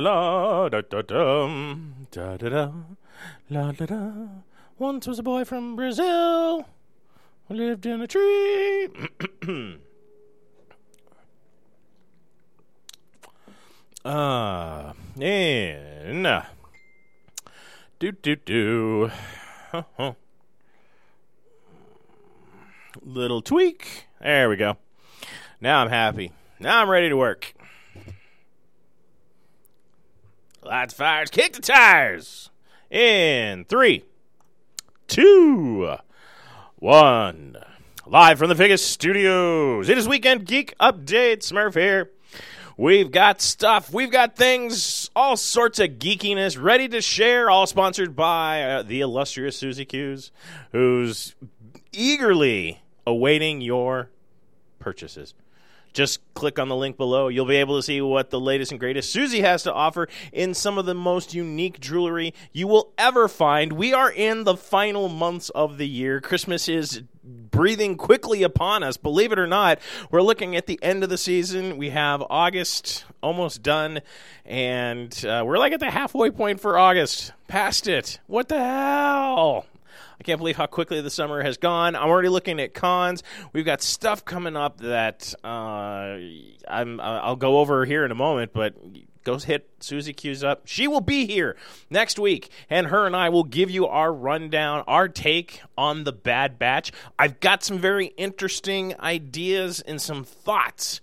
La 0.00 0.10
la 0.12 0.68
da 0.68 0.80
da 0.80 1.02
dum 1.02 2.06
da 2.12 2.36
da 2.36 2.48
da 2.48 2.70
la 3.50 3.72
da 3.72 3.86
da. 3.86 4.12
Once 4.78 5.08
was 5.08 5.18
a 5.18 5.24
boy 5.24 5.44
from 5.44 5.74
Brazil 5.74 6.64
who 7.48 7.54
lived 7.54 7.84
in 7.84 8.00
a 8.00 8.06
tree. 8.06 8.88
Ah, 14.04 14.94
and 15.20 16.26
uh, 16.26 16.42
do 17.98 18.12
do 18.12 18.36
do. 18.36 19.10
Little 23.02 23.42
tweak. 23.42 24.06
There 24.20 24.48
we 24.48 24.56
go. 24.56 24.76
Now 25.60 25.80
I'm 25.82 25.90
happy. 25.90 26.30
Now 26.60 26.80
I'm 26.80 26.88
ready 26.88 27.08
to 27.08 27.16
work. 27.16 27.52
Lights, 30.68 30.92
fires, 30.92 31.30
kick 31.30 31.54
the 31.54 31.62
tires. 31.62 32.50
In 32.90 33.64
three, 33.64 34.04
two, 35.06 35.94
one. 36.76 37.56
Live 38.06 38.38
from 38.38 38.50
the 38.50 38.54
Vegas 38.54 38.84
studios. 38.84 39.88
It 39.88 39.96
is 39.96 40.06
Weekend 40.06 40.44
Geek 40.44 40.74
Update. 40.78 41.38
Smurf 41.38 41.72
here. 41.72 42.10
We've 42.76 43.10
got 43.10 43.40
stuff, 43.40 43.94
we've 43.94 44.10
got 44.10 44.36
things, 44.36 45.10
all 45.16 45.38
sorts 45.38 45.78
of 45.78 45.92
geekiness 45.92 46.62
ready 46.62 46.86
to 46.88 47.00
share, 47.00 47.48
all 47.48 47.66
sponsored 47.66 48.14
by 48.14 48.62
uh, 48.62 48.82
the 48.82 49.00
illustrious 49.00 49.56
Susie 49.56 49.86
Q's, 49.86 50.30
who's 50.72 51.34
eagerly 51.92 52.82
awaiting 53.06 53.62
your 53.62 54.10
purchases. 54.78 55.32
Just 55.92 56.20
click 56.34 56.58
on 56.58 56.68
the 56.68 56.76
link 56.76 56.96
below. 56.96 57.28
You'll 57.28 57.46
be 57.46 57.56
able 57.56 57.76
to 57.76 57.82
see 57.82 58.00
what 58.00 58.30
the 58.30 58.40
latest 58.40 58.72
and 58.72 58.80
greatest 58.80 59.12
Susie 59.12 59.40
has 59.40 59.62
to 59.64 59.72
offer 59.72 60.08
in 60.32 60.54
some 60.54 60.78
of 60.78 60.86
the 60.86 60.94
most 60.94 61.34
unique 61.34 61.80
jewelry 61.80 62.34
you 62.52 62.66
will 62.66 62.92
ever 62.98 63.28
find. 63.28 63.72
We 63.72 63.92
are 63.92 64.10
in 64.10 64.44
the 64.44 64.56
final 64.56 65.08
months 65.08 65.50
of 65.50 65.78
the 65.78 65.88
year. 65.88 66.20
Christmas 66.20 66.68
is 66.68 67.02
breathing 67.24 67.96
quickly 67.96 68.42
upon 68.42 68.82
us. 68.82 68.96
Believe 68.96 69.32
it 69.32 69.38
or 69.38 69.46
not, 69.46 69.78
we're 70.10 70.22
looking 70.22 70.56
at 70.56 70.66
the 70.66 70.78
end 70.82 71.02
of 71.02 71.10
the 71.10 71.18
season. 71.18 71.76
We 71.76 71.90
have 71.90 72.22
August 72.30 73.04
almost 73.22 73.62
done, 73.62 74.00
and 74.44 75.24
uh, 75.24 75.42
we're 75.44 75.58
like 75.58 75.72
at 75.72 75.80
the 75.80 75.90
halfway 75.90 76.30
point 76.30 76.60
for 76.60 76.78
August. 76.78 77.32
Past 77.48 77.86
it. 77.86 78.20
What 78.26 78.48
the 78.48 78.58
hell? 78.58 79.66
I 80.20 80.24
can't 80.24 80.38
believe 80.38 80.56
how 80.56 80.66
quickly 80.66 81.00
the 81.00 81.10
summer 81.10 81.42
has 81.42 81.56
gone. 81.56 81.94
I'm 81.94 82.08
already 82.08 82.28
looking 82.28 82.60
at 82.60 82.74
cons. 82.74 83.22
We've 83.52 83.64
got 83.64 83.82
stuff 83.82 84.24
coming 84.24 84.56
up 84.56 84.78
that 84.78 85.32
uh, 85.44 86.18
I'm 86.68 87.00
I'll 87.00 87.36
go 87.36 87.58
over 87.58 87.84
here 87.84 88.04
in 88.04 88.10
a 88.10 88.16
moment, 88.16 88.52
but 88.52 88.74
go 89.22 89.38
hit 89.38 89.68
Susie 89.80 90.12
Q's 90.12 90.42
up. 90.42 90.62
She 90.64 90.88
will 90.88 91.00
be 91.00 91.26
here 91.26 91.56
next 91.88 92.18
week, 92.18 92.50
and 92.68 92.88
her 92.88 93.06
and 93.06 93.14
I 93.14 93.28
will 93.28 93.44
give 93.44 93.70
you 93.70 93.86
our 93.86 94.12
rundown, 94.12 94.82
our 94.88 95.08
take 95.08 95.60
on 95.76 96.04
the 96.04 96.12
Bad 96.12 96.58
Batch. 96.58 96.90
I've 97.18 97.38
got 97.38 97.62
some 97.62 97.78
very 97.78 98.06
interesting 98.16 98.98
ideas 98.98 99.80
and 99.80 100.00
some 100.00 100.24
thoughts 100.24 101.00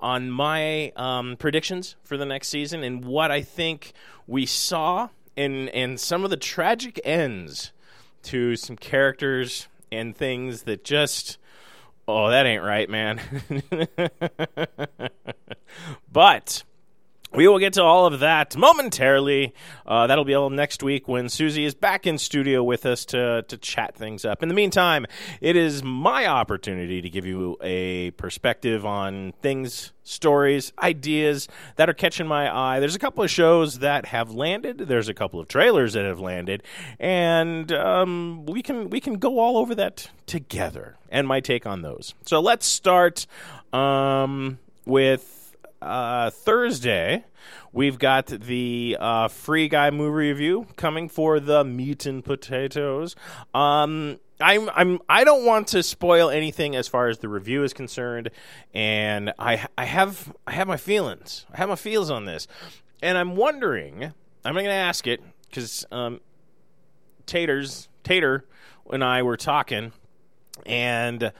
on 0.00 0.30
my 0.30 0.92
um, 0.96 1.36
predictions 1.36 1.96
for 2.02 2.16
the 2.16 2.26
next 2.26 2.48
season 2.48 2.82
and 2.82 3.04
what 3.04 3.30
I 3.30 3.42
think 3.42 3.92
we 4.26 4.44
saw 4.44 5.08
and 5.36 5.68
and 5.70 6.00
some 6.00 6.24
of 6.24 6.30
the 6.30 6.36
tragic 6.36 7.00
ends 7.04 7.72
to 8.26 8.56
some 8.56 8.76
characters 8.76 9.68
and 9.90 10.16
things 10.16 10.62
that 10.62 10.84
just 10.84 11.38
oh 12.06 12.30
that 12.30 12.46
ain't 12.46 12.62
right 12.62 12.88
man. 12.88 13.20
But 16.10 16.64
we 17.36 17.46
will 17.46 17.58
get 17.58 17.74
to 17.74 17.82
all 17.82 18.06
of 18.06 18.20
that 18.20 18.56
momentarily. 18.56 19.54
Uh, 19.86 20.06
that'll 20.06 20.24
be 20.24 20.34
all 20.34 20.50
next 20.50 20.82
week 20.82 21.06
when 21.06 21.28
Susie 21.28 21.64
is 21.64 21.74
back 21.74 22.06
in 22.06 22.16
studio 22.16 22.62
with 22.62 22.86
us 22.86 23.04
to, 23.06 23.44
to 23.48 23.56
chat 23.58 23.94
things 23.94 24.24
up. 24.24 24.42
In 24.42 24.48
the 24.48 24.54
meantime, 24.54 25.06
it 25.40 25.54
is 25.54 25.82
my 25.82 26.26
opportunity 26.26 27.02
to 27.02 27.10
give 27.10 27.26
you 27.26 27.56
a 27.60 28.10
perspective 28.12 28.86
on 28.86 29.34
things, 29.42 29.92
stories, 30.02 30.72
ideas 30.78 31.46
that 31.76 31.90
are 31.90 31.94
catching 31.94 32.26
my 32.26 32.54
eye. 32.54 32.80
There's 32.80 32.94
a 32.94 32.98
couple 32.98 33.22
of 33.22 33.30
shows 33.30 33.80
that 33.80 34.06
have 34.06 34.30
landed. 34.30 34.78
There's 34.78 35.08
a 35.08 35.14
couple 35.14 35.38
of 35.38 35.48
trailers 35.48 35.92
that 35.92 36.04
have 36.04 36.20
landed, 36.20 36.62
and 36.98 37.70
um, 37.72 38.46
we 38.46 38.62
can 38.62 38.88
we 38.88 39.00
can 39.00 39.14
go 39.14 39.38
all 39.38 39.58
over 39.58 39.74
that 39.74 40.08
together 40.24 40.96
and 41.10 41.28
my 41.28 41.40
take 41.40 41.66
on 41.66 41.82
those. 41.82 42.14
So 42.24 42.40
let's 42.40 42.66
start 42.66 43.26
um, 43.72 44.58
with 44.86 45.35
uh, 45.82 46.30
Thursday, 46.30 47.24
we've 47.72 47.98
got 47.98 48.26
the 48.26 48.96
uh, 48.98 49.28
Free 49.28 49.68
Guy 49.68 49.90
movie 49.90 50.28
review 50.28 50.66
coming 50.76 51.08
for 51.08 51.40
the 51.40 51.64
meat 51.64 52.06
and 52.06 52.24
potatoes. 52.24 53.14
Um, 53.54 54.18
I'm 54.40 54.68
I'm 54.74 54.98
I 55.08 55.24
don't 55.24 55.44
want 55.44 55.68
to 55.68 55.82
spoil 55.82 56.28
anything 56.28 56.76
as 56.76 56.88
far 56.88 57.08
as 57.08 57.18
the 57.18 57.28
review 57.28 57.62
is 57.62 57.72
concerned, 57.72 58.30
and 58.74 59.32
I 59.38 59.66
I 59.78 59.84
have 59.84 60.34
I 60.46 60.52
have 60.52 60.68
my 60.68 60.76
feelings. 60.76 61.46
I 61.52 61.58
have 61.58 61.68
my 61.68 61.76
feels 61.76 62.10
on 62.10 62.24
this, 62.26 62.46
and 63.02 63.16
I'm 63.16 63.36
wondering. 63.36 64.12
I'm 64.44 64.54
going 64.54 64.66
to 64.66 64.72
ask 64.72 65.06
it 65.08 65.20
because 65.48 65.84
um, 65.90 66.20
Taters 67.24 67.88
Tater 68.04 68.44
and 68.90 69.02
I 69.02 69.22
were 69.22 69.36
talking, 69.36 69.92
and 70.64 71.32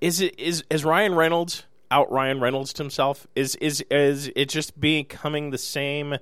is 0.00 0.20
it 0.20 0.38
is 0.38 0.62
is 0.70 0.84
Ryan 0.84 1.14
Reynolds 1.14 1.64
out 1.90 2.10
Ryan 2.10 2.40
Reynolds 2.40 2.72
to 2.74 2.82
himself? 2.82 3.26
Is 3.34 3.56
is 3.56 3.84
is 3.90 4.30
it 4.34 4.48
just 4.48 4.78
becoming 4.80 5.50
the 5.50 5.58
same 5.58 6.16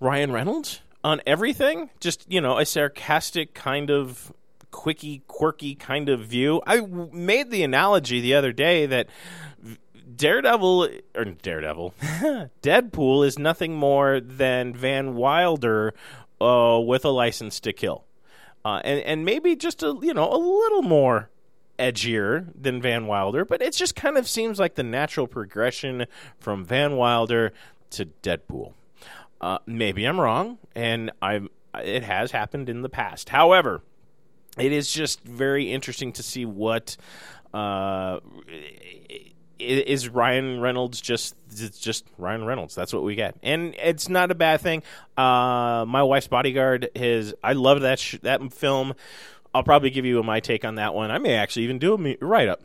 Ryan 0.00 0.32
Reynolds 0.32 0.82
on 1.04 1.20
everything? 1.26 1.90
Just 2.00 2.30
you 2.30 2.40
know, 2.40 2.58
a 2.58 2.66
sarcastic 2.66 3.54
kind 3.54 3.90
of 3.90 4.32
quickie, 4.70 5.22
quirky 5.26 5.74
kind 5.74 6.08
of 6.08 6.20
view. 6.20 6.62
I 6.66 6.80
made 6.80 7.50
the 7.50 7.62
analogy 7.62 8.20
the 8.20 8.34
other 8.34 8.52
day 8.52 8.86
that 8.86 9.08
Daredevil 10.14 10.88
or 11.14 11.24
Daredevil, 11.24 11.94
Deadpool 12.62 13.26
is 13.26 13.38
nothing 13.38 13.74
more 13.74 14.20
than 14.20 14.74
Van 14.74 15.14
Wilder 15.14 15.94
uh, 16.40 16.80
with 16.84 17.04
a 17.04 17.10
license 17.10 17.60
to 17.60 17.72
kill, 17.72 18.04
uh, 18.64 18.80
and 18.84 19.00
and 19.00 19.24
maybe 19.24 19.56
just 19.56 19.82
a 19.82 19.96
you 20.00 20.14
know 20.14 20.30
a 20.30 20.36
little 20.36 20.82
more 20.82 21.30
edgier 21.78 22.48
than 22.60 22.80
Van 22.80 23.06
Wilder, 23.06 23.44
but 23.44 23.62
it 23.62 23.72
just 23.74 23.96
kind 23.96 24.16
of 24.16 24.28
seems 24.28 24.58
like 24.58 24.74
the 24.74 24.82
natural 24.82 25.26
progression 25.26 26.06
from 26.38 26.64
Van 26.64 26.96
Wilder 26.96 27.52
to 27.90 28.06
Deadpool. 28.22 28.72
Uh, 29.40 29.58
maybe 29.66 30.04
I'm 30.04 30.18
wrong, 30.18 30.58
and 30.74 31.10
I'm 31.20 31.50
it 31.74 32.02
has 32.02 32.30
happened 32.30 32.68
in 32.68 32.82
the 32.82 32.88
past. 32.88 33.28
However, 33.28 33.82
it 34.58 34.72
is 34.72 34.92
just 34.92 35.22
very 35.22 35.72
interesting 35.72 36.12
to 36.14 36.22
see 36.22 36.46
what 36.46 36.96
uh, 37.52 38.20
is 39.58 40.08
Ryan 40.08 40.60
Reynolds 40.60 41.00
just 41.00 41.34
just 41.80 42.06
Ryan 42.18 42.44
Reynolds. 42.44 42.74
That's 42.74 42.92
what 42.92 43.02
we 43.02 43.14
get, 43.14 43.36
and 43.42 43.74
it's 43.82 44.08
not 44.08 44.30
a 44.30 44.34
bad 44.34 44.60
thing. 44.60 44.82
Uh, 45.16 45.84
my 45.86 46.02
wife's 46.02 46.28
bodyguard 46.28 46.90
is 46.94 47.34
I 47.42 47.52
love 47.54 47.82
that 47.82 47.98
sh- 47.98 48.18
that 48.22 48.52
film 48.52 48.94
I'll 49.56 49.62
probably 49.62 49.88
give 49.88 50.04
you 50.04 50.22
my 50.22 50.40
take 50.40 50.66
on 50.66 50.74
that 50.74 50.94
one. 50.94 51.10
I 51.10 51.16
may 51.16 51.32
actually 51.32 51.62
even 51.62 51.78
do 51.78 51.94
a 51.94 52.16
write 52.20 52.48
up. 52.50 52.60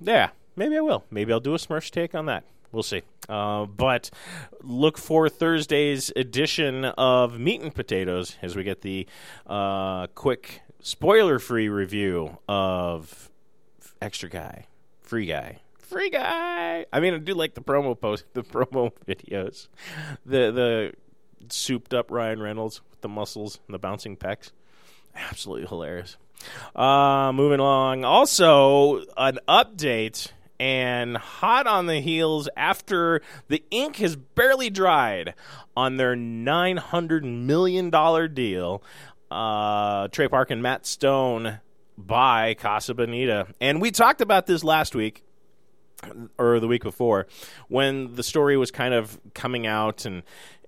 Yeah, 0.00 0.30
maybe 0.54 0.76
I 0.76 0.80
will. 0.80 1.02
Maybe 1.10 1.32
I'll 1.32 1.40
do 1.40 1.54
a 1.54 1.58
Smurfs 1.58 1.90
take 1.90 2.14
on 2.14 2.26
that. 2.26 2.44
We'll 2.70 2.84
see. 2.84 3.02
Uh, 3.28 3.66
but 3.66 4.10
look 4.62 4.96
for 4.96 5.28
Thursday's 5.28 6.12
edition 6.14 6.84
of 6.84 7.40
Meat 7.40 7.62
and 7.62 7.74
Potatoes 7.74 8.36
as 8.42 8.54
we 8.54 8.62
get 8.62 8.82
the 8.82 9.08
uh, 9.48 10.06
quick 10.14 10.62
spoiler 10.78 11.40
free 11.40 11.68
review 11.68 12.38
of 12.48 13.28
Extra 14.00 14.28
Guy, 14.28 14.66
Free 15.02 15.26
Guy. 15.26 15.58
Free 15.78 16.10
guy. 16.10 16.86
I 16.92 17.00
mean, 17.00 17.14
I 17.14 17.18
do 17.18 17.34
like 17.34 17.54
the 17.54 17.60
promo 17.60 17.98
post, 17.98 18.24
the 18.34 18.42
promo 18.42 18.92
videos, 19.06 19.66
the 20.24 20.52
the 20.52 20.92
souped 21.48 21.94
up 21.94 22.10
Ryan 22.10 22.40
Reynolds 22.40 22.82
with 22.90 23.00
the 23.00 23.08
muscles 23.08 23.58
and 23.66 23.74
the 23.74 23.78
bouncing 23.78 24.16
pecs. 24.16 24.50
Absolutely 25.14 25.66
hilarious. 25.66 26.16
Uh, 26.74 27.32
moving 27.32 27.60
along. 27.60 28.04
Also, 28.04 29.04
an 29.16 29.38
update 29.48 30.30
and 30.58 31.16
hot 31.16 31.66
on 31.66 31.86
the 31.86 32.00
heels 32.00 32.48
after 32.56 33.20
the 33.48 33.62
ink 33.70 33.96
has 33.96 34.16
barely 34.16 34.70
dried 34.70 35.34
on 35.76 35.96
their 35.96 36.16
$900 36.16 37.22
million 37.22 37.90
deal. 38.34 38.82
Uh, 39.30 40.08
Trey 40.08 40.28
Park 40.28 40.50
and 40.50 40.62
Matt 40.62 40.86
Stone 40.86 41.60
buy 41.98 42.54
Casa 42.54 42.94
Bonita. 42.94 43.48
And 43.60 43.80
we 43.80 43.90
talked 43.90 44.20
about 44.20 44.46
this 44.46 44.62
last 44.62 44.94
week 44.94 45.22
or 46.38 46.60
the 46.60 46.68
week 46.68 46.82
before 46.82 47.26
when 47.68 48.14
the 48.14 48.22
story 48.22 48.56
was 48.56 48.70
kind 48.70 48.94
of 48.94 49.18
coming 49.34 49.66
out 49.66 50.04
and 50.04 50.22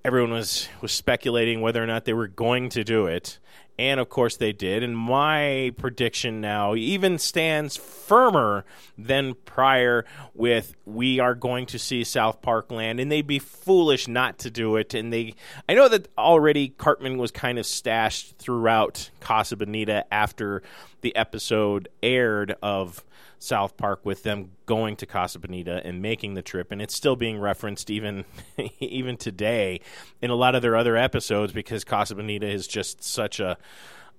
everyone 0.05 0.31
was 0.31 0.69
was 0.81 0.91
speculating 0.91 1.61
whether 1.61 1.83
or 1.83 1.87
not 1.87 2.07
they 2.07 2.15
were 2.15 2.29
going 2.29 2.71
to 2.71 2.83
do 2.83 3.07
it 3.07 3.39
and 3.79 4.01
of 4.01 4.09
course 4.09 4.37
they 4.37 4.53
did. 4.53 4.83
And 4.83 4.97
my 4.97 5.73
prediction 5.79 6.41
now 6.41 6.75
even 6.75 7.19
stands 7.19 7.77
firmer 7.77 8.65
than 8.97 9.35
prior 9.45 10.05
with 10.35 10.75
we 10.85 11.21
are 11.21 11.35
going 11.35 11.67
to 11.67 11.79
see 11.79 12.05
South 12.05 12.43
Park 12.43 12.73
land. 12.73 12.99
And 13.01 13.11
they'd 13.11 13.27
be 13.27 13.39
foolish 13.39 14.09
not 14.09 14.39
to 14.41 14.51
do 14.51 14.77
it. 14.77 14.95
And 14.95 15.13
they 15.13 15.35
I 15.69 15.75
know 15.75 15.89
that 15.89 16.09
already 16.19 16.71
Cartman 16.71 17.19
was 17.19 17.31
kind 17.31 17.59
of 17.59 17.67
stashed 17.67 18.37
throughout 18.39 19.11
Casa 19.21 19.57
Bonita 19.57 20.05
after 20.13 20.63
the 21.01 21.15
episode 21.15 21.89
aired 22.03 22.57
of 22.63 23.05
South 23.39 23.77
Park 23.77 24.05
with 24.05 24.23
them 24.23 24.51
going 24.67 24.97
to 24.97 25.07
Casa 25.07 25.39
Bonita 25.39 25.81
and 25.85 26.03
making 26.03 26.35
the 26.35 26.43
trip, 26.43 26.73
and 26.73 26.83
it's 26.83 26.95
still 26.95 27.17
being 27.17 27.39
referenced 27.39 27.91
even 27.91 28.25
even 28.81 29.17
today 29.17 29.81
in 30.21 30.31
a 30.31 30.35
lot 30.35 30.55
of 30.55 30.63
their 30.63 30.77
other 30.77 30.97
episodes 30.97 31.53
because 31.53 31.85
Casa 31.85 32.15
Bonita 32.15 32.47
is 32.47 32.67
just 32.67 33.03
such 33.03 33.41
a 33.41 33.57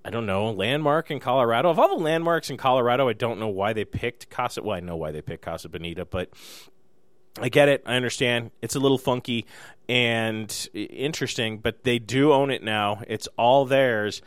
I 0.04 0.10
don't 0.10 0.25
know 0.25 0.51
landmark 0.51 1.12
in 1.12 1.19
Colorado. 1.19 1.69
Of 1.69 1.80
all 1.80 1.98
the 1.98 2.04
landmarks 2.04 2.50
in 2.50 2.57
Colorado, 2.57 3.10
I 3.10 3.13
don't 3.13 3.39
know 3.39 3.50
why 3.50 3.74
they 3.74 3.86
picked 3.86 4.30
Casa. 4.30 4.63
Well, 4.63 4.77
I 4.77 4.80
know 4.80 4.95
why 4.95 5.12
they 5.12 5.21
picked 5.21 5.44
Casa 5.44 5.68
Bonita, 5.68 6.06
but 6.06 6.30
I 7.42 7.50
get 7.50 7.69
it. 7.69 7.83
I 7.86 7.95
understand. 7.95 8.51
It's 8.62 8.75
a 8.75 8.80
little 8.80 8.98
funky 8.98 9.45
and 9.88 10.69
interesting, 10.74 11.57
but 11.57 11.83
they 11.83 12.00
do 12.00 12.31
own 12.31 12.50
it 12.51 12.63
now. 12.63 13.01
It's 13.07 13.27
all 13.38 13.66
theirs. 13.66 14.21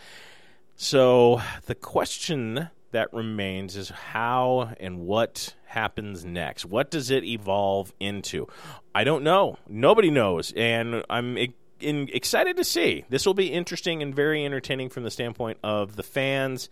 So 0.77 1.41
the 1.67 1.75
question 1.75 2.69
that 2.93 3.13
remains 3.13 3.77
is 3.77 3.91
how 3.91 4.75
and 4.81 5.01
what 5.01 5.55
happens 5.65 6.25
next. 6.25 6.65
What 6.65 6.91
does 6.91 7.11
it 7.11 7.25
evolve 7.25 7.93
into? 7.99 8.47
I 8.95 9.05
don't 9.05 9.25
know. 9.25 9.59
Nobody 9.69 10.11
knows, 10.11 10.53
and 10.57 11.05
I'm 11.11 11.37
in, 11.83 12.09
excited 12.13 12.57
to 12.57 12.65
see. 12.65 13.05
This 13.09 13.27
will 13.27 13.35
be 13.35 13.53
interesting 13.53 14.03
and 14.03 14.15
very 14.15 14.45
entertaining 14.45 14.89
from 14.89 15.03
the 15.03 15.11
standpoint 15.11 15.59
of 15.63 15.97
the 15.97 16.03
fans. 16.03 16.69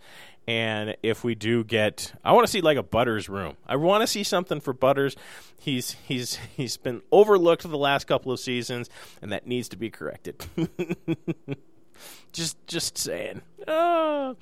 And 0.47 0.95
if 1.03 1.23
we 1.23 1.35
do 1.35 1.63
get, 1.63 2.13
I 2.23 2.31
want 2.31 2.47
to 2.47 2.51
see 2.51 2.61
like 2.61 2.77
a 2.77 2.83
Butters 2.83 3.29
room. 3.29 3.57
I 3.67 3.75
want 3.75 4.01
to 4.01 4.07
see 4.07 4.23
something 4.23 4.59
for 4.59 4.73
Butters. 4.73 5.15
He's 5.59 5.91
he's 5.91 6.35
he's 6.55 6.77
been 6.77 7.01
overlooked 7.11 7.63
the 7.63 7.77
last 7.77 8.07
couple 8.07 8.31
of 8.31 8.39
seasons, 8.39 8.89
and 9.21 9.31
that 9.31 9.45
needs 9.45 9.69
to 9.69 9.77
be 9.77 9.91
corrected. 9.91 10.43
Just 12.31 12.57
just 12.67 12.97
saying. 12.97 13.41
Uh, 13.67 14.33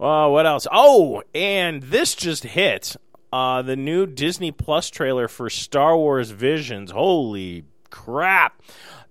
uh, 0.00 0.28
what 0.28 0.46
else? 0.46 0.66
Oh, 0.70 1.22
and 1.34 1.82
this 1.82 2.14
just 2.14 2.44
hit. 2.44 2.96
Uh, 3.32 3.62
the 3.62 3.76
new 3.76 4.06
Disney 4.06 4.52
Plus 4.52 4.90
trailer 4.90 5.26
for 5.26 5.48
Star 5.48 5.96
Wars 5.96 6.30
Visions. 6.30 6.90
Holy 6.90 7.64
crap. 7.90 8.62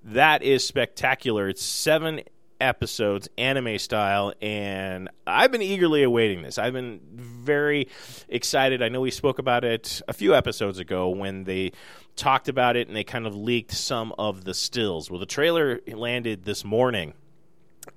That 0.03 0.43
is 0.43 0.65
spectacular. 0.65 1.49
It's 1.49 1.63
seven 1.63 2.21
episodes, 2.59 3.27
anime 3.37 3.79
style, 3.79 4.33
and 4.41 5.09
I've 5.25 5.51
been 5.51 5.63
eagerly 5.63 6.03
awaiting 6.03 6.43
this. 6.43 6.57
I've 6.57 6.73
been 6.73 7.01
very 7.11 7.87
excited. 8.29 8.81
I 8.81 8.89
know 8.89 9.01
we 9.01 9.11
spoke 9.11 9.39
about 9.39 9.63
it 9.63 10.01
a 10.07 10.13
few 10.13 10.35
episodes 10.35 10.77
ago 10.77 11.09
when 11.09 11.43
they 11.43 11.71
talked 12.15 12.47
about 12.47 12.75
it 12.75 12.87
and 12.87 12.95
they 12.95 13.03
kind 13.03 13.25
of 13.25 13.35
leaked 13.35 13.71
some 13.71 14.13
of 14.17 14.43
the 14.43 14.53
stills. 14.53 15.09
Well, 15.09 15.19
the 15.19 15.25
trailer 15.25 15.81
landed 15.87 16.45
this 16.45 16.63
morning 16.63 17.13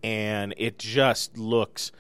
and 0.05 0.53
it 0.59 0.79
just 0.79 1.39
looks 1.39 1.91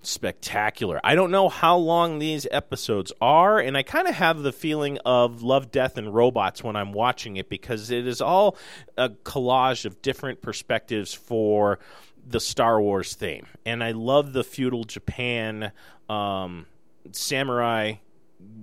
spectacular. 0.00 1.00
I 1.02 1.16
don't 1.16 1.32
know 1.32 1.48
how 1.48 1.76
long 1.76 2.20
these 2.20 2.46
episodes 2.52 3.12
are, 3.20 3.58
and 3.58 3.76
I 3.76 3.82
kind 3.82 4.06
of 4.06 4.14
have 4.14 4.42
the 4.42 4.52
feeling 4.52 4.98
of 5.04 5.42
Love, 5.42 5.72
Death, 5.72 5.98
and 5.98 6.14
Robots 6.14 6.62
when 6.62 6.76
I'm 6.76 6.92
watching 6.92 7.36
it 7.36 7.48
because 7.48 7.90
it 7.90 8.06
is 8.06 8.20
all 8.20 8.56
a 8.96 9.08
collage 9.10 9.84
of 9.84 10.00
different 10.02 10.40
perspectives 10.40 11.12
for 11.12 11.80
the 12.24 12.38
Star 12.38 12.80
Wars 12.80 13.14
theme. 13.14 13.46
And 13.66 13.82
I 13.82 13.90
love 13.90 14.32
the 14.32 14.44
feudal 14.44 14.84
Japan 14.84 15.72
um, 16.08 16.66
samurai 17.10 17.94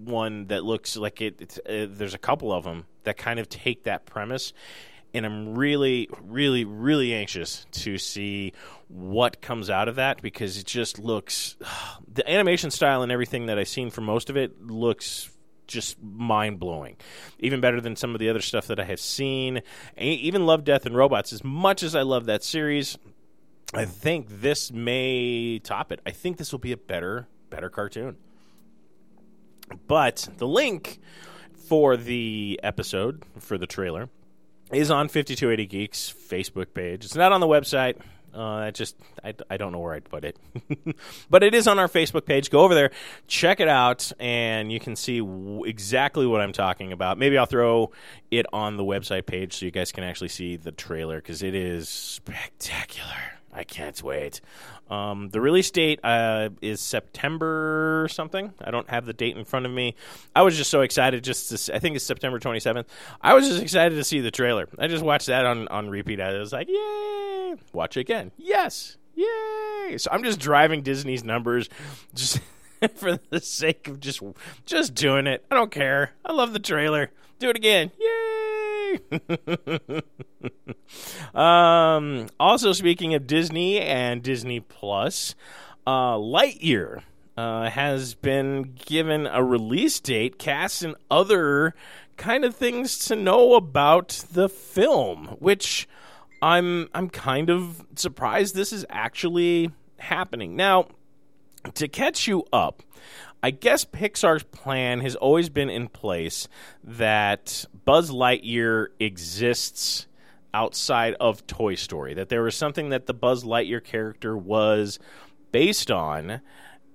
one 0.06 0.48
that 0.48 0.64
looks 0.64 0.96
like 0.96 1.22
it. 1.22 1.60
Uh, 1.66 1.86
there's 1.90 2.14
a 2.14 2.20
couple 2.20 2.54
of 2.54 2.64
them 2.64 2.86
that 3.04 3.18
kind 3.18 3.40
of 3.40 3.50
take 3.50 3.84
that 3.84 4.06
premise 4.06 4.54
and 5.14 5.26
I'm 5.26 5.58
really, 5.58 6.10
really, 6.24 6.66
really 6.66 7.14
anxious 7.14 7.66
to 7.72 7.98
see 7.98 8.54
what 8.88 9.42
comes 9.42 9.70
out 9.70 9.88
of 9.88 9.96
that 9.96 10.22
because 10.22 10.58
it 10.58 10.66
just 10.66 11.00
looks 11.00 11.56
the 12.14 12.30
animation 12.30 12.72
style 12.72 13.02
and 13.04 13.12
everything 13.12 13.48
that 13.48 13.58
I've 13.58 13.68
seen 13.68 13.90
for 13.90 14.02
most 14.02 14.30
of 14.30 14.38
it 14.38 14.66
looks 14.68 15.30
just 15.68 16.02
mind 16.02 16.60
blowing, 16.60 16.98
even 17.38 17.62
better 17.62 17.80
than 17.80 17.96
some 17.96 18.16
of 18.16 18.20
the 18.20 18.30
other 18.30 18.42
stuff 18.42 18.68
that 18.68 18.80
I 18.80 18.84
have 18.86 19.00
seen. 19.00 19.62
even 19.98 20.46
Love, 20.46 20.64
Death, 20.64 20.86
and 20.88 20.98
Robots. 20.98 21.32
As 21.32 21.44
much 21.44 21.84
as 21.84 21.96
I 21.96 22.02
love 22.02 22.26
that 22.26 22.44
series, 22.44 22.98
I 23.74 23.86
think 23.86 24.42
this 24.42 24.72
may 24.72 25.60
top 25.60 25.92
it. 25.92 26.02
I 26.06 26.12
think 26.12 26.38
this 26.38 26.52
will 26.52 26.60
be 26.60 26.72
a 26.72 26.78
better, 26.78 27.28
better 27.52 27.70
cartoon. 27.70 28.18
But 29.88 30.28
the 30.38 30.48
link 30.48 31.00
for 31.68 31.96
the 31.96 32.60
episode 32.64 33.24
for 33.38 33.60
the 33.60 33.68
trailer 33.68 34.10
is 34.72 34.92
on 34.92 35.08
5280 35.08 35.66
Geeks 35.66 36.14
Facebook 36.30 36.74
page. 36.74 37.06
It's 37.06 37.16
not 37.16 37.32
on 37.32 37.42
the 37.42 37.48
website. 37.48 37.98
Uh, 38.34 38.44
I 38.44 38.72
just 38.72 38.96
I, 39.24 39.34
I 39.50 39.58
don't 39.58 39.72
know 39.72 39.80
where 39.80 39.94
I'd 39.96 40.04
put 40.06 40.24
it, 40.24 40.38
but 41.32 41.42
it 41.42 41.56
is 41.56 41.68
on 41.68 41.80
our 41.80 41.88
Facebook 41.88 42.26
page. 42.26 42.52
Go 42.52 42.60
over 42.60 42.76
there, 42.76 42.92
check 43.28 43.60
it 43.60 43.68
out, 43.68 44.12
and 44.20 44.72
you 44.72 44.80
can 44.80 44.96
see 44.96 45.20
w- 45.20 45.64
exactly 45.64 46.28
what 46.28 46.40
I'm 46.40 46.54
talking 46.54 46.92
about. 46.92 47.18
Maybe 47.18 47.40
I'll 47.40 47.48
throw 47.48 47.90
it 48.30 48.46
on 48.54 48.78
the 48.78 48.84
website 48.84 49.26
page 49.26 49.58
so 49.58 49.66
you 49.66 49.72
guys 49.72 49.92
can 49.92 50.04
actually 50.04 50.28
see 50.28 50.58
the 50.58 50.72
trailer 50.72 51.16
because 51.18 51.42
it 51.42 51.56
is 51.56 51.90
spectacular. 51.90 53.39
I 53.54 53.64
can't 53.64 54.02
wait. 54.04 54.42
Um, 54.90 55.30
the 55.30 55.42
release 55.42 55.70
date 55.72 56.00
uh, 56.04 56.50
is 56.62 56.80
September 56.80 58.08
something. 58.10 58.54
I 58.62 58.72
don't 58.72 58.90
have 58.90 59.06
the 59.06 59.14
date 59.14 59.38
in 59.38 59.46
front 59.46 59.66
of 59.66 59.72
me. 59.72 59.96
I 60.36 60.42
was 60.42 60.58
just 60.58 60.70
so 60.70 60.82
excited. 60.82 61.24
Just 61.24 61.50
to 61.50 61.58
see, 61.58 61.74
I 61.74 61.80
think 61.80 61.96
it's 61.96 62.06
September 62.06 62.40
27th. 62.40 62.86
I 63.22 63.34
was 63.34 63.48
just 63.48 63.62
excited 63.62 63.96
to 63.96 64.04
see 64.04 64.20
the 64.20 64.32
trailer. 64.32 64.68
I 64.78 64.88
just 64.88 65.04
watched 65.04 65.28
that 65.28 65.46
on 65.46 65.68
on 65.70 65.90
repeat. 65.90 66.20
I 66.22 66.38
was 66.38 66.54
like, 66.54 66.68
yay! 66.70 67.56
Watch 67.74 67.98
again. 67.98 68.32
Yes, 68.38 68.98
yay! 69.16 69.98
So 69.98 70.10
I'm 70.12 70.24
just 70.24 70.40
driving 70.40 70.82
Disney's 70.82 71.24
numbers, 71.24 71.70
just 72.16 72.40
for 72.96 73.20
the 73.30 73.40
sake 73.40 73.88
of 73.88 74.00
just 74.00 74.22
just 74.66 74.94
doing 74.96 75.28
it. 75.28 75.46
I 75.52 75.56
don't 75.56 75.72
care. 75.72 76.12
I 76.26 76.34
love 76.34 76.54
the 76.54 76.60
trailer. 76.60 77.12
Do 77.40 77.50
it 77.50 77.56
again. 77.56 77.92
Yay! 78.00 78.19
um, 81.34 82.28
also, 82.40 82.74
speaking 82.74 83.14
of 83.14 83.28
Disney 83.28 83.80
and 83.80 84.22
Disney 84.22 84.60
Plus, 84.60 85.36
uh, 85.86 86.16
Lightyear 86.16 87.02
uh, 87.38 87.70
has 87.70 88.16
been 88.16 88.74
given 88.86 89.28
a 89.28 89.44
release 89.44 90.00
date, 90.00 90.38
cast, 90.38 90.84
and 90.84 90.96
other 91.10 91.74
kind 92.18 92.44
of 92.44 92.56
things 92.56 92.98
to 93.08 93.16
know 93.16 93.56
about 93.56 94.26
the 94.32 94.50
film, 94.50 95.38
which 95.40 95.88
I'm 96.42 96.90
I'm 96.94 97.10
kind 97.10 97.50
of 97.50 97.86
surprised 97.96 98.56
this 98.56 98.74
is 98.74 98.86
actually 98.90 99.72
happening. 100.00 100.56
Now, 100.56 100.88
to 101.74 101.88
catch 101.88 102.28
you 102.28 102.46
up, 102.52 102.84
I 103.42 103.52
guess 103.52 103.86
Pixar's 103.86 104.44
plan 104.44 105.00
has 105.00 105.16
always 105.16 105.50
been 105.50 105.70
in 105.70 105.88
place 105.88 106.48
that 106.84 107.66
Buzz 107.86 108.12
Lightyear 108.12 108.88
exists 109.00 110.08
outside 110.54 111.16
of 111.20 111.46
Toy 111.48 111.76
Story, 111.76 112.14
that 112.16 112.30
there 112.30 112.42
was 112.42 112.56
something 112.56 112.90
that 112.90 113.06
the 113.06 113.14
Buzz 113.14 113.44
Lightyear 113.44 113.84
character 113.84 114.36
was 114.36 115.00
based 115.52 115.90
on 115.90 116.42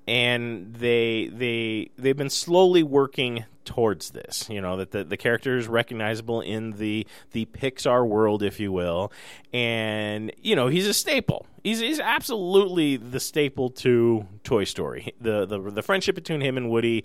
and 0.06 0.74
they 0.74 1.28
they 1.32 1.90
they've 1.96 2.16
been 2.16 2.30
slowly 2.30 2.82
working 2.82 3.44
towards 3.64 4.10
this 4.10 4.46
you 4.50 4.60
know 4.60 4.76
that 4.76 4.90
the, 4.90 5.04
the 5.04 5.16
character 5.16 5.56
is 5.56 5.66
recognizable 5.66 6.42
in 6.42 6.72
the 6.72 7.06
the 7.32 7.46
pixar 7.46 8.06
world 8.06 8.42
if 8.42 8.60
you 8.60 8.70
will. 8.72 9.12
And 9.52 10.32
you 10.42 10.54
know 10.56 10.68
he's 10.68 10.86
a 10.86 10.94
staple. 10.94 11.46
He's, 11.62 11.80
he's 11.80 12.00
absolutely 12.00 12.98
the 12.98 13.20
staple 13.20 13.70
to 13.70 14.26
toy 14.42 14.64
story. 14.64 15.14
The, 15.20 15.46
the 15.46 15.58
the 15.58 15.82
friendship 15.82 16.14
between 16.14 16.42
him 16.42 16.58
and 16.58 16.70
woody 16.70 17.04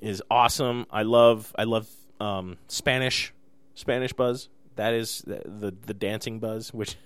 is 0.00 0.22
awesome. 0.30 0.86
I 0.90 1.02
love 1.02 1.54
i 1.56 1.64
love 1.64 1.88
um, 2.20 2.56
spanish 2.68 3.32
spanish 3.74 4.12
buzz 4.12 4.48
That 4.76 4.92
is 4.92 5.22
the 5.26 5.42
the, 5.44 5.74
the 5.86 5.94
dancing 5.94 6.38
Buzz, 6.38 6.72
which 6.72 6.96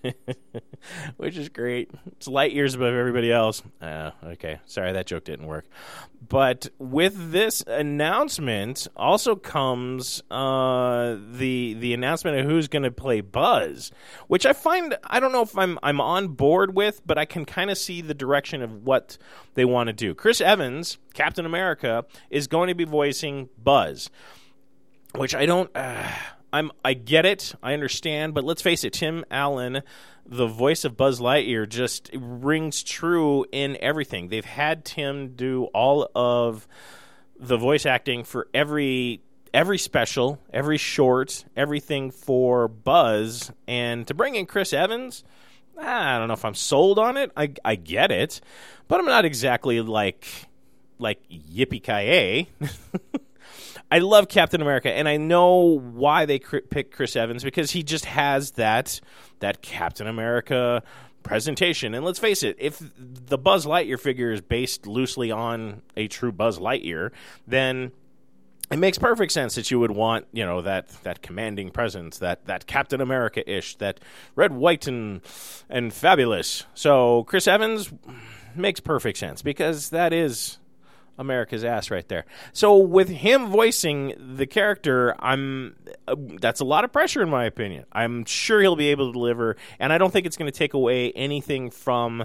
which 1.17 1.37
is 1.37 1.49
great. 1.49 1.91
It's 2.13 2.27
light 2.27 2.53
years 2.53 2.75
above 2.75 2.95
everybody 2.95 3.33
else. 3.33 3.63
Uh, 3.81 4.11
okay, 4.25 4.61
sorry 4.67 4.93
that 4.93 5.07
joke 5.07 5.25
didn't 5.25 5.47
work. 5.47 5.67
But 6.29 6.69
with 6.79 7.33
this 7.33 7.63
announcement, 7.67 8.89
also 8.97 9.37
comes 9.37 10.23
uh, 10.31 11.17
the 11.33 11.75
the 11.75 11.95
announcement 11.95 12.39
of 12.39 12.47
who's 12.47 12.69
going 12.69 12.83
to 12.83 12.91
play 12.91 13.21
Buzz, 13.21 13.93
which 14.27 14.45
I 14.45 14.53
find 14.53 14.97
I 15.05 15.21
don't 15.21 15.33
know 15.33 15.43
if 15.43 15.57
I'm 15.57 15.79
I'm 15.83 16.01
on 16.01 16.29
board 16.29 16.75
with, 16.75 17.01
but 17.07 17.19
I 17.19 17.25
can 17.25 17.45
kind 17.45 17.71
of 17.71 17.79
see 17.79 18.01
the 18.01 18.15
direction 18.15 18.63
of 18.63 18.85
what 18.85 19.17
they 19.55 19.65
want 19.65 19.87
to 19.87 19.93
do. 19.93 20.15
Chris 20.15 20.41
Evans, 20.41 20.99
Captain 21.15 21.47
America, 21.47 22.05
is 22.31 22.49
going 22.49 22.69
to 22.69 22.75
be 22.75 22.85
voicing 22.85 23.49
Buzz, 23.63 24.11
which 25.15 25.35
I 25.37 25.47
don't. 25.47 25.71
Uh, 25.75 26.11
I'm 26.53 26.71
I 26.85 26.95
get 26.95 27.27
it, 27.27 27.55
I 27.63 27.75
understand, 27.75 28.35
but 28.35 28.45
let's 28.45 28.63
face 28.63 28.85
it, 28.85 28.93
Tim 28.93 29.25
Allen, 29.31 29.83
the 30.27 30.47
voice 30.47 30.85
of 30.85 30.97
Buzz 30.97 31.21
Lightyear, 31.21 31.69
just 31.69 32.11
rings 32.15 32.83
true 32.83 33.47
in 33.53 33.77
everything. 33.81 34.29
They've 34.29 34.45
had 34.45 34.85
Tim 34.85 35.35
do 35.35 35.65
all 35.67 36.11
of 36.15 36.67
the 37.39 37.57
voice 37.57 37.87
acting 37.87 38.25
for 38.25 38.49
every 38.53 39.21
every 39.53 39.79
special, 39.79 40.39
every 40.53 40.79
short, 40.79 41.45
everything 41.57 42.11
for 42.11 42.69
Buzz, 42.69 43.53
and 43.67 44.07
to 44.07 44.15
bring 44.15 44.35
in 44.35 44.47
Chris 44.47 44.73
Evans, 44.73 45.25
I 45.79 46.19
don't 46.19 46.29
know 46.29 46.35
if 46.35 46.45
I'm 46.45 46.55
sold 46.55 46.99
on 46.99 47.17
it. 47.17 47.33
I 47.37 47.53
I 47.65 47.75
get 47.75 48.11
it, 48.11 48.41
but 48.89 49.01
I'm 49.01 49.07
not 49.07 49.25
exactly 49.25 49.81
like 49.81 50.27
like 50.99 51.21
yippee 51.31 51.83
ki 51.83 52.49
I 53.91 53.99
love 53.99 54.29
Captain 54.29 54.63
America, 54.63 54.93
and 54.93 55.09
I 55.09 55.17
know 55.17 55.79
why 55.79 56.25
they 56.25 56.39
cr- 56.39 56.59
picked 56.59 56.95
Chris 56.95 57.17
Evans 57.17 57.43
because 57.43 57.73
he 57.73 57.83
just 57.83 58.05
has 58.05 58.53
that 58.53 59.01
that 59.41 59.63
Captain 59.63 60.07
America 60.07 60.83
presentation. 61.23 61.95
And 61.95 62.05
let's 62.05 62.19
face 62.19 62.43
it, 62.43 62.57
if 62.59 62.81
the 62.97 63.39
Buzz 63.39 63.67
Lightyear 63.67 63.99
figure 63.99 64.33
is 64.33 64.41
based 64.41 64.87
loosely 64.87 65.31
on 65.31 65.83
a 65.97 66.09
true 66.09 66.33
Buzz 66.33 66.59
Lightyear, 66.59 67.11
then 67.47 67.93
it 68.71 68.79
makes 68.79 68.99
perfect 68.99 69.33
sense 69.33 69.57
that 69.57 69.71
you 69.71 69.81
would 69.81 69.91
want, 69.91 70.27
you 70.33 70.45
know, 70.47 70.63
that 70.63 70.89
that 71.03 71.21
commanding 71.23 71.71
presence, 71.71 72.19
that 72.19 72.47
that 72.47 72.67
Captain 72.67 73.01
America 73.01 73.49
ish, 73.51 73.75
that 73.77 73.99
red, 74.37 74.53
white, 74.53 74.87
and 74.87 75.21
and 75.69 75.93
fabulous. 75.93 76.65
So 76.75 77.25
Chris 77.25 77.49
Evans 77.49 77.93
makes 78.55 78.79
perfect 78.79 79.19
sense 79.19 79.43
because 79.43 79.91
that 79.91 80.13
is 80.13 80.59
America's 81.19 81.65
ass 81.65 81.91
right 81.91 82.07
there. 82.09 82.25
So 82.53 82.77
with 82.77 83.09
him 83.09 83.49
voicing 83.49 84.15
the 84.37 84.47
character, 84.47 85.15
I'm 85.19 85.77
uh, 86.09 86.17
that's 86.41 86.61
a 86.61 86.65
lot 86.65 86.85
of 86.85 86.93
pressure 86.93 87.23
in 87.23 87.31
my 87.31 87.45
opinion. 87.45 87.85
I'm 87.93 88.25
sure 88.25 88.61
he'll 88.61 88.77
be 88.77 88.89
able 88.89 89.09
to 89.09 89.13
deliver, 89.13 89.57
and 89.79 89.93
I 89.93 89.99
don't 89.99 90.13
think 90.13 90.27
it's 90.27 90.37
going 90.37 90.51
to 90.51 90.57
take 90.57 90.75
away 90.75 91.13
anything 91.13 91.71
from 91.71 92.25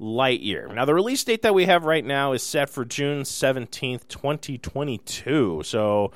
Lightyear. 0.00 0.74
Now 0.74 0.84
the 0.84 0.94
release 0.94 1.22
date 1.22 1.42
that 1.42 1.54
we 1.54 1.66
have 1.66 1.84
right 1.84 2.04
now 2.04 2.32
is 2.32 2.42
set 2.42 2.68
for 2.68 2.84
June 2.84 3.22
17th, 3.22 4.08
2022. 4.08 5.62
So 5.64 6.12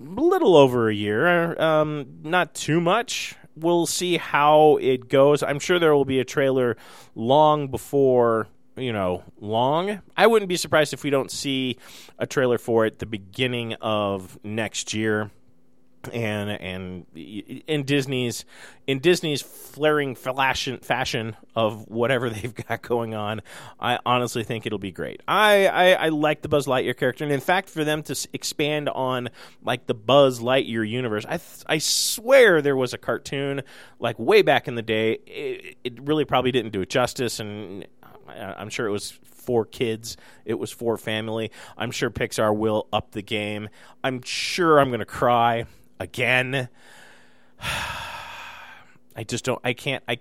a 0.00 0.02
little 0.02 0.56
over 0.56 0.88
a 0.88 0.94
year, 0.94 1.60
um, 1.60 2.06
not 2.22 2.54
too 2.54 2.80
much. 2.80 3.36
We'll 3.54 3.86
see 3.86 4.18
how 4.18 4.76
it 4.82 5.08
goes. 5.08 5.42
I'm 5.42 5.58
sure 5.58 5.78
there 5.78 5.94
will 5.94 6.04
be 6.04 6.20
a 6.20 6.24
trailer 6.24 6.76
long 7.14 7.68
before 7.68 8.48
you 8.76 8.92
know, 8.92 9.22
long. 9.40 10.00
I 10.16 10.26
wouldn't 10.26 10.48
be 10.48 10.56
surprised 10.56 10.92
if 10.92 11.02
we 11.02 11.10
don't 11.10 11.30
see 11.30 11.78
a 12.18 12.26
trailer 12.26 12.58
for 12.58 12.86
it 12.86 12.98
the 12.98 13.06
beginning 13.06 13.74
of 13.74 14.38
next 14.44 14.94
year. 14.94 15.30
And 16.12 16.50
and 16.50 17.06
in 17.66 17.82
Disney's 17.82 18.44
in 18.86 19.00
Disney's 19.00 19.42
flaring 19.42 20.14
fashion 20.14 20.78
fashion 20.78 21.34
of 21.56 21.88
whatever 21.88 22.30
they've 22.30 22.54
got 22.54 22.82
going 22.82 23.12
on, 23.12 23.42
I 23.80 23.98
honestly 24.06 24.44
think 24.44 24.66
it'll 24.66 24.78
be 24.78 24.92
great. 24.92 25.20
I, 25.26 25.66
I, 25.66 25.92
I 25.92 26.08
like 26.10 26.42
the 26.42 26.48
Buzz 26.48 26.66
Lightyear 26.66 26.96
character, 26.96 27.24
and 27.24 27.32
in 27.32 27.40
fact, 27.40 27.68
for 27.68 27.82
them 27.82 28.04
to 28.04 28.28
expand 28.32 28.88
on 28.88 29.30
like 29.62 29.86
the 29.86 29.94
Buzz 29.94 30.38
Lightyear 30.38 30.88
universe, 30.88 31.26
I 31.28 31.40
I 31.66 31.78
swear 31.78 32.62
there 32.62 32.76
was 32.76 32.94
a 32.94 32.98
cartoon 32.98 33.62
like 33.98 34.16
way 34.16 34.42
back 34.42 34.68
in 34.68 34.76
the 34.76 34.82
day. 34.82 35.18
It, 35.26 35.76
it 35.82 36.00
really 36.02 36.24
probably 36.24 36.52
didn't 36.52 36.70
do 36.70 36.82
it 36.82 36.90
justice, 36.90 37.40
and 37.40 37.84
I'm 38.28 38.68
sure 38.70 38.86
it 38.86 38.92
was 38.92 39.18
for 39.46 39.64
kids. 39.64 40.16
It 40.44 40.54
was 40.54 40.70
for 40.72 40.98
family. 40.98 41.50
I'm 41.78 41.90
sure 41.90 42.10
Pixar 42.10 42.54
will 42.54 42.88
up 42.92 43.12
the 43.12 43.22
game. 43.22 43.68
I'm 44.04 44.22
sure 44.22 44.78
I'm 44.78 44.88
going 44.88 45.00
to 45.00 45.06
cry 45.06 45.66
again. 46.00 46.68
I 49.18 49.24
just 49.24 49.46
don't. 49.46 49.60
I 49.64 49.72
can't. 49.72 50.04
I. 50.06 50.18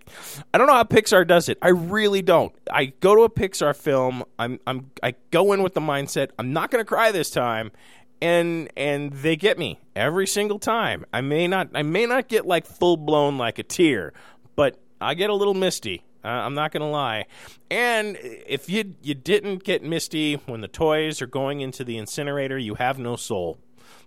I 0.54 0.58
don't 0.58 0.68
know 0.68 0.74
how 0.74 0.86
Pixar 0.86 1.28
does 1.28 1.50
it. 1.50 1.58
I 1.62 1.68
really 1.68 2.22
don't. 2.22 2.56
I 2.72 2.86
go 2.86 3.14
to 3.16 3.24
a 3.24 3.30
Pixar 3.30 3.76
film. 3.76 4.24
I'm. 4.40 4.60
I'm. 4.66 4.90
I 5.04 5.16
go 5.32 5.52
in 5.52 5.64
with 5.64 5.74
the 5.74 5.82
mindset 5.82 6.30
I'm 6.40 6.54
not 6.54 6.72
going 6.72 6.82
to 6.82 6.88
cry 6.88 7.12
this 7.12 7.30
time, 7.30 7.74
and 8.22 8.72
and 8.78 9.12
they 9.12 9.36
get 9.36 9.60
me 9.60 9.82
every 9.98 10.28
single 10.28 10.60
time. 10.60 11.06
I 11.12 11.20
may 11.20 11.46
not. 11.46 11.72
I 11.74 11.84
may 11.84 12.06
not 12.06 12.30
get 12.30 12.46
like 12.46 12.66
full 12.66 12.96
blown 12.96 13.38
like 13.38 13.60
a 13.60 13.64
tear, 13.64 14.14
but 14.56 14.80
I 15.02 15.14
get 15.14 15.30
a 15.30 15.36
little 15.36 15.54
misty 15.54 16.06
uh, 16.26 16.28
I'm 16.28 16.56
not 16.56 16.72
going 16.72 16.82
to 16.82 16.88
lie. 16.88 17.26
And 17.70 18.18
if 18.20 18.70
you 18.70 18.96
you 19.04 19.14
didn't 19.14 19.64
get 19.64 19.84
misty 19.84 20.36
when 20.48 20.62
the 20.62 20.68
toys 20.68 21.22
are 21.22 21.28
going 21.28 21.62
into 21.62 21.84
the 21.84 21.98
incinerator, 21.98 22.58
you 22.58 22.76
have 22.76 22.98
no 22.98 23.16
soul. 23.16 23.60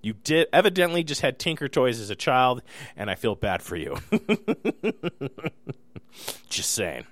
You 0.03 0.15
did 0.15 0.49
evidently 0.53 1.05
just 1.05 1.21
had 1.21 1.39
Tinker 1.39 1.69
Toys 1.69 2.01
as 2.01 2.11
a 2.11 2.17
child, 2.17 2.63
and 2.97 3.11
I 3.11 3.15
feel 3.15 3.35
bad 3.35 3.63
for 3.63 3.77
you. 3.77 3.97
just 6.49 6.73
saying. 6.73 7.07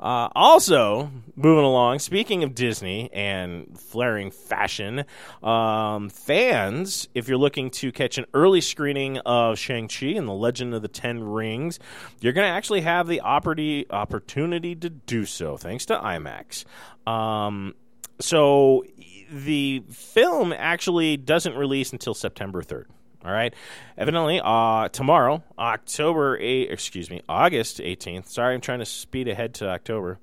Uh, 0.00 0.28
also, 0.34 1.10
moving 1.36 1.64
along, 1.64 1.98
speaking 1.98 2.42
of 2.42 2.54
Disney 2.54 3.10
and 3.12 3.78
flaring 3.78 4.30
fashion, 4.30 5.04
um, 5.42 6.08
fans, 6.08 7.08
if 7.14 7.28
you're 7.28 7.38
looking 7.38 7.70
to 7.70 7.92
catch 7.92 8.18
an 8.18 8.26
early 8.34 8.60
screening 8.60 9.18
of 9.18 9.58
Shang-Chi 9.58 10.06
and 10.08 10.28
the 10.28 10.32
Legend 10.32 10.74
of 10.74 10.82
the 10.82 10.88
Ten 10.88 11.22
Rings, 11.22 11.78
you're 12.20 12.32
going 12.32 12.46
to 12.46 12.54
actually 12.54 12.82
have 12.82 13.06
the 13.06 13.20
opportunity 13.22 14.74
to 14.74 14.90
do 14.90 15.24
so 15.26 15.56
thanks 15.56 15.86
to 15.86 15.96
IMAX. 15.96 16.64
Um, 17.06 17.74
so 18.20 18.84
the 19.30 19.82
film 19.90 20.52
actually 20.52 21.16
doesn't 21.16 21.56
release 21.56 21.92
until 21.92 22.14
September 22.14 22.62
3rd. 22.62 22.86
All 23.24 23.32
right. 23.32 23.54
Evidently, 23.96 24.40
uh, 24.44 24.88
tomorrow, 24.88 25.42
October 25.58 26.36
8, 26.38 26.70
excuse 26.70 27.08
me, 27.08 27.22
August 27.26 27.78
18th. 27.78 28.26
Sorry, 28.26 28.54
I'm 28.54 28.60
trying 28.60 28.80
to 28.80 28.84
speed 28.84 29.28
ahead 29.28 29.54
to 29.54 29.68
October. 29.68 30.18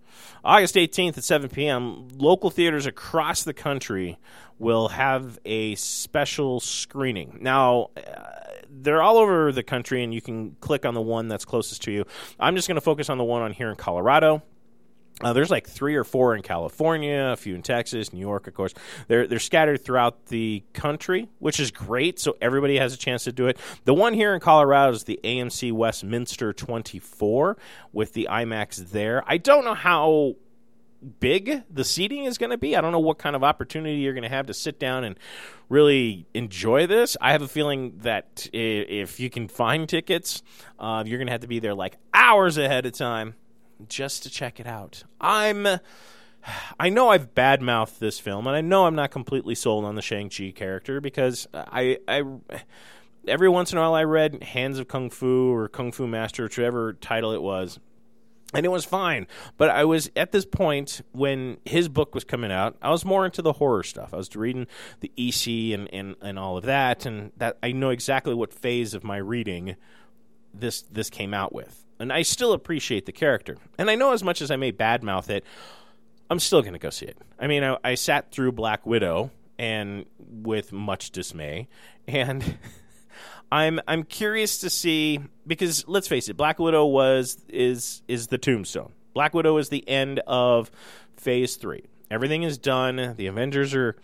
August 0.46 0.76
18th 0.76 1.18
at 1.18 1.24
7 1.24 1.50
p.m., 1.50 2.10
local 2.16 2.52
theaters 2.52 2.86
across 2.86 3.44
the 3.44 3.54
country 3.54 4.20
will 4.60 4.90
have 4.90 5.40
a 5.46 5.74
special 5.76 6.60
screening. 6.60 7.40
Now, 7.42 7.90
uh, 7.98 8.02
they're 8.70 9.02
all 9.02 9.18
over 9.18 9.52
the 9.52 9.64
country, 9.64 10.04
and 10.04 10.14
you 10.14 10.22
can 10.22 10.56
click 10.60 10.86
on 10.86 10.94
the 10.94 11.02
one 11.02 11.28
that's 11.28 11.46
closest 11.46 11.82
to 11.84 11.92
you. 11.92 12.06
I'm 12.40 12.56
just 12.56 12.68
going 12.68 12.76
to 12.76 12.82
focus 12.82 13.10
on 13.10 13.18
the 13.18 13.24
one 13.24 13.42
on 13.42 13.52
here 13.52 13.70
in 13.70 13.76
Colorado. 13.76 14.44
Uh, 15.24 15.34
there's 15.34 15.52
like 15.52 15.68
three 15.68 15.96
or 15.96 16.04
four 16.04 16.36
in 16.36 16.42
California, 16.42 17.30
a 17.32 17.36
few 17.36 17.56
in 17.56 17.62
Texas, 17.62 18.14
New 18.14 18.20
York, 18.20 18.48
of 18.48 18.54
course. 18.54 18.74
They're 19.08 19.28
they're 19.28 19.40
scattered 19.40 19.84
throughout 19.84 20.28
the 20.28 20.64
country, 20.74 21.30
which 21.40 21.60
is 21.60 21.72
great. 21.72 22.20
So 22.20 22.38
everybody 22.42 22.78
has 22.78 22.94
a 22.94 22.98
chance 22.98 23.24
to 23.26 23.32
do 23.32 23.48
it. 23.48 23.58
The 23.86 23.94
one 23.94 24.14
here 24.14 24.34
in 24.34 24.40
Colorado 24.40 24.94
is 24.94 25.04
the 25.04 25.20
AMC 25.24 25.72
Westminster 25.72 26.54
24 26.54 27.58
with 27.94 28.14
the 28.14 28.28
IMAX 28.30 28.92
there. 28.92 29.24
I 29.28 29.38
don't 29.38 29.66
know 29.66 29.74
how 29.74 30.36
big 31.20 31.64
the 31.70 31.84
seating 31.84 32.26
is 32.26 32.38
going 32.38 32.52
to 32.52 32.58
be. 32.58 32.76
I 32.76 32.82
don't 32.82 32.92
know 32.92 33.00
what 33.00 33.18
kind 33.18 33.36
of 33.36 33.44
opportunity 33.44 33.98
you're 33.98 34.14
going 34.14 34.24
to 34.24 34.30
have 34.30 34.48
to 34.48 34.54
sit 34.54 34.80
down 34.80 35.04
and 35.04 35.18
really 35.70 36.28
enjoy 36.34 36.88
this. 36.88 37.18
I 37.20 37.32
have 37.32 37.42
a 37.42 37.48
feeling 37.48 38.00
that 38.00 38.48
if 38.54 39.20
you 39.20 39.30
can 39.30 39.48
find 39.48 39.88
tickets, 39.90 40.44
uh, 40.80 41.04
you're 41.06 41.18
going 41.18 41.28
to 41.28 41.32
have 41.32 41.42
to 41.42 41.48
be 41.48 41.60
there 41.60 41.74
like 41.74 41.98
hours 42.14 42.58
ahead 42.58 42.86
of 42.86 42.94
time 42.94 43.36
just 43.90 44.24
to 44.24 44.30
check 44.30 44.60
it 44.60 44.68
out. 44.68 45.04
I'm. 45.20 45.68
I 46.80 46.90
know 46.90 47.10
I've 47.10 47.36
badmouthed 47.36 48.00
this 48.00 48.20
film, 48.20 48.48
and 48.48 48.56
I 48.56 48.62
know 48.62 48.86
I'm 48.88 48.96
not 48.96 49.12
completely 49.12 49.54
sold 49.54 49.86
on 49.86 49.94
the 49.94 50.02
Shang 50.02 50.30
Chi 50.30 50.52
character 50.56 51.00
because 51.00 51.48
I, 51.54 52.00
I, 52.08 52.24
every 53.28 53.48
once 53.48 53.72
in 53.72 53.78
a 53.78 53.82
while 53.82 53.94
I 53.94 54.04
read 54.06 54.42
Hands 54.42 54.80
of 54.80 54.88
Kung 54.88 55.12
Fu 55.12 55.54
or 55.54 55.68
Kung 55.68 55.92
Fu 55.92 56.08
Master, 56.08 56.44
whichever 56.44 56.94
title 56.94 57.32
it 57.32 57.44
was, 57.44 57.80
and 58.54 58.66
it 58.66 58.70
was 58.70 58.86
fine. 58.86 59.28
But 59.58 59.70
I 59.70 59.86
was 59.86 60.10
at 60.16 60.32
this 60.32 60.46
point 60.46 61.02
when 61.12 61.58
his 61.66 61.88
book 61.88 62.16
was 62.16 62.24
coming 62.24 62.52
out. 62.52 62.76
I 62.82 62.90
was 62.90 63.06
more 63.06 63.26
into 63.26 63.42
the 63.42 63.54
horror 63.54 63.84
stuff. 63.84 64.14
I 64.14 64.18
was 64.18 64.36
reading 64.36 64.68
the 65.00 65.12
EC 65.18 65.78
and, 65.78 65.88
and, 65.94 66.16
and 66.22 66.40
all 66.40 66.58
of 66.58 66.66
that, 66.66 67.06
and 67.06 67.32
that 67.38 67.58
I 67.62 67.72
know 67.72 67.90
exactly 67.90 68.34
what 68.34 68.54
phase 68.54 68.94
of 68.94 69.04
my 69.04 69.18
reading 69.18 69.76
this 70.54 70.82
this 70.82 71.10
came 71.10 71.34
out 71.34 71.54
with 71.54 71.86
and 72.02 72.12
I 72.12 72.24
still 72.24 72.54
appreciate 72.54 73.06
the 73.06 73.12
character. 73.12 73.58
And 73.78 73.90
I 73.90 73.96
know 73.96 74.12
as 74.12 74.24
much 74.24 74.42
as 74.42 74.52
I 74.52 74.56
may 74.56 74.72
badmouth 74.72 75.30
it, 75.30 75.46
I'm 76.30 76.40
still 76.40 76.62
going 76.62 76.74
to 76.74 76.80
go 76.80 76.90
see 76.90 77.06
it. 77.06 77.18
I 77.40 77.48
mean, 77.48 77.64
I, 77.64 77.78
I, 77.84 77.96
sat 77.96 78.32
through 78.32 78.54
Black 78.54 78.86
Widow 78.86 79.32
and 79.60 80.06
with 80.18 80.72
much 80.72 81.12
dismay, 81.12 81.68
and 82.08 82.58
I'm 83.52 83.82
I'm 83.88 84.04
curious 84.04 84.60
to 84.60 84.70
see 84.70 85.20
because 85.46 85.88
let's 85.88 86.08
face 86.08 86.30
it, 86.30 86.38
Black 86.38 86.58
Widow 86.58 86.86
was 86.86 87.38
is 87.50 88.02
is 88.08 88.28
the 88.28 88.38
tombstone. 88.38 88.94
Black 89.14 89.34
Widow 89.34 89.58
is 89.58 89.70
the 89.70 89.88
end 89.88 90.22
of 90.26 90.72
Phase 91.18 91.58
Three. 91.58 91.84
Everything 92.10 92.44
is 92.44 92.58
done. 92.58 93.16
The 93.18 93.28
Avengers 93.28 93.76
are 93.76 93.98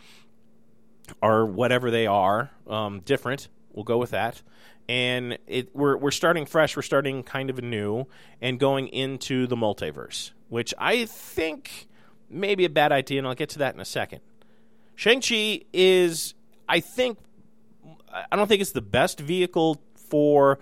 are 1.21 1.45
whatever 1.45 1.89
they 1.89 2.07
are, 2.07 2.51
um, 2.67 2.99
different. 2.99 3.47
We'll 3.71 3.85
go 3.85 3.97
with 3.97 4.11
that. 4.11 4.41
And 4.89 5.37
it 5.47 5.75
we're 5.75 5.97
we're 5.97 6.11
starting 6.11 6.45
fresh. 6.45 6.75
We're 6.75 6.81
starting 6.81 7.23
kind 7.23 7.49
of 7.49 7.59
anew 7.59 8.05
and 8.41 8.59
going 8.59 8.87
into 8.87 9.45
the 9.45 9.55
multiverse, 9.55 10.31
which 10.47 10.73
I 10.77 11.05
think 11.05 11.87
may 12.29 12.55
be 12.55 12.65
a 12.65 12.69
bad 12.69 12.91
idea, 12.91 13.19
and 13.19 13.27
I'll 13.27 13.35
get 13.35 13.49
to 13.49 13.59
that 13.59 13.73
in 13.73 13.79
a 13.79 13.85
second. 13.85 14.21
Shang 14.95 15.21
Chi 15.21 15.61
is, 15.73 16.33
I 16.67 16.79
think, 16.79 17.19
I 18.31 18.35
don't 18.35 18.47
think 18.47 18.61
it's 18.61 18.71
the 18.71 18.81
best 18.81 19.19
vehicle 19.19 19.81
for 19.95 20.59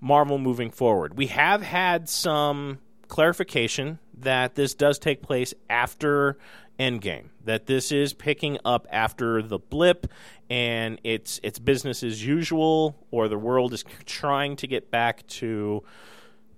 Marvel 0.00 0.38
moving 0.38 0.70
forward. 0.70 1.16
We 1.16 1.28
have 1.28 1.62
had 1.62 2.08
some 2.08 2.78
clarification 3.08 3.98
that 4.18 4.54
this 4.54 4.74
does 4.74 4.98
take 4.98 5.22
place 5.22 5.54
after 5.68 6.38
Endgame, 6.78 7.28
that 7.44 7.66
this 7.66 7.90
is 7.90 8.12
picking 8.12 8.58
up 8.64 8.86
after 8.90 9.40
the 9.42 9.58
blip 9.58 10.06
and 10.50 11.00
it's 11.04 11.40
it's 11.42 11.58
business 11.58 12.02
as 12.02 12.24
usual 12.24 12.96
or 13.10 13.28
the 13.28 13.38
world 13.38 13.72
is 13.72 13.84
trying 14.04 14.56
to 14.56 14.66
get 14.66 14.90
back 14.90 15.26
to 15.26 15.82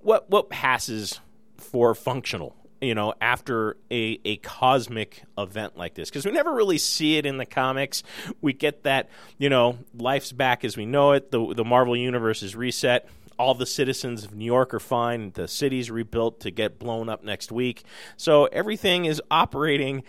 what 0.00 0.28
what 0.28 0.50
passes 0.50 1.20
for 1.56 1.94
functional 1.94 2.54
you 2.80 2.94
know, 2.94 3.14
after 3.20 3.76
a, 3.90 4.20
a 4.24 4.36
cosmic 4.38 5.24
event 5.36 5.76
like 5.76 5.94
this. 5.94 6.10
Because 6.10 6.24
we 6.24 6.32
never 6.32 6.52
really 6.52 6.78
see 6.78 7.16
it 7.16 7.26
in 7.26 7.36
the 7.36 7.46
comics. 7.46 8.02
We 8.40 8.52
get 8.52 8.84
that, 8.84 9.08
you 9.36 9.48
know, 9.48 9.78
life's 9.96 10.32
back 10.32 10.64
as 10.64 10.76
we 10.76 10.86
know 10.86 11.12
it. 11.12 11.30
The, 11.30 11.54
the 11.54 11.64
Marvel 11.64 11.96
Universe 11.96 12.42
is 12.42 12.54
reset. 12.54 13.08
All 13.38 13.54
the 13.54 13.66
citizens 13.66 14.24
of 14.24 14.34
New 14.34 14.44
York 14.44 14.74
are 14.74 14.80
fine. 14.80 15.30
The 15.32 15.46
city's 15.46 15.90
rebuilt 15.90 16.40
to 16.40 16.50
get 16.50 16.78
blown 16.78 17.08
up 17.08 17.22
next 17.22 17.52
week. 17.52 17.84
So 18.16 18.46
everything 18.46 19.04
is 19.04 19.22
operating 19.30 20.02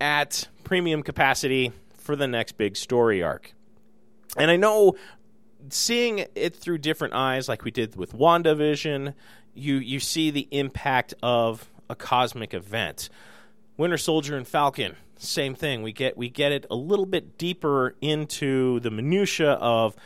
at 0.00 0.48
premium 0.64 1.02
capacity 1.02 1.72
for 1.94 2.16
the 2.16 2.26
next 2.26 2.52
big 2.58 2.76
story 2.76 3.22
arc. 3.22 3.52
And 4.36 4.50
I 4.50 4.56
know 4.56 4.96
seeing 5.70 6.24
it 6.34 6.56
through 6.56 6.78
different 6.78 7.14
eyes, 7.14 7.48
like 7.48 7.64
we 7.64 7.70
did 7.70 7.96
with 7.96 8.12
WandaVision, 8.12 9.14
you 9.54 9.76
you 9.76 10.00
see 10.00 10.30
the 10.30 10.48
impact 10.50 11.14
of 11.22 11.68
a 11.88 11.94
cosmic 11.94 12.52
event. 12.52 13.08
Winter 13.76 13.98
Soldier 13.98 14.36
and 14.36 14.46
Falcon, 14.46 14.96
same 15.16 15.54
thing. 15.54 15.82
We 15.82 15.92
get 15.92 16.16
we 16.16 16.28
get 16.28 16.52
it 16.52 16.66
a 16.70 16.76
little 16.76 17.06
bit 17.06 17.38
deeper 17.38 17.94
into 18.00 18.80
the 18.80 18.90
minutia 18.90 19.52
of 19.52 19.96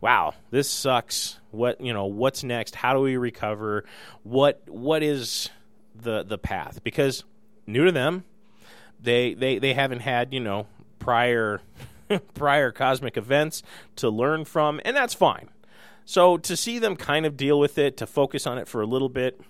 wow, 0.00 0.34
this 0.50 0.70
sucks. 0.70 1.38
What 1.50 1.80
you 1.80 1.92
know, 1.92 2.06
what's 2.06 2.44
next? 2.44 2.74
How 2.74 2.94
do 2.94 3.00
we 3.00 3.16
recover? 3.16 3.84
What 4.22 4.62
what 4.66 5.02
is 5.02 5.50
the 5.94 6.22
the 6.22 6.38
path? 6.38 6.82
Because 6.84 7.24
new 7.66 7.84
to 7.84 7.92
them, 7.92 8.24
they 9.00 9.34
they 9.34 9.58
they 9.58 9.74
haven't 9.74 10.00
had, 10.00 10.32
you 10.32 10.40
know, 10.40 10.66
prior 10.98 11.60
prior 12.34 12.70
cosmic 12.72 13.16
events 13.16 13.62
to 13.96 14.10
learn 14.10 14.44
from, 14.44 14.80
and 14.84 14.96
that's 14.96 15.14
fine. 15.14 15.48
So 16.04 16.36
to 16.38 16.56
see 16.56 16.78
them 16.78 16.96
kind 16.96 17.26
of 17.26 17.36
deal 17.36 17.58
with 17.58 17.78
it, 17.78 17.96
to 17.96 18.06
focus 18.06 18.46
on 18.46 18.58
it 18.58 18.68
for 18.68 18.80
a 18.80 18.86
little 18.86 19.08
bit, 19.08 19.40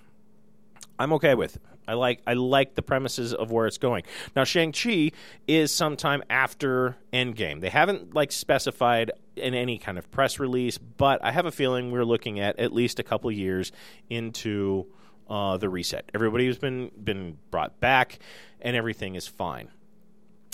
I'm 0.98 1.12
okay 1.14 1.34
with. 1.34 1.56
It. 1.56 1.62
I 1.88 1.94
like 1.94 2.20
I 2.26 2.32
like 2.32 2.74
the 2.74 2.82
premises 2.82 3.32
of 3.32 3.50
where 3.50 3.66
it's 3.66 3.78
going. 3.78 4.04
Now 4.34 4.44
Shang 4.44 4.72
Chi 4.72 5.12
is 5.46 5.70
sometime 5.72 6.22
after 6.28 6.96
Endgame. 7.12 7.60
They 7.60 7.68
haven't 7.68 8.14
like 8.14 8.32
specified 8.32 9.12
in 9.36 9.54
any 9.54 9.78
kind 9.78 9.98
of 9.98 10.10
press 10.10 10.38
release, 10.38 10.78
but 10.78 11.22
I 11.24 11.32
have 11.32 11.46
a 11.46 11.52
feeling 11.52 11.90
we're 11.90 12.04
looking 12.04 12.40
at 12.40 12.58
at 12.58 12.72
least 12.72 12.98
a 12.98 13.02
couple 13.02 13.30
years 13.30 13.72
into 14.08 14.86
uh, 15.28 15.56
the 15.56 15.68
reset. 15.68 16.10
Everybody's 16.14 16.58
been 16.58 16.90
been 17.02 17.38
brought 17.50 17.80
back, 17.80 18.18
and 18.60 18.76
everything 18.76 19.14
is 19.14 19.26
fine. 19.28 19.68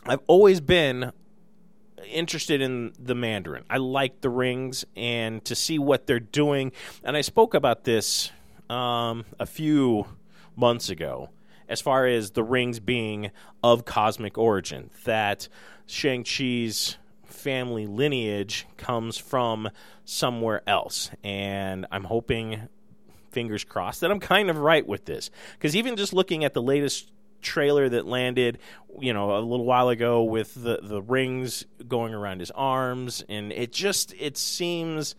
I've 0.04 0.22
always 0.26 0.60
been 0.60 1.12
interested 2.04 2.60
in 2.60 2.92
the 2.98 3.14
Mandarin. 3.14 3.64
I 3.70 3.78
like 3.78 4.20
the 4.20 4.30
rings 4.30 4.84
and 4.96 5.44
to 5.44 5.54
see 5.54 5.78
what 5.78 6.06
they're 6.06 6.20
doing. 6.20 6.72
And 7.04 7.16
I 7.16 7.20
spoke 7.20 7.54
about 7.54 7.84
this 7.84 8.30
um, 8.68 9.24
a 9.38 9.46
few 9.46 10.06
months 10.56 10.88
ago 10.88 11.30
as 11.68 11.80
far 11.80 12.06
as 12.06 12.32
the 12.32 12.42
rings 12.42 12.80
being 12.80 13.30
of 13.62 13.84
cosmic 13.84 14.36
origin, 14.36 14.90
that 15.04 15.48
Shang-Chi's 15.86 16.98
family 17.32 17.86
lineage 17.86 18.66
comes 18.76 19.18
from 19.18 19.70
somewhere 20.04 20.62
else. 20.66 21.10
And 21.24 21.86
I'm 21.90 22.04
hoping, 22.04 22.68
fingers 23.30 23.64
crossed, 23.64 24.00
that 24.00 24.10
I'm 24.10 24.20
kind 24.20 24.50
of 24.50 24.58
right 24.58 24.86
with 24.86 25.04
this. 25.04 25.30
Because 25.54 25.74
even 25.76 25.96
just 25.96 26.12
looking 26.12 26.44
at 26.44 26.54
the 26.54 26.62
latest 26.62 27.10
trailer 27.40 27.88
that 27.88 28.06
landed, 28.06 28.58
you 29.00 29.12
know, 29.12 29.36
a 29.36 29.40
little 29.40 29.66
while 29.66 29.88
ago 29.88 30.22
with 30.22 30.54
the, 30.54 30.78
the 30.82 31.02
rings 31.02 31.66
going 31.88 32.14
around 32.14 32.40
his 32.40 32.52
arms, 32.52 33.24
and 33.28 33.52
it 33.52 33.72
just, 33.72 34.14
it 34.18 34.36
seems 34.36 35.14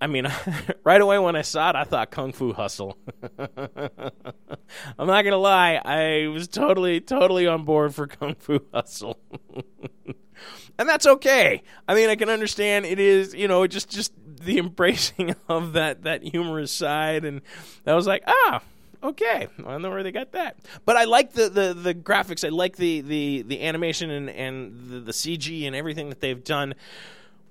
I 0.00 0.06
mean, 0.06 0.26
right 0.84 1.00
away 1.00 1.18
when 1.18 1.36
I 1.36 1.42
saw 1.42 1.70
it, 1.70 1.76
I 1.76 1.84
thought 1.84 2.10
Kung 2.10 2.32
Fu 2.32 2.52
Hustle. 2.52 2.96
I'm 3.38 5.06
not 5.06 5.22
gonna 5.22 5.36
lie, 5.36 5.80
I 5.84 6.28
was 6.28 6.48
totally, 6.48 7.00
totally 7.00 7.46
on 7.46 7.64
board 7.64 7.94
for 7.94 8.06
Kung 8.06 8.34
Fu 8.34 8.60
Hustle, 8.72 9.18
and 10.78 10.88
that's 10.88 11.06
okay. 11.06 11.62
I 11.86 11.94
mean, 11.94 12.08
I 12.08 12.16
can 12.16 12.28
understand 12.28 12.86
it 12.86 12.98
is, 12.98 13.34
you 13.34 13.48
know, 13.48 13.66
just 13.66 13.90
just 13.90 14.12
the 14.24 14.58
embracing 14.58 15.34
of 15.48 15.72
that 15.74 16.02
that 16.02 16.22
humorous 16.22 16.72
side, 16.72 17.24
and 17.24 17.42
I 17.86 17.94
was 17.94 18.06
like, 18.06 18.22
ah. 18.26 18.62
Okay, 19.00 19.46
I 19.58 19.62
don't 19.62 19.82
know 19.82 19.90
where 19.90 20.02
they 20.02 20.10
got 20.10 20.32
that, 20.32 20.56
but 20.84 20.96
I 20.96 21.04
like 21.04 21.32
the, 21.32 21.48
the, 21.48 21.72
the 21.72 21.94
graphics. 21.94 22.44
I 22.44 22.48
like 22.48 22.74
the, 22.74 23.00
the, 23.00 23.42
the 23.42 23.62
animation 23.62 24.10
and, 24.10 24.28
and 24.28 24.90
the, 24.90 24.98
the 24.98 25.12
CG 25.12 25.64
and 25.68 25.76
everything 25.76 26.08
that 26.08 26.20
they've 26.20 26.42
done 26.42 26.74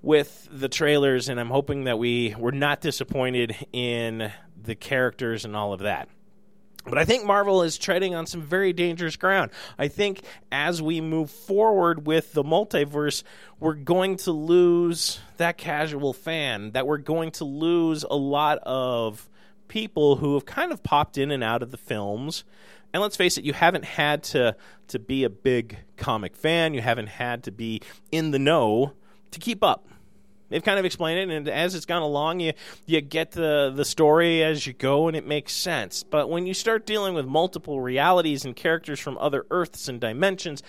with 0.02 0.50
the 0.52 0.68
trailers, 0.68 1.30
and 1.30 1.40
I'm 1.40 1.50
hoping 1.50 1.86
that 1.86 1.98
we 1.98 2.36
were 2.38 2.52
not 2.52 2.82
disappointed 2.82 3.56
in 3.72 4.30
the 4.62 4.76
characters 4.76 5.46
and 5.46 5.56
all 5.56 5.72
of 5.72 5.80
that. 5.80 6.10
But 6.88 6.98
I 6.98 7.04
think 7.04 7.26
Marvel 7.26 7.64
is 7.64 7.78
treading 7.78 8.16
on 8.16 8.26
some 8.26 8.42
very 8.42 8.72
dangerous 8.72 9.18
ground. 9.18 9.52
I 9.78 9.90
think 9.90 10.22
as 10.52 10.82
we 10.82 11.02
move 11.02 11.30
forward 11.30 12.08
with 12.08 12.32
the 12.32 12.44
multiverse, 12.44 13.24
we're 13.60 13.74
going 13.74 14.16
to 14.18 14.32
lose 14.32 15.20
that 15.36 15.58
casual 15.58 16.14
fan, 16.14 16.72
that 16.72 16.88
we're 16.88 16.98
going 16.98 17.32
to 17.32 17.44
lose 17.44 18.04
a 18.04 18.16
lot 18.16 18.60
of 18.60 19.30
people 19.68 20.16
who 20.16 20.36
have 20.36 20.46
kind 20.46 20.72
of 20.72 20.82
popped 20.82 21.18
in 21.18 21.30
and 21.30 21.44
out 21.44 21.62
of 21.62 21.72
the 21.72 21.78
films. 21.78 22.46
And 22.94 23.02
let's 23.02 23.18
face 23.18 23.38
it, 23.38 23.44
you 23.44 23.54
haven't 23.54 23.84
had 23.84 24.24
to 24.24 24.56
to 24.88 25.00
be 25.00 25.26
a 25.26 25.30
big 25.30 25.78
comic 25.98 26.38
fan, 26.38 26.74
you 26.74 26.82
haven't 26.82 27.08
had 27.08 27.44
to 27.44 27.52
be 27.52 27.82
in 28.14 28.32
the 28.32 28.40
know 28.40 28.94
to 29.32 29.40
keep 29.40 29.62
up. 29.62 29.86
They've 30.50 30.64
kind 30.64 30.80
of 30.80 30.86
explained 30.86 31.32
it, 31.32 31.36
and 31.36 31.48
as 31.50 31.76
it's 31.76 31.86
gone 31.86 32.02
along, 32.02 32.40
you 32.40 32.54
you 32.86 33.02
get 33.02 33.32
the 33.32 33.72
the 33.76 33.86
story 33.86 34.44
as 34.44 34.66
you 34.66 34.74
go, 34.74 35.08
and 35.08 35.18
it 35.18 35.28
makes 35.28 35.54
sense. 35.54 36.04
But 36.04 36.30
when 36.30 36.46
you 36.46 36.54
start 36.54 36.86
dealing 36.86 37.14
with 37.14 37.26
multiple 37.26 37.82
realities 37.82 38.46
and 38.46 38.56
characters 38.56 39.00
from 39.00 39.18
other 39.18 39.46
Earths 39.52 39.88
and 39.88 40.00
dimensions, 40.00 40.64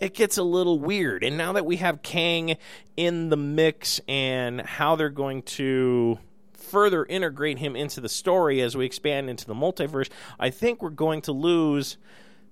it 0.00 0.14
gets 0.14 0.38
a 0.38 0.42
little 0.42 0.78
weird. 0.78 1.24
And 1.24 1.36
now 1.36 1.52
that 1.52 1.66
we 1.66 1.76
have 1.76 2.02
Kang 2.02 2.56
in 2.96 3.28
the 3.28 3.36
mix, 3.36 4.00
and 4.06 4.60
how 4.60 4.94
they're 4.96 5.08
going 5.10 5.42
to 5.42 6.18
further 6.52 7.04
integrate 7.04 7.58
him 7.58 7.76
into 7.76 8.00
the 8.00 8.08
story 8.08 8.60
as 8.60 8.76
we 8.76 8.86
expand 8.86 9.30
into 9.30 9.46
the 9.46 9.54
multiverse, 9.54 10.10
I 10.38 10.50
think 10.50 10.82
we're 10.82 10.90
going 10.90 11.22
to 11.22 11.32
lose 11.32 11.98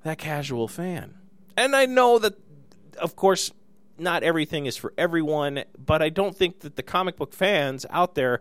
that 0.02 0.18
casual 0.18 0.68
fan. 0.68 1.14
And 1.56 1.74
I 1.74 1.86
know 1.86 2.18
that, 2.18 2.34
of 2.98 3.16
course, 3.16 3.52
not 4.02 4.22
everything 4.22 4.66
is 4.66 4.76
for 4.76 4.92
everyone, 4.98 5.64
but 5.78 6.02
I 6.02 6.08
don't 6.08 6.36
think 6.36 6.60
that 6.60 6.76
the 6.76 6.82
comic 6.82 7.16
book 7.16 7.32
fans 7.32 7.86
out 7.90 8.14
there 8.14 8.40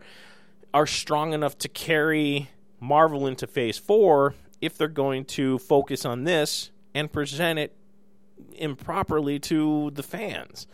are 0.74 0.88
strong 0.88 1.34
enough 1.34 1.58
to 1.60 1.69
carry 1.69 2.50
Marvel 2.80 3.28
into 3.28 3.47
phase 3.47 3.78
four 3.78 4.36
if 4.60 4.78
they're 4.78 4.88
going 4.88 5.26
to 5.26 5.58
focus 5.60 6.06
on 6.06 6.24
this 6.24 6.71
and 6.93 7.12
present 7.12 7.60
it 7.60 7.76
improperly 8.54 9.39
to 9.39 9.91
the 9.91 10.04
fans. 10.04 10.67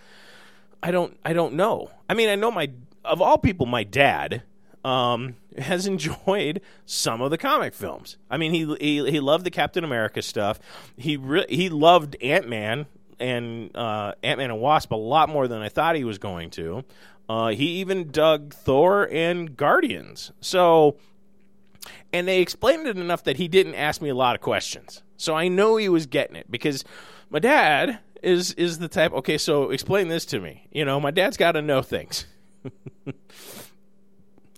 I 0.82 0.92
don't 0.92 1.18
I 1.26 1.34
don't 1.34 1.54
know. 1.54 1.92
I 2.10 2.14
mean, 2.14 2.30
I 2.30 2.36
know 2.36 2.52
my 2.52 2.72
of 3.04 3.22
all 3.22 3.38
people 3.38 3.66
my 3.66 3.84
dad 3.84 4.44
um, 4.84 5.36
has 5.58 5.88
enjoyed 5.88 6.62
some 6.86 7.22
of 7.22 7.32
the 7.32 7.38
comic 7.38 7.74
films. 7.74 8.18
I 8.30 8.38
mean, 8.38 8.54
he 8.54 8.76
he, 8.80 9.12
he 9.12 9.20
loved 9.20 9.46
the 9.46 9.52
Captain 9.52 9.84
America 9.84 10.22
stuff. 10.22 10.60
He 10.96 11.18
re- 11.18 11.46
he 11.50 11.70
loved 11.70 12.16
Ant 12.22 12.48
Man 12.48 12.86
and 13.20 13.76
uh, 13.76 14.14
Ant 14.24 14.38
Man 14.40 14.52
and 14.52 14.60
Wasp 14.60 14.92
a 14.92 14.96
lot 14.96 15.30
more 15.30 15.48
than 15.48 15.62
I 15.62 15.70
thought 15.70 15.96
he 15.96 16.04
was 16.04 16.18
going 16.18 16.50
to. 16.52 16.84
Uh, 17.30 17.50
he 17.50 17.66
even 17.80 18.12
dug 18.12 18.54
Thor 18.54 19.08
and 19.12 19.56
Guardians. 19.58 20.32
So, 20.40 20.98
and 22.14 22.28
they 22.28 22.42
explained 22.42 22.88
it 22.88 22.98
enough 22.98 23.24
that 23.26 23.38
he 23.38 23.48
didn't 23.48 23.76
ask 23.76 24.02
me 24.02 24.10
a 24.10 24.16
lot 24.16 24.36
of 24.36 24.42
questions. 24.42 25.04
So 25.18 25.36
I 25.36 25.48
know 25.48 25.78
he 25.78 25.90
was 25.90 26.06
getting 26.06 26.36
it 26.36 26.50
because 26.50 26.86
my 27.30 27.40
dad 27.40 28.00
is 28.24 28.54
is 28.54 28.80
the 28.80 28.88
type. 28.88 29.14
Okay, 29.14 29.38
so 29.38 29.72
explain 29.72 30.08
this 30.08 30.26
to 30.28 30.40
me. 30.40 30.68
You 30.72 30.86
know, 30.86 31.00
my 31.00 31.12
dad's 31.12 31.38
got 31.38 31.54
to 31.54 31.62
know 31.62 31.82
things. 31.82 32.26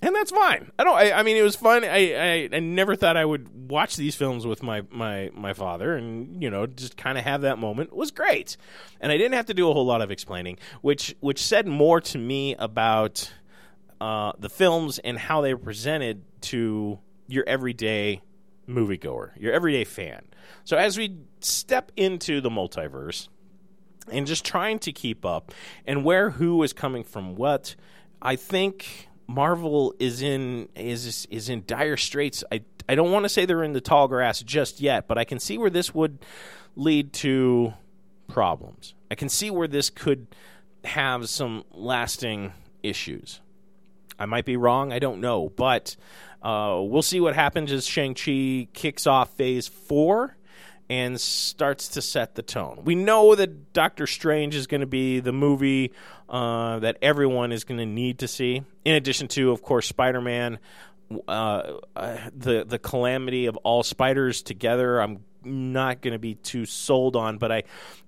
and 0.10 0.16
that's 0.16 0.32
fine. 0.32 0.72
I 0.78 0.84
don't. 0.84 0.96
I, 0.96 1.12
I 1.12 1.24
mean, 1.24 1.38
it 1.38 1.42
was 1.44 1.56
fun. 1.56 1.84
I, 1.84 2.14
I, 2.14 2.50
I 2.52 2.60
never 2.60 2.96
thought 2.96 3.16
I 3.16 3.24
would 3.24 3.70
watch 3.70 3.96
these 3.96 4.16
films 4.16 4.46
with 4.46 4.64
my 4.64 4.82
my 4.92 5.30
my 5.34 5.54
father, 5.54 5.96
and 5.96 6.42
you 6.42 6.50
know, 6.50 6.66
just 6.66 6.98
kind 6.98 7.18
of 7.18 7.24
have 7.24 7.42
that 7.42 7.60
moment. 7.60 7.96
Was 7.96 8.12
great, 8.12 8.58
and 9.00 9.12
I 9.12 9.18
didn't 9.18 9.34
have 9.34 9.46
to 9.46 9.54
do 9.54 9.70
a 9.70 9.74
whole 9.74 9.86
lot 9.86 10.02
of 10.02 10.12
explaining, 10.12 10.58
which 10.82 11.16
which 11.20 11.42
said 11.42 11.68
more 11.68 12.02
to 12.02 12.18
me 12.18 12.56
about 12.56 13.32
uh, 14.02 14.34
the 14.40 14.50
films 14.50 15.00
and 15.00 15.18
how 15.18 15.42
they 15.42 15.54
were 15.54 15.60
presented 15.64 16.24
to 16.42 17.00
your 17.28 17.44
everyday 17.48 18.22
moviegoer, 18.68 19.32
your 19.40 19.54
everyday 19.54 19.84
fan. 19.84 20.24
So 20.64 20.78
as 20.78 20.98
we 20.98 21.18
step 21.42 21.92
into 21.96 22.42
the 22.42 22.50
multiverse 22.50 23.28
and 24.12 24.26
just 24.26 24.44
trying 24.44 24.80
to 24.80 24.92
keep 24.92 25.26
up 25.26 25.52
and 25.86 26.04
where 26.04 26.32
who 26.32 26.64
is 26.64 26.74
coming 26.74 27.04
from 27.04 27.36
what, 27.36 27.76
I 28.22 28.36
think 28.36 29.09
Marvel 29.30 29.94
is 30.00 30.24
in 30.24 30.68
is 30.76 31.28
is 31.30 31.50
in 31.50 31.64
dire 31.68 31.98
straits. 31.98 32.44
I 32.52 32.64
I 32.90 32.96
don't 32.96 33.12
want 33.12 33.26
to 33.26 33.30
say 33.30 33.46
they're 33.46 33.64
in 33.64 33.74
the 33.74 33.80
tall 33.80 34.08
grass 34.08 34.42
just 34.42 34.82
yet, 34.82 35.08
but 35.08 35.20
I 35.20 35.24
can 35.24 35.40
see 35.40 35.60
where 35.60 35.70
this 35.70 35.94
would 35.94 36.18
lead 36.76 37.14
to 37.14 37.76
problems. 38.28 38.96
I 39.12 39.16
can 39.16 39.30
see 39.30 39.52
where 39.52 39.68
this 39.68 39.92
could 39.92 40.26
have 40.84 41.30
some 41.30 41.64
lasting 41.72 42.54
issues. 42.82 43.40
I 44.18 44.26
might 44.26 44.46
be 44.46 44.58
wrong, 44.58 44.92
I 44.92 44.98
don't 44.98 45.22
know, 45.22 45.50
but 45.56 45.96
uh, 46.42 46.80
we'll 46.82 47.04
see 47.04 47.20
what 47.20 47.36
happens 47.36 47.72
as 47.72 47.86
Shang-Chi 47.86 48.70
kicks 48.74 49.06
off 49.06 49.30
phase 49.36 49.68
four 49.68 50.38
and 50.90 51.20
starts 51.22 51.90
to 51.90 52.02
set 52.02 52.36
the 52.36 52.42
tone. 52.42 52.82
We 52.84 52.96
know 52.96 53.36
that 53.36 53.74
Doctor 53.74 54.08
Strange 54.08 54.56
is 54.56 54.68
going 54.68 54.82
to 54.82 54.88
be 54.88 55.20
the 55.20 55.32
movie 55.32 55.94
uh, 56.28 56.80
that 56.80 56.98
everyone 57.02 57.52
is 57.52 57.64
going 57.64 57.80
to 57.80 57.86
need 57.86 58.20
to 58.20 58.28
see, 58.28 58.64
in 58.86 58.96
addition 58.96 59.28
to, 59.30 59.52
of 59.52 59.62
course, 59.62 59.88
Spider 59.88 60.22
Man. 60.22 60.60
Uh, 61.28 61.80
uh, 61.96 62.18
the 62.38 62.64
the 62.64 62.78
calamity 62.78 63.48
of 63.48 63.58
all 63.58 63.82
spiders 63.82 64.44
together. 64.44 65.02
I'm 65.02 65.26
not 65.44 66.02
going 66.02 66.12
to 66.12 66.20
be 66.20 66.36
too 66.36 66.68
sold 66.68 67.16
on, 67.16 67.40
but 67.40 67.52
I, 67.52 67.64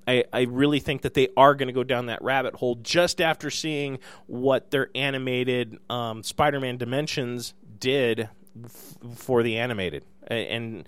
I, 0.07 0.25
I 0.31 0.41
really 0.41 0.79
think 0.79 1.01
that 1.01 1.15
they 1.15 1.29
are 1.35 1.55
going 1.55 1.65
to 1.67 1.73
go 1.73 1.83
down 1.83 2.07
that 2.07 2.21
rabbit 2.21 2.53
hole 2.53 2.75
just 2.75 3.19
after 3.19 3.49
seeing 3.49 3.97
what 4.27 4.69
their 4.69 4.89
animated 4.93 5.79
um, 5.89 6.21
Spider-Man 6.21 6.77
Dimensions 6.77 7.55
did 7.79 8.29
f- 8.63 8.97
for 9.15 9.41
the 9.41 9.57
animated, 9.57 10.05
and 10.27 10.87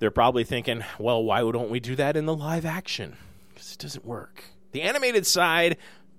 they're 0.00 0.10
probably 0.10 0.44
thinking, 0.44 0.82
well, 0.98 1.22
why 1.22 1.40
don't 1.40 1.70
we 1.70 1.78
do 1.78 1.94
that 1.94 2.16
in 2.16 2.26
the 2.26 2.34
live 2.34 2.64
action? 2.64 3.16
Because 3.50 3.72
it 3.72 3.78
doesn't 3.78 4.04
work. 4.04 4.44
The 4.72 4.82
animated 4.82 5.26
side, 5.26 5.76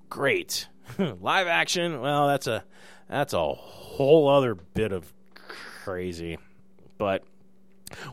great. 0.10 0.68
live 0.98 1.48
action, 1.48 2.00
well, 2.00 2.28
that's 2.28 2.48
a 2.48 2.64
that's 3.10 3.34
a 3.34 3.54
whole 3.54 4.30
other 4.30 4.56
bit 4.56 4.94
of 4.94 5.12
crazy. 5.84 6.38
But 6.98 7.24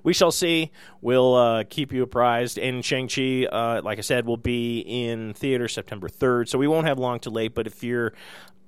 we 0.02 0.12
shall 0.12 0.32
see. 0.32 0.72
We'll 1.00 1.34
uh, 1.34 1.64
keep 1.68 1.92
you 1.92 2.02
apprised. 2.02 2.58
And 2.58 2.84
Shang-Chi, 2.84 3.44
uh, 3.44 3.82
like 3.82 3.98
I 3.98 4.00
said, 4.00 4.26
will 4.26 4.36
be 4.36 4.80
in 4.80 5.34
theater 5.34 5.68
September 5.68 6.08
3rd, 6.08 6.48
so 6.48 6.58
we 6.58 6.66
won't 6.66 6.86
have 6.86 6.98
long 6.98 7.20
to 7.20 7.30
wait. 7.30 7.54
But 7.54 7.66
if 7.68 7.84
you're 7.84 8.12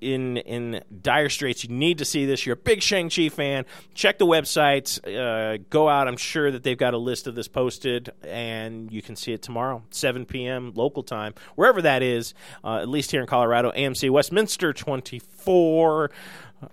in 0.01 0.39
in 0.39 0.83
dire 1.03 1.29
straits, 1.29 1.65
you 1.65 1.71
need 1.71 1.99
to 1.99 2.05
see 2.05 2.27
this. 2.27 2.47
You're 2.47 2.55
a 2.55 2.57
big 2.57 2.83
Shang-Chi 2.83 3.29
fan. 3.29 3.65
Check 3.95 4.19
the 4.19 4.27
website. 4.27 4.99
Uh, 5.07 5.59
go 5.71 5.89
out. 5.89 6.09
I'm 6.09 6.17
sure 6.17 6.51
that 6.51 6.63
they've 6.63 6.79
got 6.79 6.95
a 6.95 6.99
list 6.99 7.27
of 7.27 7.35
this 7.35 7.49
posted, 7.49 8.11
and 8.23 8.91
you 8.93 9.03
can 9.03 9.17
see 9.17 9.33
it 9.33 9.43
tomorrow, 9.43 9.83
7 9.91 10.27
p.m. 10.27 10.73
local 10.75 11.03
time, 11.03 11.35
wherever 11.55 11.83
that 11.83 12.03
is. 12.03 12.35
Uh, 12.65 12.79
at 12.79 12.89
least 12.89 13.11
here 13.11 13.21
in 13.21 13.27
Colorado, 13.27 13.71
AMC 13.73 14.11
Westminster 14.11 14.73
24. 14.73 16.11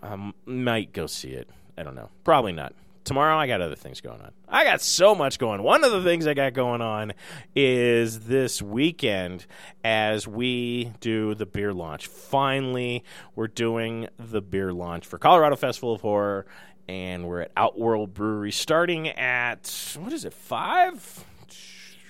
Um, 0.02 0.34
might 0.46 0.94
go 0.94 1.08
see 1.08 1.30
it. 1.30 1.50
I 1.78 1.84
don't 1.84 1.96
know. 1.96 2.10
Probably 2.24 2.52
not 2.52 2.74
tomorrow 3.08 3.38
I 3.38 3.48
got 3.48 3.62
other 3.62 3.76
things 3.76 4.02
going 4.02 4.20
on. 4.20 4.32
I 4.50 4.66
got 4.66 4.82
so 4.82 5.16
much 5.16 5.40
going. 5.40 5.64
One 5.64 5.86
of 5.86 5.92
the 5.94 6.04
things 6.04 6.28
I 6.28 6.34
got 6.34 6.54
going 6.54 6.82
on 6.82 7.14
is 7.56 8.22
this 8.22 8.62
weekend 8.62 9.46
as 9.84 10.28
we 10.28 10.92
do 11.00 11.34
the 11.34 11.46
beer 11.46 11.74
launch. 11.74 12.08
Finally, 12.08 13.06
we're 13.34 13.48
doing 13.48 14.10
the 14.18 14.42
beer 14.42 14.74
launch 14.74 15.06
for 15.06 15.18
Colorado 15.18 15.56
Festival 15.56 15.94
of 15.94 16.02
Horror 16.02 16.46
and 16.90 17.26
we're 17.28 17.42
at 17.42 17.52
Outworld 17.56 18.14
Brewery 18.14 18.52
starting 18.52 19.08
at 19.08 19.96
what 19.98 20.12
is 20.12 20.26
it? 20.26 20.34
5? 20.34 21.26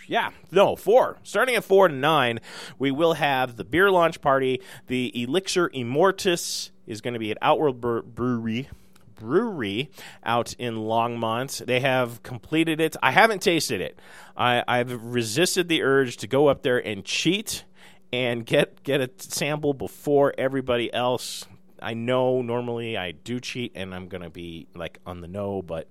yeah, 0.07 0.31
no, 0.51 0.75
four. 0.75 1.17
Starting 1.21 1.55
at 1.55 1.63
four 1.63 1.89
to 1.89 1.93
nine, 1.93 2.39
we 2.79 2.89
will 2.89 3.13
have 3.13 3.55
the 3.55 3.65
beer 3.65 3.91
launch 3.91 4.19
party. 4.21 4.61
The 4.87 5.11
Elixir 5.21 5.69
Immortus 5.69 6.71
is 6.87 7.01
going 7.01 7.13
to 7.13 7.19
be 7.19 7.29
at 7.29 7.37
Outworld 7.41 7.81
Brewery 7.81 8.69
Brewery 9.19 9.91
out 10.23 10.53
in 10.53 10.75
Longmont. 10.75 11.65
They 11.65 11.79
have 11.81 12.23
completed 12.23 12.79
it. 12.79 12.95
I 13.01 13.11
haven't 13.11 13.41
tasted 13.41 13.81
it. 13.81 13.99
I, 14.35 14.63
I've 14.67 14.91
resisted 15.03 15.67
the 15.67 15.83
urge 15.83 16.17
to 16.17 16.27
go 16.27 16.47
up 16.47 16.63
there 16.63 16.79
and 16.79 17.03
cheat 17.03 17.65
and 18.13 18.45
get 18.45 18.83
get 18.83 19.01
a 19.01 19.09
sample 19.17 19.73
before 19.73 20.33
everybody 20.37 20.93
else. 20.93 21.45
I 21.81 21.93
know 21.93 22.41
normally 22.41 22.97
I 22.97 23.11
do 23.11 23.39
cheat 23.39 23.73
and 23.75 23.93
I'm 23.93 24.07
going 24.07 24.23
to 24.23 24.29
be 24.29 24.67
like 24.75 24.99
on 25.05 25.21
the 25.21 25.27
no, 25.27 25.61
but 25.61 25.87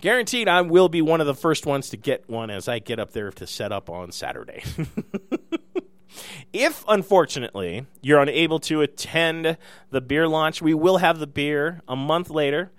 guaranteed 0.00 0.48
I 0.48 0.60
will 0.62 0.88
be 0.88 1.02
one 1.02 1.20
of 1.20 1.26
the 1.26 1.34
first 1.34 1.66
ones 1.66 1.90
to 1.90 1.96
get 1.96 2.28
one 2.28 2.50
as 2.50 2.68
I 2.68 2.78
get 2.78 2.98
up 2.98 3.12
there 3.12 3.30
to 3.32 3.46
set 3.46 3.72
up 3.72 3.90
on 3.90 4.12
Saturday. 4.12 4.62
If, 6.52 6.84
unfortunately, 6.88 7.86
you're 8.02 8.20
unable 8.20 8.58
to 8.60 8.82
attend 8.82 9.56
the 9.90 10.00
beer 10.00 10.28
launch, 10.28 10.62
we 10.62 10.74
will 10.74 10.98
have 10.98 11.18
the 11.18 11.26
beer 11.26 11.80
a 11.88 11.96
month 11.96 12.30
later, 12.30 12.70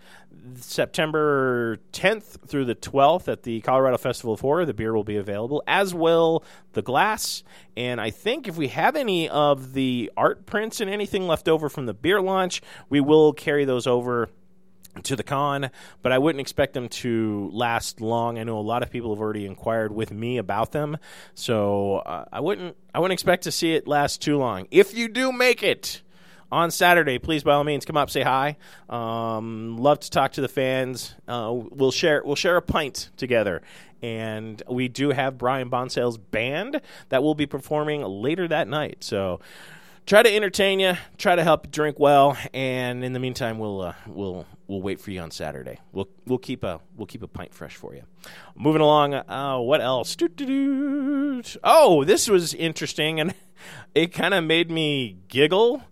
September 0.56 1.78
10th 1.92 2.48
through 2.48 2.66
the 2.66 2.76
12th 2.76 3.28
at 3.28 3.44
the 3.44 3.62
Colorado 3.62 3.98
Festival 3.98 4.34
of 4.34 4.42
Horror. 4.42 4.66
The 4.66 4.74
beer 4.74 4.94
will 4.94 5.04
be 5.04 5.18
available, 5.18 5.64
as 5.68 5.94
will 5.94 6.44
the 6.74 6.82
glass. 6.82 7.44
And 7.76 8.00
I 8.00 8.10
think 8.10 8.48
if 8.48 8.58
we 8.58 8.68
have 8.70 8.96
any 8.96 9.28
of 9.30 9.74
the 9.74 10.12
art 10.16 10.46
prints 10.46 10.82
and 10.82 10.90
anything 10.90 11.28
left 11.28 11.48
over 11.48 11.70
from 11.70 11.86
the 11.86 11.94
beer 11.94 12.22
launch, 12.22 12.62
we 12.90 13.00
will 13.00 13.34
carry 13.34 13.66
those 13.66 13.88
over 13.88 14.30
to 15.04 15.16
the 15.16 15.24
con, 15.24 15.70
but 16.02 16.12
I 16.12 16.18
wouldn't 16.18 16.42
expect 16.42 16.74
them 16.74 16.90
to 16.90 17.50
last 17.54 18.02
long. 18.02 18.40
I 18.40 18.44
know 18.44 18.58
a 18.58 18.62
lot 18.62 18.84
of 18.84 18.90
people 18.90 19.14
have 19.14 19.22
already 19.22 19.46
inquired 19.46 19.94
with 19.94 20.12
me 20.12 20.38
about 20.38 20.72
them, 20.72 20.98
so 21.34 21.98
uh, 21.98 22.26
I 22.32 22.40
wouldn't 22.40 22.76
I 22.94 23.00
wouldn't 23.00 23.14
expect 23.14 23.44
to 23.44 23.52
see 23.52 23.74
it 23.74 23.88
last 23.88 24.22
too 24.22 24.38
long. 24.38 24.68
If 24.72 24.96
you 24.96 25.08
do 25.08 25.32
make 25.32 25.64
it 25.64 26.02
on 26.52 26.72
Saturday, 26.72 27.20
please 27.20 27.44
by 27.44 27.54
all 27.54 27.64
means 27.64 27.86
come 27.86 27.98
up, 27.98 28.10
say 28.10 28.22
hi. 28.22 28.58
Um, 28.90 29.78
love 29.78 30.00
to 30.02 30.10
talk 30.10 30.34
to 30.34 30.42
the 30.42 30.48
fans. 30.48 31.16
Uh, 31.28 31.52
we'll 31.54 31.92
share 31.92 32.22
we'll 32.24 32.36
share 32.36 32.58
a 32.58 32.62
pint 32.62 33.10
together, 33.18 33.62
and 34.02 34.62
we 34.70 34.88
do 34.88 35.10
have 35.10 35.38
Brian 35.38 35.70
Bonsale's 35.70 36.18
band 36.18 36.82
that 37.10 37.24
will 37.24 37.36
be 37.36 37.46
performing 37.46 38.02
later 38.04 38.48
that 38.48 38.68
night. 38.68 39.04
So 39.04 39.40
try 40.06 40.24
to 40.24 40.34
entertain 40.34 40.80
you, 40.80 40.96
try 41.18 41.36
to 41.36 41.44
help 41.44 41.66
you 41.66 41.72
drink 41.72 42.00
well, 42.00 42.38
and 42.54 43.04
in 43.04 43.14
the 43.14 43.20
meantime, 43.20 43.60
we'll 43.60 43.82
uh, 43.82 43.94
we'll 44.08 44.46
we'll 44.68 44.82
wait 44.82 45.00
for 45.00 45.12
you 45.12 45.22
on 45.22 45.32
Saturday. 45.32 45.80
We'll 45.92 46.10
we'll 46.26 46.38
keep 46.38 46.64
a 46.64 46.80
we'll 46.96 47.08
keep 47.08 47.24
a 47.24 47.28
pint 47.28 47.54
fresh 47.54 47.76
for 47.76 47.94
you. 47.96 48.04
Moving 48.56 48.82
along. 48.82 49.14
Uh, 49.14 49.60
what 49.60 49.82
else? 49.82 50.16
Oh, 51.64 52.04
this 52.04 52.28
was 52.28 52.54
interesting, 52.54 53.20
and 53.20 53.34
it 53.96 54.14
kind 54.14 54.34
of 54.34 54.44
made 54.44 54.70
me 54.70 55.18
giggle 55.28 55.84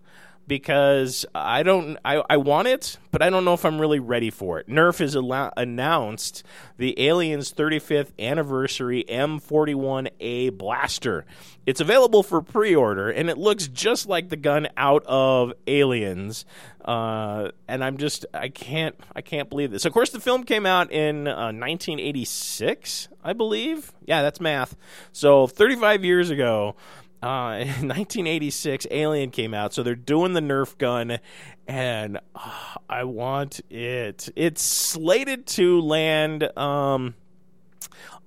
because 0.46 1.24
I 1.34 1.62
don't 1.62 1.98
I, 2.04 2.22
I 2.28 2.36
want 2.36 2.68
it, 2.68 2.98
but 3.10 3.22
I 3.22 3.30
don't 3.30 3.44
know 3.44 3.54
if 3.54 3.64
I'm 3.64 3.80
really 3.80 3.98
ready 3.98 4.30
for 4.30 4.58
it. 4.58 4.68
Nerf 4.68 4.98
has 4.98 5.16
al- 5.16 5.52
announced 5.56 6.42
the 6.76 6.98
Aliens 7.00 7.52
35th 7.52 8.12
anniversary 8.18 9.04
M41A 9.08 10.56
blaster. 10.56 11.24
It's 11.66 11.80
available 11.80 12.22
for 12.22 12.42
pre-order, 12.42 13.10
and 13.10 13.30
it 13.30 13.38
looks 13.38 13.68
just 13.68 14.06
like 14.06 14.28
the 14.28 14.36
gun 14.36 14.68
out 14.76 15.02
of 15.06 15.54
Aliens. 15.66 16.44
Uh, 16.84 17.50
and 17.66 17.82
I'm 17.82 17.96
just 17.96 18.26
I 18.34 18.50
can't 18.50 18.94
I 19.16 19.22
can't 19.22 19.48
believe 19.48 19.70
this. 19.70 19.86
Of 19.86 19.92
course, 19.94 20.10
the 20.10 20.20
film 20.20 20.44
came 20.44 20.66
out 20.66 20.92
in 20.92 21.26
uh, 21.26 21.52
1986, 21.52 23.08
I 23.22 23.32
believe. 23.32 23.92
Yeah, 24.04 24.20
that's 24.20 24.40
math. 24.40 24.76
So 25.12 25.46
35 25.46 26.04
years 26.04 26.28
ago. 26.30 26.76
Uh, 27.24 27.56
in 27.60 27.88
1986, 27.88 28.86
Alien 28.90 29.30
came 29.30 29.54
out, 29.54 29.72
so 29.72 29.82
they're 29.82 29.94
doing 29.94 30.34
the 30.34 30.40
Nerf 30.40 30.76
gun, 30.76 31.18
and 31.66 32.18
uh, 32.34 32.50
I 32.88 33.04
want 33.04 33.60
it. 33.70 34.28
It's 34.36 34.62
slated 34.62 35.46
to 35.46 35.80
land 35.80 36.56
um, 36.58 37.14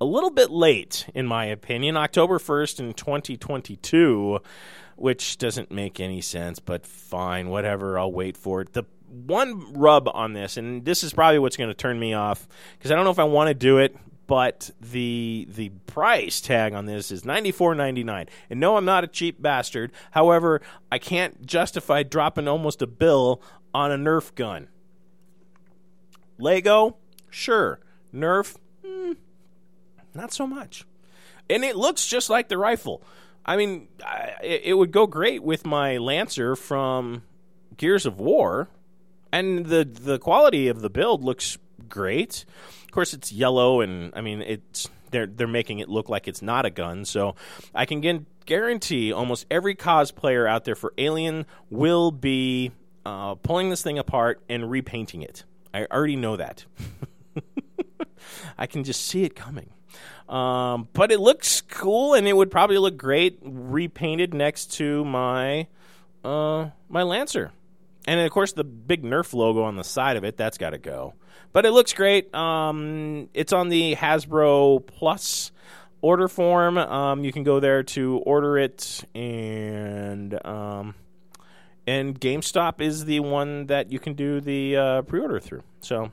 a 0.01 0.05
little 0.05 0.31
bit 0.31 0.49
late, 0.49 1.07
in 1.13 1.27
my 1.27 1.45
opinion, 1.45 1.95
October 1.95 2.39
1st 2.39 2.79
in 2.79 2.93
2022, 2.95 4.39
which 4.95 5.37
doesn't 5.37 5.71
make 5.71 5.99
any 5.99 6.21
sense, 6.21 6.57
but 6.57 6.87
fine, 6.87 7.49
whatever. 7.49 7.99
I'll 7.99 8.11
wait 8.11 8.35
for 8.35 8.61
it. 8.61 8.73
The 8.73 8.83
one 9.07 9.73
rub 9.73 10.09
on 10.11 10.33
this, 10.33 10.57
and 10.57 10.83
this 10.83 11.03
is 11.03 11.13
probably 11.13 11.37
what's 11.37 11.55
going 11.55 11.69
to 11.69 11.75
turn 11.75 11.99
me 11.99 12.15
off, 12.15 12.47
because 12.77 12.89
I 12.89 12.95
don't 12.95 13.03
know 13.03 13.11
if 13.11 13.19
I 13.19 13.25
want 13.25 13.49
to 13.49 13.53
do 13.53 13.77
it, 13.77 13.95
but 14.27 14.69
the 14.79 15.47
the 15.49 15.69
price 15.87 16.41
tag 16.41 16.73
on 16.73 16.85
this 16.85 17.11
is 17.11 17.25
ninety 17.25 17.51
four 17.51 17.73
ninety 17.73 18.03
nine. 18.03 18.27
And 18.49 18.59
no, 18.59 18.77
I'm 18.77 18.85
not 18.85 19.03
a 19.03 19.07
cheap 19.07 19.41
bastard. 19.41 19.91
However, 20.11 20.61
I 20.91 20.99
can't 20.99 21.45
justify 21.45 22.03
dropping 22.03 22.47
almost 22.47 22.81
a 22.81 22.87
bill 22.87 23.41
on 23.73 23.91
a 23.91 23.97
Nerf 23.97 24.35
gun. 24.35 24.67
Lego, 26.37 26.97
sure. 27.29 27.79
Nerf, 28.13 28.57
mm, 28.85 29.15
not 30.13 30.31
so 30.31 30.45
much. 30.45 30.85
And 31.49 31.63
it 31.63 31.75
looks 31.75 32.05
just 32.07 32.29
like 32.29 32.49
the 32.49 32.57
rifle. 32.57 33.01
I 33.45 33.55
mean, 33.55 33.87
I, 34.05 34.33
it 34.43 34.77
would 34.77 34.91
go 34.91 35.07
great 35.07 35.41
with 35.41 35.65
my 35.65 35.97
Lancer 35.97 36.55
from 36.55 37.23
Gears 37.77 38.05
of 38.05 38.19
War, 38.19 38.69
and 39.31 39.67
the 39.67 39.85
the 39.85 40.19
quality 40.19 40.67
of 40.67 40.81
the 40.81 40.89
build 40.89 41.23
looks 41.23 41.57
great. 41.87 42.43
Course, 42.97 43.13
it's 43.13 43.31
yellow, 43.31 43.81
and 43.81 44.11
I 44.15 44.21
mean, 44.21 44.41
it's 44.41 44.89
they're 45.11 45.27
they're 45.27 45.45
making 45.45 45.77
it 45.77 45.87
look 45.87 46.09
like 46.09 46.27
it's 46.27 46.41
not 46.41 46.65
a 46.65 46.71
gun. 46.71 47.05
So 47.05 47.35
I 47.75 47.85
can 47.85 48.01
get, 48.01 48.23
guarantee 48.47 49.13
almost 49.13 49.45
every 49.51 49.75
cosplayer 49.75 50.49
out 50.49 50.65
there 50.65 50.73
for 50.73 50.93
Alien 50.97 51.45
will 51.69 52.09
be 52.09 52.71
uh, 53.05 53.35
pulling 53.35 53.69
this 53.69 53.83
thing 53.83 53.99
apart 53.99 54.41
and 54.49 54.71
repainting 54.71 55.21
it. 55.21 55.43
I 55.75 55.85
already 55.85 56.15
know 56.15 56.37
that. 56.37 56.65
I 58.57 58.65
can 58.65 58.83
just 58.83 59.05
see 59.05 59.23
it 59.23 59.35
coming. 59.35 59.69
Um, 60.27 60.87
but 60.93 61.11
it 61.11 61.19
looks 61.19 61.61
cool, 61.61 62.15
and 62.15 62.27
it 62.27 62.35
would 62.35 62.49
probably 62.49 62.79
look 62.79 62.97
great 62.97 63.37
repainted 63.43 64.33
next 64.33 64.73
to 64.77 65.05
my 65.05 65.67
uh, 66.25 66.69
my 66.89 67.03
Lancer. 67.03 67.51
And 68.07 68.19
of 68.19 68.31
course, 68.31 68.53
the 68.53 68.63
big 68.63 69.03
Nerf 69.03 69.35
logo 69.35 69.61
on 69.61 69.75
the 69.75 69.83
side 69.83 70.17
of 70.17 70.23
it, 70.23 70.35
that's 70.35 70.57
got 70.57 70.71
to 70.71 70.79
go. 70.79 71.13
But 71.53 71.65
it 71.65 71.71
looks 71.71 71.93
great. 71.93 72.33
Um, 72.35 73.29
it's 73.33 73.53
on 73.53 73.69
the 73.69 73.95
Hasbro 73.95 74.85
Pulse 74.85 75.51
order 76.01 76.27
form. 76.27 76.77
Um, 76.77 77.23
you 77.23 77.31
can 77.31 77.43
go 77.43 77.59
there 77.59 77.83
to 77.83 78.17
order 78.25 78.57
it, 78.57 79.03
and 79.15 80.45
um, 80.45 80.95
and 81.85 82.19
GameStop 82.19 82.81
is 82.81 83.05
the 83.05 83.21
one 83.21 83.67
that 83.67 83.91
you 83.91 83.99
can 83.99 84.13
do 84.13 84.41
the 84.41 84.77
uh, 84.77 85.01
pre-order 85.03 85.39
through. 85.39 85.63
So 85.81 86.11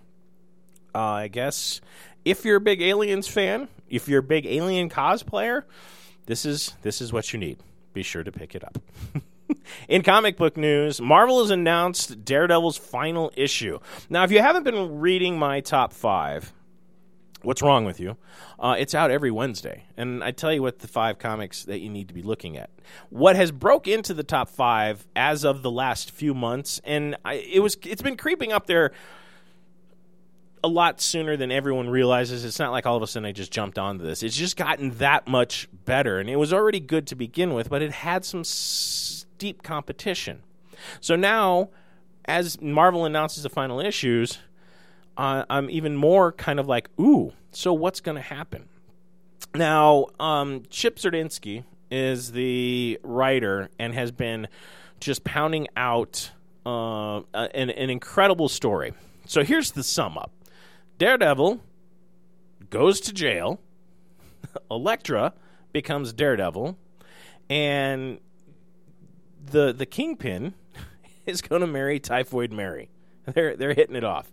uh, 0.95 0.99
I 0.99 1.29
guess 1.29 1.81
if 2.25 2.45
you're 2.45 2.57
a 2.57 2.61
big 2.61 2.81
Aliens 2.81 3.29
fan, 3.29 3.69
if 3.89 4.09
you're 4.09 4.21
a 4.21 4.23
big 4.23 4.47
Alien 4.47 4.89
cosplayer, 4.89 5.65
this 6.27 6.47
is 6.47 6.75
this 6.83 7.01
is 7.01 7.13
what 7.13 7.33
you 7.33 7.39
need. 7.39 7.59
Be 7.93 8.03
sure 8.03 8.25
to 8.25 8.33
pick 8.33 8.55
it 8.55 8.65
up. 8.65 8.79
In 9.89 10.03
comic 10.03 10.37
book 10.37 10.57
news, 10.57 11.01
Marvel 11.01 11.41
has 11.41 11.51
announced 11.51 12.25
Daredevil's 12.25 12.77
final 12.77 13.33
issue. 13.37 13.79
Now, 14.09 14.25
if 14.25 14.31
you 14.31 14.41
haven't 14.41 14.65
been 14.65 15.01
reading 15.01 15.39
my 15.39 15.61
top 15.61 15.93
five, 15.93 16.53
what's 17.43 17.63
wrong 17.63 17.85
with 17.85 18.01
you? 18.01 18.17
Uh, 18.59 18.77
it's 18.79 18.95
out 18.95 19.11
every 19.11 19.31
Wednesday, 19.31 19.85
and 19.97 20.23
I 20.25 20.31
tell 20.31 20.53
you 20.53 20.63
what 20.63 20.79
the 20.79 20.89
five 20.89 21.19
comics 21.19 21.65
that 21.65 21.81
you 21.81 21.91
need 21.91 22.09
to 22.09 22.15
be 22.15 22.23
looking 22.23 22.57
at. 22.57 22.71
What 23.11 23.37
has 23.37 23.51
broke 23.53 23.87
into 23.87 24.15
the 24.15 24.23
top 24.23 24.49
five 24.49 25.07
as 25.15 25.45
of 25.45 25.63
the 25.63 25.71
last 25.71 26.11
few 26.11 26.35
months, 26.35 26.81
and 26.85 27.17
I, 27.25 27.35
it 27.35 27.61
was 27.61 27.77
it's 27.85 28.03
been 28.03 28.17
creeping 28.17 28.53
up 28.53 28.67
there 28.67 28.93
a 30.63 30.69
lot 30.69 30.99
sooner 30.99 31.37
than 31.37 31.53
everyone 31.53 31.91
realizes. 31.91 32.45
It's 32.45 32.59
not 32.59 32.73
like 32.73 32.87
all 32.87 32.97
of 32.97 33.03
a 33.03 33.07
sudden 33.07 33.27
I 33.27 33.33
just 33.33 33.53
jumped 33.53 33.79
onto 33.79 34.03
this. 34.03 34.23
It's 34.23 34.37
just 34.37 34.57
gotten 34.57 34.93
that 34.99 35.29
much 35.29 35.69
better, 35.85 36.19
and 36.19 36.31
it 36.31 36.37
was 36.37 36.53
already 36.53 36.81
good 36.81 37.07
to 37.09 37.15
begin 37.15 37.53
with, 37.53 37.69
but 37.69 37.83
it 37.83 37.93
had 37.93 38.25
some 38.25 38.45
steep 39.45 39.63
competition. 39.63 40.43
So 41.03 41.17
now, 41.17 41.69
as 42.25 42.59
Marvel 42.63 43.05
announces 43.05 43.43
the 43.43 43.51
final 43.51 43.79
issues, 43.79 44.39
uh, 45.19 45.45
I'm 45.51 45.69
even 45.69 45.97
more 45.97 46.33
kind 46.33 46.59
of 46.59 46.67
like, 46.67 46.89
ooh, 46.99 47.35
so 47.51 47.75
what's 47.75 48.01
going 48.01 48.17
to 48.17 48.23
happen? 48.23 48.71
Now, 49.55 50.07
um, 50.19 50.63
Chip 50.71 50.97
Zdarsky 50.97 51.65
is 51.91 52.33
the 52.33 52.99
writer 53.03 53.69
and 53.79 53.93
has 53.93 54.13
been 54.13 54.49
just 54.99 55.25
pounding 55.25 55.69
out 55.77 56.31
uh, 56.65 57.19
an, 57.35 57.69
an 57.69 57.91
incredible 57.91 58.49
story. 58.49 58.95
So 59.27 59.45
here's 59.45 59.73
the 59.73 59.83
sum 59.83 60.17
up 60.17 60.33
Daredevil 60.97 61.61
goes 62.71 62.99
to 63.03 63.13
jail. 63.13 63.61
Elektra 64.71 65.35
becomes 65.75 66.15
Daredevil, 66.15 66.79
and 67.51 68.21
the 69.51 69.73
the 69.73 69.87
Kingpin 69.87 70.55
is 71.27 71.41
going 71.43 71.61
to 71.61 71.67
marry 71.67 71.99
Typhoid 72.01 72.53
Mary. 72.53 72.91
They're 73.27 73.57
they're 73.57 73.75
hitting 73.75 73.97
it 73.97 74.05
off. 74.05 74.31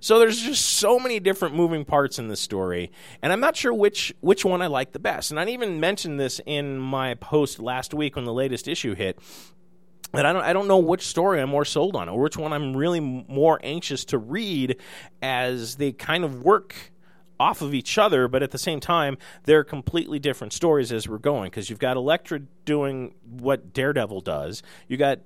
So 0.00 0.18
there's 0.18 0.40
just 0.40 0.66
so 0.66 0.98
many 0.98 1.20
different 1.20 1.54
moving 1.54 1.84
parts 1.84 2.18
in 2.18 2.28
the 2.28 2.36
story, 2.36 2.90
and 3.22 3.32
I'm 3.32 3.40
not 3.40 3.56
sure 3.56 3.72
which 3.72 4.12
which 4.20 4.44
one 4.44 4.60
I 4.60 4.66
like 4.66 4.92
the 4.92 4.98
best. 4.98 5.30
And 5.30 5.38
I 5.38 5.46
even 5.46 5.78
mentioned 5.78 6.18
this 6.18 6.40
in 6.44 6.78
my 6.78 7.14
post 7.14 7.60
last 7.60 7.94
week 7.94 8.16
when 8.16 8.24
the 8.24 8.32
latest 8.32 8.66
issue 8.66 8.94
hit 8.94 9.18
that 10.12 10.26
I 10.26 10.32
don't 10.32 10.42
I 10.42 10.52
don't 10.52 10.68
know 10.68 10.78
which 10.78 11.06
story 11.06 11.40
I'm 11.40 11.50
more 11.50 11.64
sold 11.64 11.96
on 11.96 12.08
or 12.08 12.20
which 12.20 12.36
one 12.36 12.52
I'm 12.52 12.76
really 12.76 13.00
more 13.00 13.60
anxious 13.62 14.04
to 14.06 14.18
read 14.18 14.76
as 15.22 15.76
they 15.76 15.92
kind 15.92 16.24
of 16.24 16.42
work 16.42 16.91
off 17.42 17.60
of 17.60 17.74
each 17.74 17.98
other, 17.98 18.28
but 18.28 18.40
at 18.42 18.52
the 18.52 18.58
same 18.58 18.78
time 18.78 19.18
they're 19.44 19.64
completely 19.64 20.20
different 20.20 20.52
stories 20.52 20.92
as 20.92 21.08
we're 21.08 21.18
going 21.18 21.50
because 21.50 21.68
you've 21.68 21.80
got 21.80 21.96
Elektra 21.96 22.40
doing 22.64 23.14
what 23.28 23.72
Daredevil 23.72 24.20
does, 24.20 24.62
you 24.86 24.96
got 24.96 25.18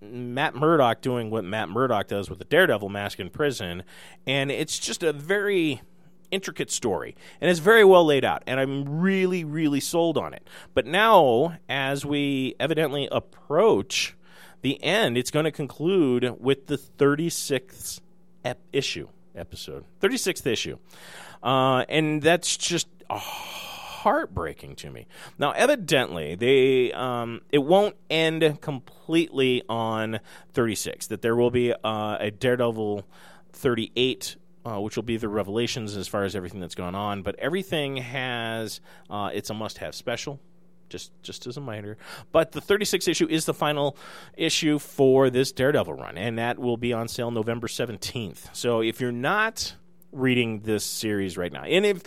Matt 0.00 0.54
Murdock 0.54 1.00
doing 1.00 1.28
what 1.28 1.44
Matt 1.44 1.68
Murdock 1.68 2.06
does 2.06 2.30
with 2.30 2.38
the 2.38 2.44
Daredevil 2.44 2.88
mask 2.88 3.18
in 3.18 3.30
prison, 3.30 3.82
and 4.26 4.52
it's 4.52 4.78
just 4.78 5.02
a 5.02 5.12
very 5.12 5.82
intricate 6.32 6.72
story 6.72 7.14
and 7.40 7.48
it's 7.48 7.60
very 7.60 7.84
well 7.84 8.04
laid 8.04 8.24
out 8.24 8.42
and 8.48 8.58
i'm 8.58 9.00
really 9.00 9.44
really 9.44 9.78
sold 9.78 10.18
on 10.18 10.34
it. 10.34 10.48
But 10.74 10.84
now 10.84 11.58
as 11.68 12.04
we 12.04 12.56
evidently 12.58 13.08
approach 13.12 14.16
the 14.62 14.82
end, 14.82 15.16
it's 15.16 15.30
going 15.30 15.44
to 15.44 15.52
conclude 15.52 16.36
with 16.40 16.66
the 16.66 16.76
36th 16.76 18.00
ep- 18.44 18.58
issue 18.72 19.08
episode, 19.36 19.84
36th 20.00 20.46
issue. 20.46 20.78
Uh, 21.42 21.84
and 21.88 22.22
that's 22.22 22.56
just 22.56 22.88
heartbreaking 23.10 24.76
to 24.76 24.90
me. 24.90 25.06
Now, 25.38 25.52
evidently, 25.52 26.34
they 26.34 26.92
um, 26.92 27.42
it 27.50 27.58
won't 27.58 27.96
end 28.08 28.60
completely 28.60 29.62
on 29.68 30.20
36. 30.52 31.08
That 31.08 31.22
there 31.22 31.36
will 31.36 31.50
be 31.50 31.72
uh, 31.72 32.16
a 32.20 32.30
Daredevil 32.30 33.06
38 33.52 34.36
uh, 34.66 34.80
which 34.80 34.96
will 34.96 35.04
be 35.04 35.16
the 35.16 35.28
revelations 35.28 35.96
as 35.96 36.08
far 36.08 36.24
as 36.24 36.34
everything 36.34 36.60
that's 36.60 36.74
gone 36.74 36.94
on. 36.94 37.22
But 37.22 37.38
everything 37.38 37.98
has 37.98 38.80
uh, 39.08 39.30
it's 39.32 39.48
a 39.50 39.54
must-have 39.54 39.94
special 39.94 40.40
just 40.88 41.10
just 41.22 41.46
as 41.46 41.56
a 41.56 41.60
minor. 41.60 41.96
But 42.32 42.52
the 42.52 42.60
36 42.60 43.08
issue 43.08 43.26
is 43.28 43.44
the 43.44 43.54
final 43.54 43.96
issue 44.36 44.78
for 44.78 45.30
this 45.30 45.52
Daredevil 45.52 45.94
run, 45.94 46.18
and 46.18 46.38
that 46.38 46.58
will 46.58 46.76
be 46.76 46.92
on 46.92 47.08
sale 47.08 47.30
November 47.30 47.66
17th. 47.66 48.54
So 48.54 48.80
if 48.82 49.00
you're 49.00 49.12
not 49.12 49.74
reading 50.12 50.60
this 50.60 50.84
series 50.84 51.36
right 51.36 51.52
now, 51.52 51.64
and 51.64 51.84
if 51.84 52.02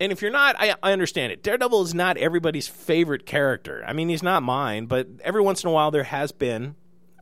and 0.00 0.10
if 0.10 0.22
you're 0.22 0.30
not, 0.30 0.56
I, 0.58 0.74
I 0.82 0.92
understand 0.92 1.32
it. 1.32 1.42
Daredevil 1.42 1.82
is 1.82 1.94
not 1.94 2.16
everybody's 2.16 2.66
favorite 2.66 3.26
character. 3.26 3.84
I 3.86 3.92
mean, 3.92 4.08
he's 4.08 4.22
not 4.22 4.42
mine, 4.42 4.86
but 4.86 5.06
every 5.22 5.40
once 5.42 5.62
in 5.62 5.70
a 5.70 5.72
while 5.72 5.90
there 5.90 6.04
has 6.04 6.32
been 6.32 6.74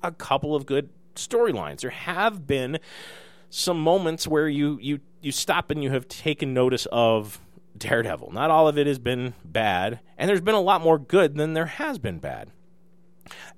a 0.03 0.11
couple 0.11 0.55
of 0.55 0.67
good 0.67 0.89
storylines. 1.15 1.81
There 1.81 1.91
have 1.91 2.47
been 2.47 2.79
some 3.51 3.79
moments 3.79 4.27
where 4.27 4.49
you 4.49 4.79
you 4.81 5.01
you 5.21 5.33
stop 5.33 5.71
and 5.71 5.83
you 5.83 5.91
have 5.91 6.09
taken 6.09 6.55
notice 6.55 6.87
of 6.91 7.41
Daredevil. 7.83 8.33
Not 8.33 8.51
all 8.51 8.69
of 8.69 8.79
it 8.79 8.87
has 8.87 8.99
been 8.99 9.35
bad, 9.45 10.01
and 10.17 10.29
there's 10.29 10.41
been 10.41 10.55
a 10.55 10.61
lot 10.61 10.83
more 10.83 10.99
good 10.99 11.35
than 11.37 11.53
there 11.53 11.67
has 11.67 11.99
been 11.99 12.19
bad. 12.19 12.51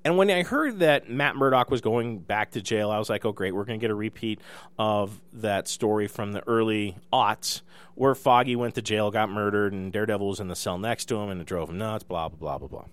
And 0.03 0.17
when 0.17 0.29
I 0.29 0.43
heard 0.43 0.79
that 0.79 1.09
Matt 1.09 1.35
Murdock 1.35 1.71
was 1.71 1.81
going 1.81 2.19
back 2.19 2.51
to 2.51 2.61
jail, 2.61 2.91
I 2.91 2.99
was 2.99 3.09
like, 3.09 3.25
oh, 3.25 3.31
great, 3.31 3.53
we're 3.53 3.65
going 3.65 3.79
to 3.79 3.83
get 3.83 3.91
a 3.91 3.95
repeat 3.95 4.39
of 4.77 5.19
that 5.33 5.67
story 5.67 6.07
from 6.07 6.33
the 6.33 6.47
early 6.47 6.97
aughts 7.11 7.61
where 7.95 8.13
Foggy 8.13 8.55
went 8.55 8.75
to 8.75 8.81
jail, 8.81 9.09
got 9.09 9.29
murdered, 9.29 9.73
and 9.73 9.91
Daredevil 9.91 10.27
was 10.27 10.39
in 10.39 10.47
the 10.47 10.55
cell 10.55 10.77
next 10.77 11.05
to 11.05 11.15
him 11.15 11.29
and 11.29 11.41
it 11.41 11.47
drove 11.47 11.69
him 11.69 11.77
nuts, 11.77 12.03
blah, 12.03 12.29
blah, 12.29 12.37
blah, 12.37 12.57
blah, 12.59 12.67
blah. 12.67 12.85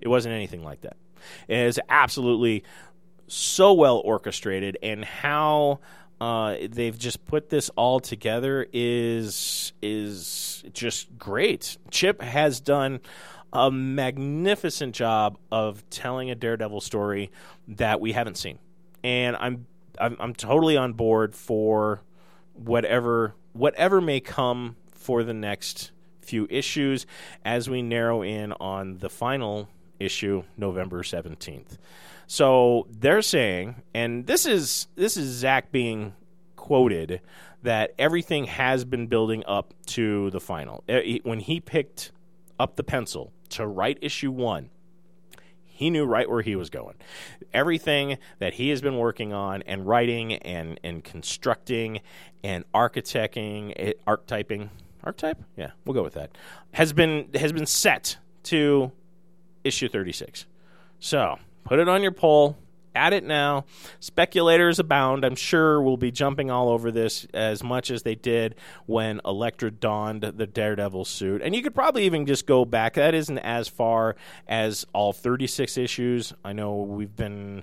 It 0.00 0.08
wasn't 0.08 0.34
anything 0.34 0.64
like 0.64 0.80
that. 0.82 0.96
It 1.48 1.58
is 1.58 1.80
absolutely 1.88 2.64
so 3.26 3.74
well 3.74 3.98
orchestrated, 3.98 4.78
and 4.82 5.04
how 5.04 5.80
uh, 6.20 6.56
they've 6.68 6.98
just 6.98 7.24
put 7.26 7.48
this 7.48 7.70
all 7.70 8.00
together 8.00 8.66
is 8.72 9.72
is 9.80 10.64
just 10.72 11.16
great. 11.18 11.76
Chip 11.90 12.20
has 12.22 12.60
done 12.60 13.00
a 13.52 13.70
magnificent 13.70 14.94
job 14.94 15.38
of 15.50 15.88
telling 15.90 16.30
a 16.30 16.34
Daredevil 16.34 16.80
story 16.80 17.30
that 17.68 18.00
we 18.00 18.12
haven't 18.12 18.36
seen, 18.36 18.58
and 19.04 19.36
I'm 19.36 19.66
I'm, 20.00 20.16
I'm 20.18 20.34
totally 20.34 20.76
on 20.76 20.92
board 20.92 21.34
for 21.34 22.02
whatever 22.54 23.34
whatever 23.52 24.00
may 24.00 24.20
come 24.20 24.76
for 24.90 25.22
the 25.22 25.34
next 25.34 25.92
few 26.20 26.46
issues 26.50 27.06
as 27.44 27.70
we 27.70 27.80
narrow 27.80 28.22
in 28.22 28.52
on 28.52 28.98
the 28.98 29.08
final 29.08 29.68
issue 29.98 30.42
November 30.56 31.02
17th. 31.02 31.78
So 32.28 32.86
they're 32.90 33.22
saying, 33.22 33.76
and 33.94 34.26
this 34.26 34.44
is 34.44 34.86
this 34.96 35.16
is 35.16 35.34
Zach 35.34 35.72
being 35.72 36.12
quoted 36.56 37.22
that 37.62 37.94
everything 37.98 38.44
has 38.44 38.84
been 38.84 39.06
building 39.06 39.42
up 39.46 39.72
to 39.86 40.30
the 40.30 40.38
final. 40.38 40.84
When 41.22 41.40
he 41.40 41.58
picked 41.58 42.12
up 42.60 42.76
the 42.76 42.84
pencil 42.84 43.32
to 43.48 43.66
write 43.66 43.96
issue 44.02 44.30
one, 44.30 44.68
he 45.64 45.88
knew 45.88 46.04
right 46.04 46.28
where 46.28 46.42
he 46.42 46.54
was 46.54 46.68
going. 46.68 46.96
Everything 47.54 48.18
that 48.40 48.54
he 48.54 48.68
has 48.68 48.82
been 48.82 48.98
working 48.98 49.32
on 49.32 49.62
and 49.62 49.86
writing 49.86 50.34
and, 50.34 50.78
and 50.84 51.02
constructing 51.02 52.02
and 52.44 52.70
architecting, 52.74 53.72
eh, 53.76 53.92
archetyping, 54.06 54.68
archetype, 55.02 55.38
yeah, 55.56 55.70
we'll 55.86 55.94
go 55.94 56.02
with 56.02 56.14
that, 56.14 56.36
has 56.72 56.92
been 56.92 57.30
has 57.34 57.52
been 57.52 57.64
set 57.64 58.18
to 58.42 58.92
issue 59.64 59.88
36. 59.88 60.44
So 61.00 61.38
put 61.64 61.78
it 61.78 61.88
on 61.88 62.02
your 62.02 62.12
poll. 62.12 62.56
Add 62.94 63.12
it 63.12 63.22
now. 63.22 63.64
Speculators 64.00 64.80
abound. 64.80 65.24
I'm 65.24 65.36
sure 65.36 65.80
we'll 65.80 65.96
be 65.96 66.10
jumping 66.10 66.50
all 66.50 66.68
over 66.68 66.90
this 66.90 67.26
as 67.32 67.62
much 67.62 67.92
as 67.92 68.02
they 68.02 68.16
did 68.16 68.56
when 68.86 69.20
Elektra 69.24 69.70
donned 69.70 70.22
the 70.22 70.46
Daredevil 70.46 71.04
suit. 71.04 71.40
And 71.42 71.54
you 71.54 71.62
could 71.62 71.74
probably 71.74 72.06
even 72.06 72.26
just 72.26 72.46
go 72.46 72.64
back. 72.64 72.94
That 72.94 73.14
isn't 73.14 73.38
as 73.38 73.68
far 73.68 74.16
as 74.48 74.84
all 74.92 75.12
36 75.12 75.76
issues. 75.78 76.32
I 76.44 76.52
know 76.54 76.74
we've 76.76 77.14
been. 77.14 77.62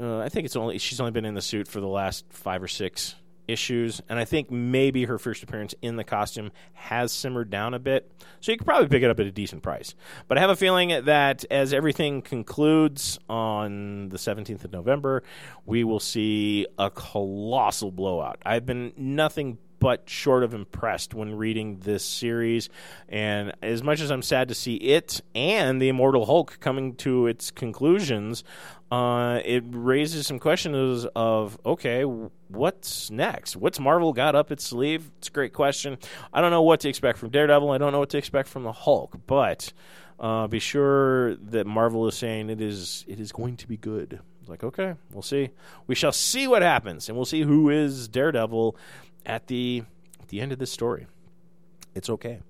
Uh, 0.00 0.18
I 0.18 0.28
think 0.28 0.46
it's 0.46 0.56
only 0.56 0.78
she's 0.78 0.98
only 0.98 1.12
been 1.12 1.24
in 1.24 1.34
the 1.34 1.42
suit 1.42 1.68
for 1.68 1.80
the 1.80 1.86
last 1.86 2.24
five 2.30 2.60
or 2.60 2.68
six 2.68 3.14
issues, 3.48 4.00
and 4.08 4.18
I 4.18 4.24
think 4.24 4.50
maybe 4.50 5.04
her 5.04 5.18
first 5.18 5.42
appearance 5.42 5.74
in 5.82 5.96
the 5.96 6.04
costume 6.04 6.50
has 6.72 7.12
simmered 7.12 7.50
down 7.50 7.74
a 7.74 7.78
bit. 7.78 8.10
So 8.40 8.52
you 8.52 8.58
could 8.58 8.66
probably 8.66 8.88
pick 8.88 9.02
it 9.02 9.10
up 9.10 9.20
at 9.20 9.26
a 9.26 9.30
decent 9.30 9.62
price. 9.62 9.94
But 10.28 10.38
I 10.38 10.40
have 10.40 10.50
a 10.50 10.56
feeling 10.56 11.04
that 11.04 11.44
as 11.50 11.72
everything 11.72 12.22
concludes 12.22 13.18
on 13.28 14.08
the 14.08 14.18
17th 14.18 14.64
of 14.64 14.72
November, 14.72 15.22
we 15.66 15.84
will 15.84 16.00
see 16.00 16.66
a 16.78 16.90
colossal 16.90 17.90
blowout. 17.90 18.40
I've 18.44 18.66
been 18.66 18.92
nothing 18.96 19.58
but 19.84 20.08
short 20.08 20.42
of 20.42 20.54
impressed 20.54 21.12
when 21.12 21.34
reading 21.34 21.78
this 21.80 22.02
series. 22.02 22.70
And 23.06 23.52
as 23.62 23.82
much 23.82 24.00
as 24.00 24.10
I'm 24.10 24.22
sad 24.22 24.48
to 24.48 24.54
see 24.54 24.76
it 24.76 25.20
and 25.34 25.78
the 25.80 25.90
Immortal 25.90 26.24
Hulk 26.24 26.58
coming 26.58 26.94
to 26.96 27.26
its 27.26 27.50
conclusions, 27.50 28.44
uh, 28.94 29.40
it 29.44 29.64
raises 29.66 30.26
some 30.26 30.38
questions 30.38 31.04
of 31.16 31.58
okay, 31.66 32.02
what's 32.02 33.10
next? 33.10 33.56
What's 33.56 33.80
Marvel 33.80 34.12
got 34.12 34.36
up 34.36 34.52
its 34.52 34.64
sleeve? 34.64 35.10
It's 35.18 35.28
a 35.28 35.32
great 35.32 35.52
question. 35.52 35.98
I 36.32 36.40
don't 36.40 36.52
know 36.52 36.62
what 36.62 36.80
to 36.80 36.88
expect 36.88 37.18
from 37.18 37.30
Daredevil. 37.30 37.70
I 37.70 37.78
don't 37.78 37.90
know 37.90 37.98
what 37.98 38.10
to 38.10 38.18
expect 38.18 38.48
from 38.48 38.62
the 38.62 38.72
Hulk, 38.72 39.18
but 39.26 39.72
uh, 40.20 40.46
be 40.46 40.60
sure 40.60 41.34
that 41.36 41.66
Marvel 41.66 42.06
is 42.06 42.14
saying 42.14 42.50
it 42.50 42.60
is 42.60 43.04
it 43.08 43.18
is 43.18 43.32
going 43.32 43.56
to 43.56 43.66
be 43.66 43.76
good. 43.76 44.20
Like 44.46 44.62
okay, 44.62 44.94
we'll 45.10 45.22
see. 45.22 45.50
We 45.88 45.96
shall 45.96 46.12
see 46.12 46.46
what 46.46 46.62
happens, 46.62 47.08
and 47.08 47.16
we'll 47.16 47.24
see 47.24 47.42
who 47.42 47.70
is 47.70 48.06
Daredevil 48.06 48.76
at 49.26 49.48
the 49.48 49.82
at 50.20 50.28
the 50.28 50.40
end 50.40 50.52
of 50.52 50.60
this 50.60 50.70
story. 50.70 51.06
It's 51.96 52.10
okay. 52.10 52.40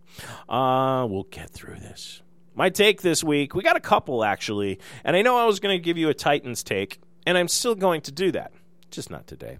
Uh, 0.48 1.06
we'll 1.08 1.28
get 1.30 1.50
through 1.50 1.76
this. 1.76 2.20
My 2.54 2.70
take 2.70 3.02
this 3.02 3.24
week, 3.24 3.54
we 3.54 3.62
got 3.62 3.76
a 3.76 3.80
couple 3.80 4.24
actually, 4.24 4.78
and 5.04 5.16
I 5.16 5.22
know 5.22 5.36
I 5.36 5.44
was 5.44 5.58
going 5.60 5.76
to 5.76 5.82
give 5.82 5.98
you 5.98 6.08
a 6.08 6.14
Titans 6.14 6.62
take, 6.62 7.00
and 7.26 7.36
I'm 7.36 7.48
still 7.48 7.74
going 7.74 8.00
to 8.02 8.12
do 8.12 8.30
that, 8.32 8.52
just 8.90 9.10
not 9.10 9.26
today. 9.26 9.58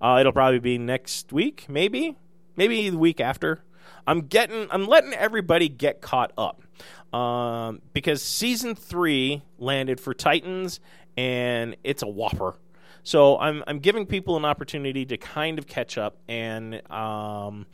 Uh, 0.00 0.18
it'll 0.20 0.32
probably 0.32 0.58
be 0.58 0.76
next 0.76 1.32
week, 1.32 1.64
maybe, 1.68 2.16
maybe 2.56 2.90
the 2.90 2.98
week 2.98 3.20
after. 3.20 3.64
I'm 4.06 4.22
getting, 4.22 4.68
I'm 4.70 4.86
letting 4.86 5.14
everybody 5.14 5.68
get 5.68 6.02
caught 6.02 6.32
up 6.36 6.62
um, 7.14 7.80
because 7.92 8.22
season 8.22 8.74
three 8.74 9.42
landed 9.58 9.98
for 9.98 10.12
Titans, 10.12 10.80
and 11.16 11.76
it's 11.82 12.02
a 12.02 12.08
whopper. 12.08 12.56
So 13.04 13.38
I'm 13.38 13.62
I'm 13.66 13.78
giving 13.78 14.06
people 14.06 14.36
an 14.36 14.44
opportunity 14.44 15.04
to 15.06 15.16
kind 15.16 15.58
of 15.58 15.66
catch 15.66 15.96
up 15.98 16.18
and 16.28 16.82
um, 16.90 17.66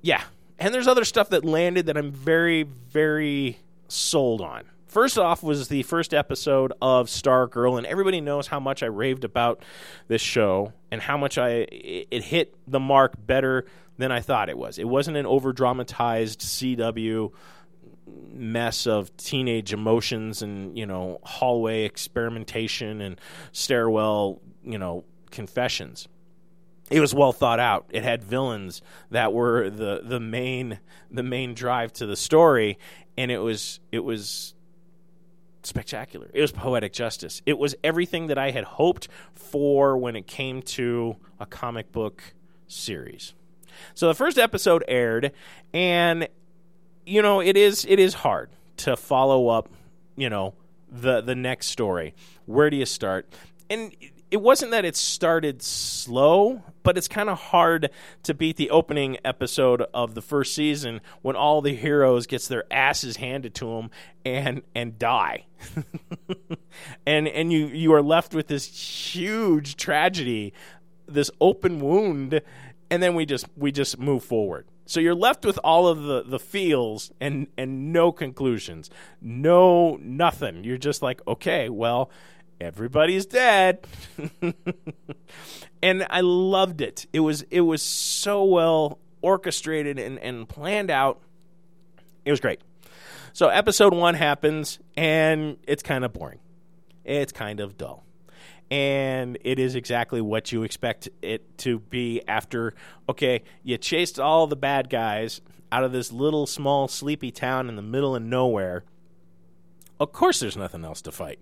yeah. 0.00 0.22
And 0.58 0.72
there's 0.72 0.86
other 0.86 1.04
stuff 1.04 1.30
that 1.30 1.44
landed 1.44 1.86
that 1.86 1.96
I'm 1.96 2.12
very 2.12 2.62
very 2.62 3.58
sold 3.88 4.40
on. 4.40 4.64
First 4.86 5.16
off 5.16 5.42
was 5.42 5.68
the 5.68 5.82
first 5.84 6.12
episode 6.12 6.72
of 6.82 7.06
Stargirl, 7.06 7.78
and 7.78 7.86
everybody 7.86 8.20
knows 8.20 8.46
how 8.46 8.60
much 8.60 8.82
I 8.82 8.86
raved 8.86 9.24
about 9.24 9.62
this 10.08 10.20
show 10.20 10.74
and 10.90 11.00
how 11.00 11.16
much 11.16 11.38
I 11.38 11.66
it 11.70 12.22
hit 12.24 12.54
the 12.66 12.80
mark 12.80 13.14
better 13.18 13.64
than 13.96 14.12
I 14.12 14.20
thought 14.20 14.50
it 14.50 14.58
was. 14.58 14.78
It 14.78 14.86
wasn't 14.88 15.16
an 15.16 15.24
over 15.24 15.52
dramatized 15.52 16.40
CW 16.40 17.32
mess 18.32 18.86
of 18.86 19.16
teenage 19.16 19.72
emotions 19.72 20.42
and 20.42 20.76
you 20.76 20.84
know 20.84 21.18
hallway 21.22 21.84
experimentation 21.84 23.00
and 23.00 23.20
stairwell 23.52 24.40
you 24.64 24.76
know 24.76 25.04
confessions 25.30 26.08
it 26.92 27.00
was 27.00 27.14
well 27.14 27.32
thought 27.32 27.60
out 27.60 27.86
it 27.90 28.02
had 28.02 28.22
villains 28.22 28.82
that 29.10 29.32
were 29.32 29.70
the 29.70 30.00
the 30.04 30.20
main 30.20 30.78
the 31.10 31.22
main 31.22 31.54
drive 31.54 31.92
to 31.92 32.06
the 32.06 32.16
story 32.16 32.78
and 33.16 33.30
it 33.30 33.38
was 33.38 33.80
it 33.90 34.00
was 34.04 34.54
spectacular 35.62 36.28
it 36.32 36.40
was 36.40 36.52
poetic 36.52 36.92
justice 36.92 37.40
it 37.46 37.58
was 37.58 37.74
everything 37.84 38.26
that 38.26 38.38
i 38.38 38.50
had 38.50 38.64
hoped 38.64 39.08
for 39.34 39.96
when 39.96 40.16
it 40.16 40.26
came 40.26 40.60
to 40.60 41.16
a 41.38 41.46
comic 41.46 41.92
book 41.92 42.34
series 42.66 43.34
so 43.94 44.08
the 44.08 44.14
first 44.14 44.38
episode 44.38 44.84
aired 44.88 45.32
and 45.72 46.28
you 47.04 47.22
know, 47.22 47.40
it 47.40 47.56
is 47.56 47.84
it 47.88 47.98
is 47.98 48.14
hard 48.14 48.50
to 48.78 48.96
follow 48.96 49.48
up, 49.48 49.68
you 50.16 50.30
know, 50.30 50.54
the 50.90 51.20
the 51.20 51.34
next 51.34 51.66
story. 51.66 52.14
Where 52.46 52.70
do 52.70 52.76
you 52.76 52.86
start? 52.86 53.32
And 53.68 53.94
it 54.32 54.40
wasn't 54.40 54.70
that 54.70 54.86
it 54.86 54.96
started 54.96 55.60
slow, 55.60 56.62
but 56.82 56.96
it's 56.96 57.06
kind 57.06 57.28
of 57.28 57.38
hard 57.38 57.90
to 58.22 58.32
beat 58.32 58.56
the 58.56 58.70
opening 58.70 59.18
episode 59.26 59.82
of 59.92 60.14
the 60.14 60.22
first 60.22 60.54
season 60.54 61.02
when 61.20 61.36
all 61.36 61.60
the 61.60 61.74
heroes 61.74 62.26
gets 62.26 62.48
their 62.48 62.64
asses 62.72 63.18
handed 63.18 63.54
to 63.56 63.66
them 63.66 63.90
and 64.24 64.62
and 64.74 64.98
die. 64.98 65.44
and 67.06 67.28
and 67.28 67.52
you 67.52 67.66
you 67.66 67.92
are 67.92 68.00
left 68.00 68.34
with 68.34 68.46
this 68.46 68.64
huge 69.14 69.76
tragedy, 69.76 70.54
this 71.06 71.30
open 71.38 71.78
wound, 71.80 72.40
and 72.90 73.02
then 73.02 73.14
we 73.14 73.26
just 73.26 73.44
we 73.54 73.70
just 73.70 73.98
move 73.98 74.24
forward. 74.24 74.66
So 74.86 74.98
you're 74.98 75.14
left 75.14 75.44
with 75.44 75.58
all 75.62 75.88
of 75.88 76.04
the, 76.04 76.22
the 76.22 76.38
feels 76.38 77.12
and 77.20 77.48
and 77.58 77.92
no 77.92 78.12
conclusions. 78.12 78.88
No 79.20 79.96
nothing. 80.00 80.64
You're 80.64 80.78
just 80.78 81.02
like, 81.02 81.20
okay, 81.28 81.68
well, 81.68 82.10
everybody's 82.62 83.26
dead. 83.26 83.86
and 85.82 86.06
I 86.08 86.20
loved 86.20 86.80
it. 86.80 87.06
It 87.12 87.20
was 87.20 87.42
it 87.50 87.62
was 87.62 87.82
so 87.82 88.44
well 88.44 88.98
orchestrated 89.20 89.98
and, 89.98 90.18
and 90.18 90.48
planned 90.48 90.90
out. 90.90 91.20
It 92.24 92.30
was 92.30 92.40
great. 92.40 92.60
So 93.32 93.48
episode 93.48 93.94
one 93.94 94.14
happens 94.14 94.78
and 94.96 95.56
it's 95.66 95.82
kind 95.82 96.04
of 96.04 96.12
boring. 96.12 96.40
It's 97.04 97.32
kind 97.32 97.60
of 97.60 97.76
dull 97.76 98.04
and 98.72 99.36
it 99.42 99.58
is 99.58 99.74
exactly 99.74 100.22
what 100.22 100.50
you 100.50 100.62
expect 100.62 101.06
it 101.20 101.58
to 101.58 101.78
be 101.78 102.22
after 102.26 102.72
okay 103.06 103.42
you 103.62 103.76
chased 103.76 104.18
all 104.18 104.46
the 104.46 104.56
bad 104.56 104.88
guys 104.88 105.42
out 105.70 105.84
of 105.84 105.92
this 105.92 106.10
little 106.10 106.46
small 106.46 106.88
sleepy 106.88 107.30
town 107.30 107.68
in 107.68 107.76
the 107.76 107.82
middle 107.82 108.16
of 108.16 108.22
nowhere 108.22 108.82
of 110.02 110.12
course 110.12 110.40
there's 110.40 110.56
nothing 110.56 110.84
else 110.84 111.00
to 111.02 111.12
fight 111.12 111.38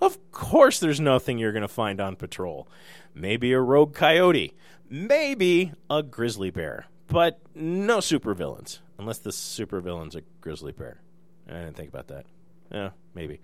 of 0.00 0.18
course 0.30 0.78
there's 0.78 1.00
nothing 1.00 1.38
you're 1.38 1.52
going 1.52 1.62
to 1.62 1.68
find 1.68 2.00
on 2.00 2.16
patrol 2.16 2.68
maybe 3.14 3.52
a 3.52 3.60
rogue 3.60 3.94
coyote 3.94 4.54
maybe 4.88 5.72
a 5.90 6.02
grizzly 6.02 6.50
bear 6.50 6.86
but 7.08 7.40
no 7.54 7.98
supervillains 7.98 8.78
unless 8.98 9.18
the 9.18 9.30
supervillain's 9.30 10.14
a 10.14 10.22
grizzly 10.40 10.72
bear 10.72 11.00
i 11.48 11.52
didn't 11.52 11.76
think 11.76 11.88
about 11.88 12.08
that 12.08 12.26
yeah 12.70 12.90
maybe 13.14 13.40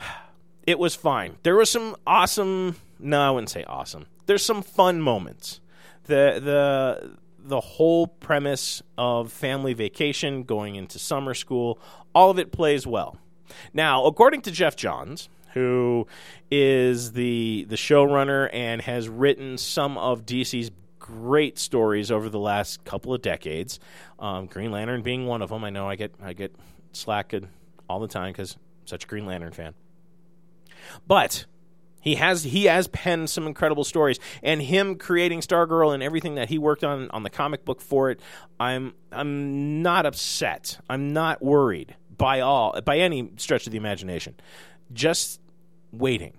it 0.66 0.78
was 0.78 0.94
fine. 0.94 1.38
There 1.42 1.56
was 1.56 1.70
some 1.70 1.96
awesome. 2.06 2.76
No, 2.98 3.20
I 3.20 3.30
wouldn't 3.30 3.50
say 3.50 3.64
awesome. 3.64 4.06
There's 4.26 4.44
some 4.44 4.62
fun 4.62 5.00
moments. 5.00 5.60
The 6.04 6.40
the 6.42 7.16
the 7.38 7.60
whole 7.60 8.06
premise 8.06 8.82
of 8.98 9.32
family 9.32 9.72
vacation 9.72 10.42
going 10.42 10.74
into 10.74 10.98
summer 10.98 11.32
school, 11.32 11.78
all 12.14 12.30
of 12.30 12.38
it 12.38 12.52
plays 12.52 12.86
well. 12.86 13.16
Now, 13.72 14.04
according 14.04 14.42
to 14.42 14.50
Geoff 14.50 14.76
Johns, 14.76 15.28
who 15.54 16.06
is 16.50 17.12
the 17.12 17.66
the 17.68 17.76
showrunner 17.76 18.48
and 18.52 18.82
has 18.82 19.08
written 19.08 19.58
some 19.58 19.98
of 19.98 20.26
DC's 20.26 20.70
great 20.98 21.58
stories 21.58 22.10
over 22.10 22.28
the 22.28 22.38
last 22.38 22.84
couple 22.84 23.14
of 23.14 23.22
decades, 23.22 23.80
um, 24.18 24.46
Green 24.46 24.70
Lantern 24.70 25.02
being 25.02 25.26
one 25.26 25.42
of 25.42 25.50
them. 25.50 25.64
I 25.64 25.70
know 25.70 25.88
I 25.88 25.96
get 25.96 26.14
I 26.22 26.32
get 26.32 26.54
slack 26.92 27.32
all 27.88 28.00
the 28.00 28.08
time 28.08 28.32
because 28.32 28.56
such 28.84 29.04
a 29.04 29.06
Green 29.06 29.26
Lantern 29.26 29.52
fan. 29.52 29.74
But 31.06 31.46
he 32.00 32.14
has 32.16 32.44
he 32.44 32.66
has 32.66 32.88
penned 32.88 33.30
some 33.30 33.46
incredible 33.46 33.84
stories, 33.84 34.18
and 34.42 34.62
him 34.62 34.96
creating 34.96 35.40
Stargirl 35.40 35.92
and 35.92 36.02
everything 36.02 36.36
that 36.36 36.48
he 36.48 36.58
worked 36.58 36.84
on 36.84 37.10
on 37.10 37.22
the 37.22 37.30
comic 37.30 37.64
book 37.64 37.80
for 37.80 38.10
it. 38.10 38.20
I'm 38.60 38.94
I'm 39.10 39.82
not 39.82 40.06
upset. 40.06 40.78
I'm 40.88 41.12
not 41.12 41.42
worried 41.42 41.96
by 42.18 42.40
all 42.40 42.78
by 42.82 42.98
any 42.98 43.30
stretch 43.36 43.66
of 43.66 43.72
the 43.72 43.78
imagination. 43.78 44.34
Just 44.92 45.40
waiting, 45.92 46.34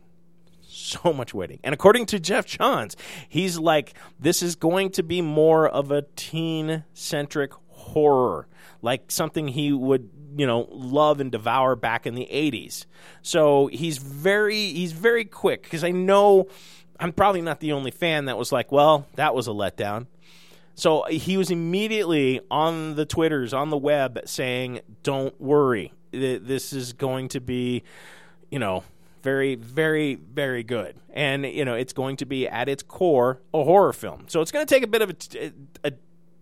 so 0.61 1.13
much 1.13 1.33
waiting. 1.33 1.59
And 1.63 1.73
according 1.73 2.05
to 2.07 2.19
Geoff 2.19 2.45
Johns, 2.45 2.95
he's 3.27 3.57
like, 3.57 3.93
this 4.19 4.43
is 4.43 4.55
going 4.55 4.91
to 4.91 5.03
be 5.03 5.21
more 5.21 5.67
of 5.67 5.91
a 5.91 6.03
teen 6.15 6.83
centric 6.93 7.51
horror, 7.69 8.47
like 8.81 9.09
something 9.11 9.47
he 9.47 9.71
would 9.71 10.09
you 10.37 10.45
know 10.45 10.67
love 10.69 11.19
and 11.19 11.31
devour 11.31 11.75
back 11.75 12.05
in 12.05 12.13
the 12.13 12.27
80s 12.31 12.85
so 13.23 13.65
he's 13.67 13.97
very 13.97 14.67
he's 14.73 14.91
very 14.91 15.25
quick 15.25 15.63
because 15.63 15.83
i 15.83 15.89
know 15.89 16.47
i'm 16.99 17.11
probably 17.11 17.41
not 17.41 17.61
the 17.61 17.71
only 17.71 17.89
fan 17.89 18.25
that 18.25 18.37
was 18.37 18.51
like 18.51 18.71
well 18.71 19.07
that 19.15 19.33
was 19.33 19.47
a 19.47 19.51
letdown 19.51 20.05
so 20.79 21.03
he 21.09 21.35
was 21.35 21.51
immediately 21.51 22.39
on 22.49 22.95
the 22.95 23.05
twitters 23.05 23.53
on 23.53 23.69
the 23.69 23.77
web 23.77 24.21
saying 24.25 24.79
don't 25.03 25.39
worry. 25.39 25.93
This 26.11 26.73
is 26.73 26.93
going 26.93 27.29
to 27.29 27.41
be 27.41 27.83
you 28.49 28.59
know 28.59 28.83
very 29.21 29.55
very 29.55 30.15
very 30.15 30.63
good. 30.63 30.95
And 31.13 31.45
you 31.45 31.65
know 31.65 31.73
it's 31.73 31.93
going 31.93 32.17
to 32.17 32.25
be 32.25 32.47
at 32.47 32.69
its 32.69 32.83
core 32.83 33.41
a 33.53 33.63
horror 33.63 33.93
film. 33.93 34.25
So 34.27 34.41
it's 34.41 34.51
going 34.51 34.65
to 34.65 34.73
take 34.73 34.83
a 34.83 34.87
bit 34.87 35.01
of 35.01 35.15
a, 35.83 35.91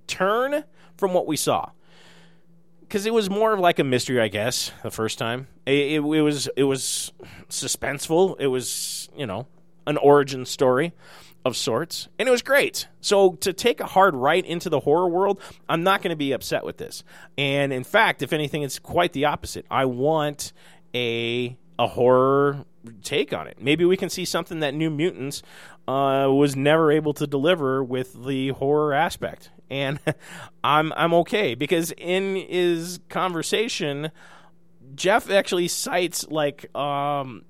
turn 0.08 0.64
from 0.98 1.14
what 1.14 1.28
we 1.28 1.36
saw. 1.36 1.72
Because 2.82 3.06
it 3.06 3.14
was 3.14 3.30
more 3.30 3.52
of 3.52 3.60
like 3.60 3.80
a 3.80 3.84
mystery, 3.84 4.22
I 4.22 4.30
guess. 4.30 4.72
The 4.82 4.92
first 4.92 5.18
time, 5.18 5.48
it, 5.66 5.74
it, 5.74 5.96
it, 5.96 6.00
was 6.00 6.48
it 6.56 6.64
was 6.64 7.12
suspenseful. 7.50 8.40
It 8.40 8.48
was 8.48 9.10
you 9.18 9.26
know 9.26 9.48
an 9.88 9.98
origin 9.98 10.46
story 10.46 10.94
of 11.46 11.56
sorts, 11.56 12.08
and 12.20 12.28
it 12.28 12.32
was 12.32 12.42
great. 12.42 12.88
So 13.00 13.34
to 13.36 13.54
take 13.54 13.80
a 13.80 13.86
hard 13.86 14.16
right 14.16 14.46
into 14.46 14.70
the 14.70 14.82
horror 14.82 15.08
world, 15.08 15.42
I'm 15.70 15.84
not 15.84 16.02
going 16.02 16.10
to 16.10 16.18
be 16.18 16.32
upset 16.32 16.66
with 16.66 16.78
this. 16.78 17.04
And 17.38 17.72
in 17.72 17.84
fact, 17.84 18.22
if 18.22 18.34
anything, 18.34 18.64
it's 18.64 18.80
quite 18.80 19.14
the 19.14 19.26
opposite. 19.26 19.66
I 19.72 19.86
want 19.86 20.54
a 20.94 21.58
a 21.80 21.88
horror 21.88 22.66
take 23.04 23.34
on 23.34 23.48
it. 23.48 23.62
Maybe 23.62 23.86
we 23.86 23.98
can 23.98 24.10
see 24.10 24.26
something 24.26 24.62
that 24.62 24.74
New 24.74 24.90
Mutants 24.90 25.44
uh, 25.88 26.28
was 26.30 26.56
never 26.56 26.92
able 26.92 27.14
to 27.14 27.28
deliver 27.28 27.84
with 27.84 28.26
the 28.26 28.50
horror 28.50 28.94
aspect 28.94 29.52
and 29.70 30.00
I'm 30.64 30.94
I'm 30.96 31.14
okay 31.16 31.56
because 31.56 31.94
in 31.98 32.36
his 32.36 33.00
conversation, 33.10 34.12
Geoff 34.96 35.30
actually 35.30 35.68
cites 35.68 36.28
like 36.28 36.74
um, 36.76 37.44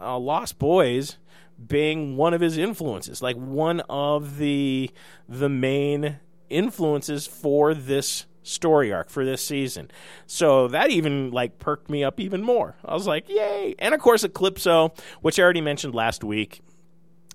uh, 0.00 0.18
Lost 0.18 0.58
Boys 0.58 1.18
being 1.66 2.16
one 2.16 2.34
of 2.34 2.40
his 2.40 2.58
influences, 2.58 3.22
like 3.22 3.36
one 3.36 3.80
of 3.88 4.38
the 4.38 4.90
the 5.28 5.48
main 5.48 6.18
influences 6.50 7.26
for 7.26 7.74
this 7.74 8.26
story 8.42 8.92
arc 8.92 9.08
for 9.08 9.24
this 9.24 9.42
season. 9.42 9.90
So 10.26 10.68
that 10.68 10.90
even 10.90 11.30
like 11.30 11.58
perked 11.58 11.88
me 11.88 12.04
up 12.04 12.20
even 12.20 12.42
more. 12.42 12.76
I 12.84 12.94
was 12.94 13.06
like, 13.06 13.28
"Yay!" 13.28 13.74
And 13.78 13.94
of 13.94 14.00
course, 14.00 14.24
Eclipso, 14.24 14.96
which 15.22 15.38
I 15.38 15.42
already 15.42 15.60
mentioned 15.60 15.94
last 15.94 16.22
week, 16.22 16.60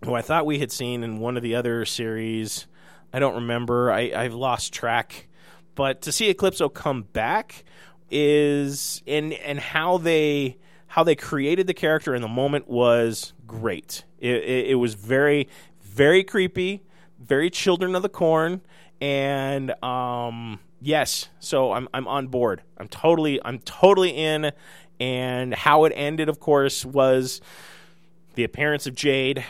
who 0.05 0.13
I 0.13 0.21
thought 0.21 0.45
we 0.45 0.59
had 0.59 0.71
seen 0.71 1.03
in 1.03 1.19
one 1.19 1.37
of 1.37 1.43
the 1.43 1.55
other 1.55 1.85
series 1.85 2.67
I 3.13 3.19
don't 3.19 3.35
remember. 3.35 3.91
I, 3.91 4.11
I've 4.15 4.33
lost 4.33 4.73
track. 4.73 5.27
But 5.75 6.01
to 6.03 6.11
see 6.11 6.29
Eclipso 6.33 6.73
come 6.73 7.03
back 7.03 7.63
is 8.11 9.03
and 9.05 9.33
and 9.33 9.59
how 9.59 9.97
they 9.97 10.57
how 10.87 11.03
they 11.03 11.15
created 11.15 11.67
the 11.67 11.73
character 11.73 12.15
in 12.15 12.21
the 12.21 12.27
moment 12.27 12.67
was 12.67 13.33
great. 13.49 14.05
It, 14.19 14.35
it, 14.43 14.67
it 14.67 14.75
was 14.75 14.93
very 14.93 15.49
very 15.81 16.23
creepy, 16.23 16.83
very 17.19 17.49
Children 17.49 17.95
of 17.95 18.01
the 18.03 18.09
Corn, 18.09 18.61
and 19.01 19.71
um, 19.83 20.59
yes, 20.79 21.27
so 21.39 21.73
I'm 21.73 21.89
I'm 21.93 22.07
on 22.07 22.27
board. 22.27 22.61
I'm 22.77 22.87
totally 22.87 23.39
I'm 23.43 23.59
totally 23.59 24.11
in. 24.11 24.51
And 25.01 25.53
how 25.53 25.85
it 25.85 25.93
ended, 25.95 26.27
of 26.27 26.41
course, 26.41 26.83
was 26.83 27.39
the 28.35 28.43
appearance 28.43 28.85
of 28.85 28.95
Jade 28.95 29.45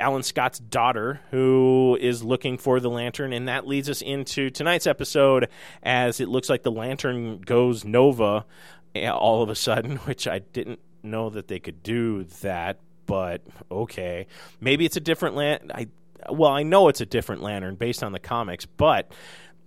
Alan 0.00 0.22
Scott's 0.22 0.58
daughter, 0.58 1.20
who 1.30 1.98
is 2.00 2.24
looking 2.24 2.58
for 2.58 2.80
the 2.80 2.88
lantern. 2.90 3.32
And 3.32 3.48
that 3.48 3.66
leads 3.66 3.90
us 3.90 4.00
into 4.00 4.50
tonight's 4.50 4.86
episode 4.86 5.48
as 5.82 6.20
it 6.20 6.28
looks 6.28 6.48
like 6.48 6.62
the 6.62 6.72
lantern 6.72 7.40
goes 7.40 7.84
Nova 7.84 8.46
eh, 8.94 9.08
all 9.08 9.42
of 9.42 9.48
a 9.48 9.54
sudden, 9.54 9.96
which 10.06 10.26
I 10.26 10.40
didn't 10.40 10.80
know 11.02 11.30
that 11.30 11.48
they 11.48 11.58
could 11.58 11.82
do 11.82 12.24
that. 12.40 12.78
But 13.12 13.42
okay, 13.70 14.26
maybe 14.58 14.86
it's 14.86 14.96
a 14.96 15.00
different 15.00 15.36
lantern. 15.36 15.70
I 15.70 15.88
well, 16.30 16.50
I 16.50 16.62
know 16.62 16.88
it's 16.88 17.02
a 17.02 17.04
different 17.04 17.42
lantern 17.42 17.74
based 17.74 18.02
on 18.02 18.12
the 18.12 18.18
comics, 18.18 18.64
but 18.64 19.12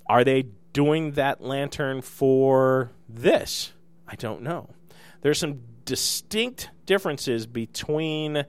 are 0.10 0.24
they 0.24 0.48
doing 0.74 1.12
that 1.12 1.42
lantern 1.42 2.02
for 2.02 2.90
this? 3.08 3.72
I 4.08 4.16
don't 4.16 4.42
know. 4.42 4.72
There's 5.22 5.38
some 5.38 5.62
distinct 5.86 6.72
differences 6.88 7.46
between 7.46 8.46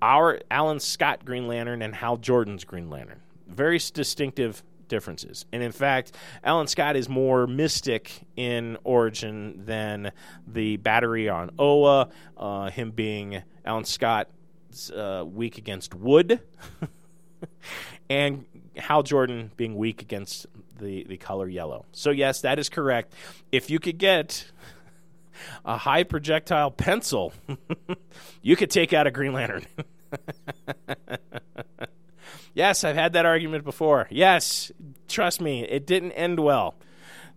our 0.00 0.40
Alan 0.50 0.80
Scott 0.80 1.26
Green 1.26 1.46
Lantern 1.46 1.82
and 1.82 1.94
Hal 1.94 2.16
Jordan's 2.16 2.64
Green 2.64 2.88
Lantern. 2.88 3.20
Very 3.48 3.78
distinctive 3.92 4.62
differences. 4.88 5.46
And 5.52 5.62
in 5.62 5.72
fact, 5.72 6.12
Alan 6.42 6.66
Scott 6.66 6.96
is 6.96 7.08
more 7.08 7.46
mystic 7.46 8.22
in 8.36 8.78
origin 8.82 9.64
than 9.64 10.12
the 10.46 10.78
battery 10.78 11.28
on 11.28 11.50
Oa, 11.58 12.08
uh, 12.36 12.70
him 12.70 12.90
being 12.90 13.42
Alan 13.68 13.84
Scott 13.84 14.30
uh, 14.96 15.24
weak 15.26 15.58
against 15.58 15.94
wood, 15.94 16.40
and 18.10 18.46
Hal 18.76 19.02
Jordan 19.02 19.52
being 19.58 19.76
weak 19.76 20.00
against 20.00 20.46
the, 20.78 21.04
the 21.04 21.18
color 21.18 21.46
yellow. 21.46 21.84
So, 21.92 22.10
yes, 22.10 22.40
that 22.40 22.58
is 22.58 22.70
correct. 22.70 23.12
If 23.52 23.68
you 23.68 23.78
could 23.78 23.98
get 23.98 24.50
a 25.66 25.76
high 25.76 26.02
projectile 26.02 26.70
pencil, 26.70 27.34
you 28.42 28.56
could 28.56 28.70
take 28.70 28.94
out 28.94 29.06
a 29.06 29.10
Green 29.10 29.34
Lantern. 29.34 29.66
yes, 32.54 32.84
I've 32.84 32.96
had 32.96 33.12
that 33.12 33.26
argument 33.26 33.64
before. 33.64 34.08
Yes, 34.10 34.72
trust 35.08 35.42
me, 35.42 35.62
it 35.64 35.86
didn't 35.86 36.12
end 36.12 36.40
well. 36.40 36.74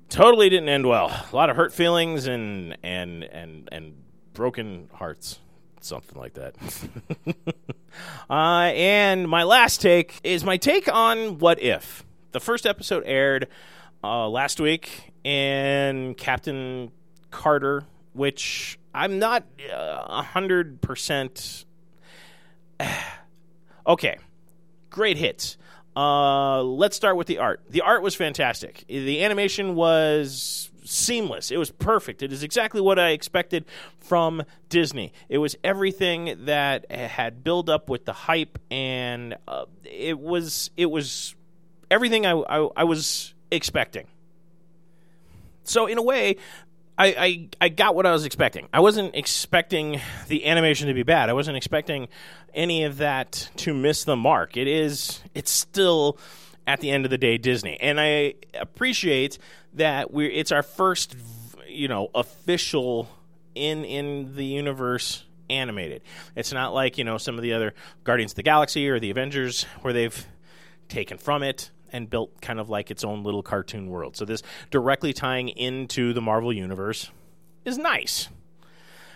Totally 0.07 0.47
didn't 0.49 0.69
end 0.69 0.87
well. 0.87 1.07
A 1.07 1.35
lot 1.35 1.49
of 1.49 1.57
hurt 1.57 1.73
feelings 1.73 2.25
and 2.27 2.77
and 2.83 3.25
and 3.25 3.67
and 3.71 3.95
broken 4.33 4.89
hearts 4.93 5.40
something 5.83 6.19
like 6.19 6.33
that. 6.33 6.55
uh, 8.29 8.71
and 8.73 9.27
my 9.27 9.43
last 9.43 9.81
take 9.81 10.19
is 10.23 10.43
my 10.43 10.57
take 10.57 10.91
on 10.93 11.39
What 11.39 11.61
If. 11.61 12.03
The 12.31 12.39
first 12.39 12.65
episode 12.65 13.03
aired 13.05 13.47
uh, 14.03 14.29
last 14.29 14.59
week, 14.59 15.13
and 15.25 16.17
Captain 16.17 16.91
Carter 17.29 17.85
which 18.13 18.77
I'm 18.93 19.19
not 19.19 19.43
uh, 19.71 20.05
a 20.07 20.21
hundred 20.21 20.81
percent. 20.81 21.65
Okay, 23.87 24.19
great 24.91 25.17
hits. 25.17 25.57
Uh, 25.95 26.61
let's 26.61 26.95
start 26.95 27.17
with 27.17 27.25
the 27.25 27.39
art. 27.39 27.61
The 27.67 27.81
art 27.81 28.03
was 28.03 28.13
fantastic. 28.13 28.85
The 28.87 29.23
animation 29.23 29.73
was 29.73 30.70
seamless. 30.83 31.51
It 31.51 31.57
was 31.57 31.71
perfect. 31.71 32.23
It 32.23 32.31
is 32.31 32.43
exactly 32.43 32.81
what 32.81 32.99
I 32.99 33.09
expected 33.09 33.65
from 33.99 34.43
Disney. 34.69 35.13
It 35.29 35.37
was 35.37 35.55
everything 35.63 36.45
that 36.45 36.91
had 36.91 37.43
built 37.43 37.69
up 37.69 37.89
with 37.89 38.05
the 38.05 38.13
hype, 38.13 38.59
and 38.69 39.35
uh, 39.47 39.65
it 39.83 40.19
was 40.19 40.71
it 40.77 40.87
was 40.87 41.35
everything 41.89 42.25
I, 42.25 42.31
I, 42.31 42.69
I 42.77 42.83
was 42.83 43.33
expecting. 43.51 44.07
So 45.63 45.85
in 45.85 45.97
a 45.97 46.01
way, 46.01 46.37
I, 46.97 47.07
I, 47.07 47.49
I 47.61 47.69
got 47.69 47.95
what 47.95 48.05
I 48.05 48.11
was 48.11 48.25
expecting. 48.25 48.67
I 48.73 48.79
wasn't 48.79 49.15
expecting 49.15 50.01
the 50.27 50.45
animation 50.45 50.87
to 50.87 50.93
be 50.93 51.03
bad. 51.03 51.29
I 51.29 51.33
wasn't 51.33 51.57
expecting 51.57 52.09
any 52.53 52.83
of 52.83 52.97
that 52.97 53.49
to 53.57 53.73
miss 53.73 54.03
the 54.03 54.15
mark. 54.15 54.57
It 54.57 54.67
is 54.67 55.21
it's 55.33 55.51
still 55.51 56.17
at 56.67 56.79
the 56.79 56.91
end 56.91 57.05
of 57.05 57.11
the 57.11 57.17
day 57.17 57.37
Disney, 57.37 57.77
and 57.81 57.99
I 57.99 58.35
appreciate 58.53 59.37
that 59.73 60.11
we 60.11 60.27
it's 60.27 60.51
our 60.51 60.63
first 60.63 61.15
you 61.67 61.87
know 61.87 62.09
official 62.13 63.09
in 63.55 63.83
in 63.85 64.35
the 64.35 64.45
universe 64.45 65.23
animated. 65.49 66.01
It's 66.35 66.53
not 66.53 66.73
like 66.73 66.97
you 66.97 67.03
know 67.03 67.17
some 67.17 67.35
of 67.35 67.41
the 67.41 67.53
other 67.53 67.73
Guardians 68.03 68.31
of 68.31 68.37
the 68.37 68.43
Galaxy 68.43 68.89
or 68.89 68.99
the 68.99 69.09
Avengers 69.09 69.63
where 69.81 69.93
they've 69.93 70.25
taken 70.87 71.17
from 71.17 71.43
it 71.43 71.71
and 71.91 72.09
built 72.09 72.41
kind 72.41 72.59
of 72.59 72.69
like 72.69 72.89
its 72.89 73.03
own 73.03 73.23
little 73.23 73.43
cartoon 73.43 73.89
world. 73.89 74.15
So 74.15 74.25
this 74.25 74.43
directly 74.69 75.13
tying 75.13 75.49
into 75.49 76.13
the 76.13 76.21
Marvel 76.21 76.53
universe 76.53 77.11
is 77.65 77.77
nice. 77.77 78.29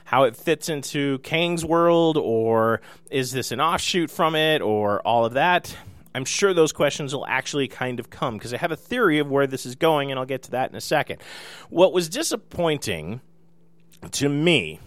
How 0.03 0.23
it 0.23 0.35
fits 0.35 0.69
into 0.69 1.17
Kang's 1.19 1.65
world, 1.65 2.15
or 2.17 2.81
is 3.09 3.31
this 3.31 3.51
an 3.51 3.59
offshoot 3.59 4.11
from 4.11 4.35
it, 4.35 4.61
or 4.61 5.01
all 5.01 5.25
of 5.25 5.33
that? 5.33 5.75
I'm 6.15 6.23
sure 6.25 6.53
those 6.53 6.71
questions 6.71 7.13
will 7.13 7.25
actually 7.27 7.67
kind 7.67 7.99
of 7.99 8.09
come 8.09 8.37
because 8.37 8.53
I 8.53 8.57
have 8.57 8.71
a 8.71 8.77
theory 8.77 9.19
of 9.19 9.29
where 9.29 9.47
this 9.47 9.65
is 9.65 9.75
going, 9.75 10.11
and 10.11 10.19
I'll 10.19 10.25
get 10.25 10.43
to 10.43 10.51
that 10.51 10.69
in 10.69 10.75
a 10.77 10.81
second. 10.81 11.21
What 11.69 11.91
was 11.91 12.07
disappointing 12.07 13.19
to 14.11 14.29
me, 14.29 14.79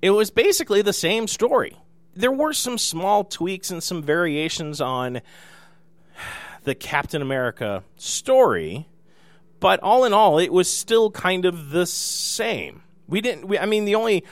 it 0.00 0.10
was 0.10 0.30
basically 0.30 0.80
the 0.80 0.92
same 0.94 1.28
story. 1.28 1.76
There 2.14 2.32
were 2.32 2.54
some 2.54 2.78
small 2.78 3.24
tweaks 3.24 3.70
and 3.70 3.82
some 3.82 4.02
variations 4.02 4.80
on 4.80 5.20
the 6.64 6.74
Captain 6.74 7.20
America 7.20 7.84
story, 7.96 8.88
but 9.60 9.78
all 9.80 10.04
in 10.04 10.14
all, 10.14 10.38
it 10.38 10.52
was 10.52 10.72
still 10.72 11.10
kind 11.10 11.44
of 11.44 11.70
the 11.70 11.84
same. 11.86 12.82
We 13.06 13.20
didn't. 13.20 13.46
We, 13.46 13.58
I 13.58 13.66
mean, 13.66 13.84
the 13.84 13.96
only 13.96 14.24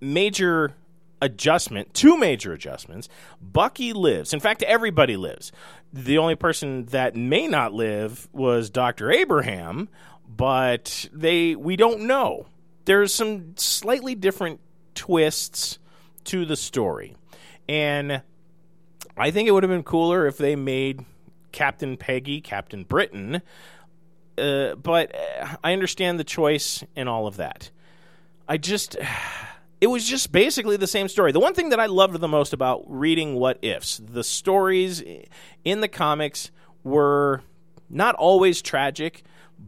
major 0.00 0.74
adjustment, 1.22 1.94
two 1.94 2.18
major 2.18 2.52
adjustments. 2.52 3.08
Bucky 3.40 3.94
lives. 3.94 4.34
In 4.34 4.40
fact, 4.40 4.62
everybody 4.64 5.16
lives. 5.16 5.52
The 5.92 6.18
only 6.18 6.34
person 6.34 6.84
that 6.86 7.16
may 7.16 7.46
not 7.46 7.72
live 7.72 8.28
was 8.32 8.68
Dr. 8.68 9.10
Abraham, 9.10 9.88
but 10.28 11.08
they 11.12 11.54
we 11.54 11.76
don't 11.76 12.02
know. 12.02 12.46
There's 12.84 13.14
some 13.14 13.54
slightly 13.56 14.14
different 14.14 14.60
twists 14.94 15.78
to 16.24 16.44
the 16.44 16.56
story. 16.56 17.16
And 17.68 18.22
I 19.16 19.30
think 19.30 19.48
it 19.48 19.52
would 19.52 19.62
have 19.62 19.70
been 19.70 19.84
cooler 19.84 20.26
if 20.26 20.36
they 20.36 20.56
made 20.56 21.04
Captain 21.52 21.96
Peggy 21.96 22.40
Captain 22.40 22.82
Britain. 22.82 23.42
Uh, 24.36 24.74
but 24.74 25.14
uh, 25.14 25.56
I 25.62 25.72
understand 25.72 26.18
the 26.18 26.24
choice 26.24 26.82
and 26.96 27.08
all 27.08 27.28
of 27.28 27.36
that. 27.36 27.70
I 28.48 28.56
just 28.56 28.96
it 29.82 29.90
was 29.90 30.08
just 30.08 30.30
basically 30.30 30.76
the 30.76 30.86
same 30.86 31.08
story. 31.08 31.32
The 31.32 31.40
one 31.40 31.54
thing 31.54 31.70
that 31.70 31.80
I 31.80 31.86
loved 31.86 32.20
the 32.20 32.28
most 32.28 32.52
about 32.52 32.84
reading 32.86 33.34
What 33.34 33.58
Ifs, 33.62 33.98
the 33.98 34.22
stories 34.22 35.02
in 35.64 35.80
the 35.80 35.88
comics 35.88 36.52
were 36.84 37.42
not 37.90 38.14
always 38.14 38.62
tragic, 38.62 39.24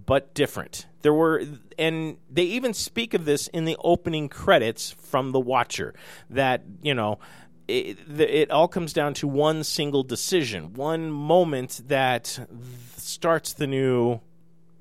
but 0.07 0.33
different. 0.33 0.87
There 1.03 1.13
were, 1.13 1.43
and 1.77 2.19
they 2.31 2.45
even 2.45 2.75
speak 2.75 3.13
of 3.13 3.25
this 3.25 3.49
in 3.49 3.65
the 3.65 3.77
opening 3.81 4.29
credits 4.29 4.93
from 4.93 5.33
The 5.33 5.41
Watcher, 5.41 5.95
that, 6.31 6.63
you 6.81 6.95
know, 6.95 7.19
it, 7.67 7.99
it 8.21 8.53
all 8.53 8.69
comes 8.69 8.93
down 8.93 9.15
to 9.15 9.27
one 9.27 9.65
single 9.65 10.05
decision, 10.05 10.75
one 10.75 11.11
moment 11.11 11.83
that 11.89 12.39
starts 12.99 13.53
the 13.53 13.67
new 13.67 14.21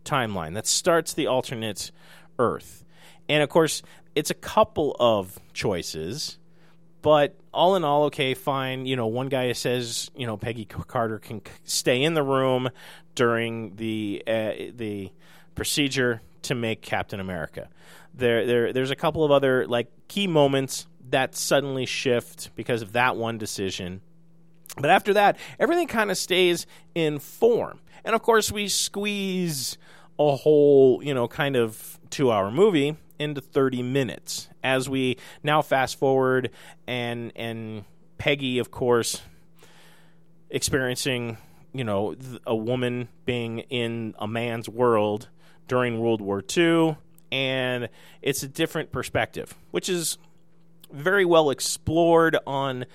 timeline, 0.05 0.53
that 0.53 0.67
starts 0.67 1.11
the 1.11 1.25
alternate 1.25 1.89
Earth. 2.37 2.85
And 3.27 3.41
of 3.41 3.49
course, 3.49 3.81
it's 4.15 4.29
a 4.29 4.35
couple 4.35 4.95
of 4.99 5.39
choices, 5.53 6.37
but 7.01 7.35
all 7.53 7.75
in 7.75 7.83
all, 7.83 8.05
okay, 8.05 8.33
fine. 8.33 8.85
You 8.85 8.95
know, 8.95 9.07
one 9.07 9.27
guy 9.27 9.51
says, 9.53 10.09
you 10.15 10.25
know, 10.25 10.37
Peggy 10.37 10.65
Carter 10.65 11.19
can 11.19 11.41
stay 11.63 12.01
in 12.01 12.13
the 12.13 12.23
room 12.23 12.69
during 13.15 13.75
the 13.75 14.23
uh, 14.25 14.51
the 14.75 15.11
procedure 15.55 16.21
to 16.43 16.55
make 16.55 16.81
Captain 16.81 17.19
America. 17.19 17.69
There, 18.13 18.45
there, 18.45 18.73
there's 18.73 18.91
a 18.91 18.95
couple 18.95 19.23
of 19.23 19.31
other 19.31 19.67
like 19.67 19.87
key 20.07 20.27
moments 20.27 20.87
that 21.09 21.35
suddenly 21.35 21.85
shift 21.85 22.49
because 22.55 22.81
of 22.81 22.93
that 22.93 23.15
one 23.15 23.37
decision. 23.37 24.01
But 24.77 24.89
after 24.89 25.13
that, 25.13 25.37
everything 25.59 25.87
kind 25.87 26.09
of 26.09 26.17
stays 26.17 26.65
in 26.95 27.19
form. 27.19 27.79
And 28.03 28.15
of 28.15 28.21
course, 28.21 28.51
we 28.51 28.67
squeeze 28.67 29.77
a 30.19 30.35
whole, 30.35 31.03
you 31.03 31.13
know, 31.13 31.27
kind 31.27 31.55
of 31.55 31.99
two 32.09 32.31
hour 32.31 32.51
movie 32.51 32.97
into 33.19 33.41
30 33.41 33.83
minutes. 33.83 34.49
As 34.63 34.89
we 34.89 35.17
now 35.43 35.61
fast 35.61 35.99
forward 35.99 36.51
and 36.87 37.31
and 37.35 37.85
Peggy 38.17 38.59
of 38.59 38.71
course 38.71 39.21
experiencing 40.49 41.37
you 41.73 41.83
know 41.83 42.15
a 42.45 42.55
woman 42.55 43.09
being 43.25 43.59
in 43.59 44.13
a 44.19 44.27
man's 44.27 44.69
world 44.69 45.29
during 45.67 45.99
World 45.99 46.21
War 46.21 46.43
II 46.55 46.97
and 47.31 47.89
it's 48.21 48.43
a 48.43 48.47
different 48.47 48.91
perspective 48.91 49.55
which 49.71 49.89
is 49.89 50.17
very 50.91 51.25
well 51.25 51.49
explored 51.49 52.37
on 52.45 52.85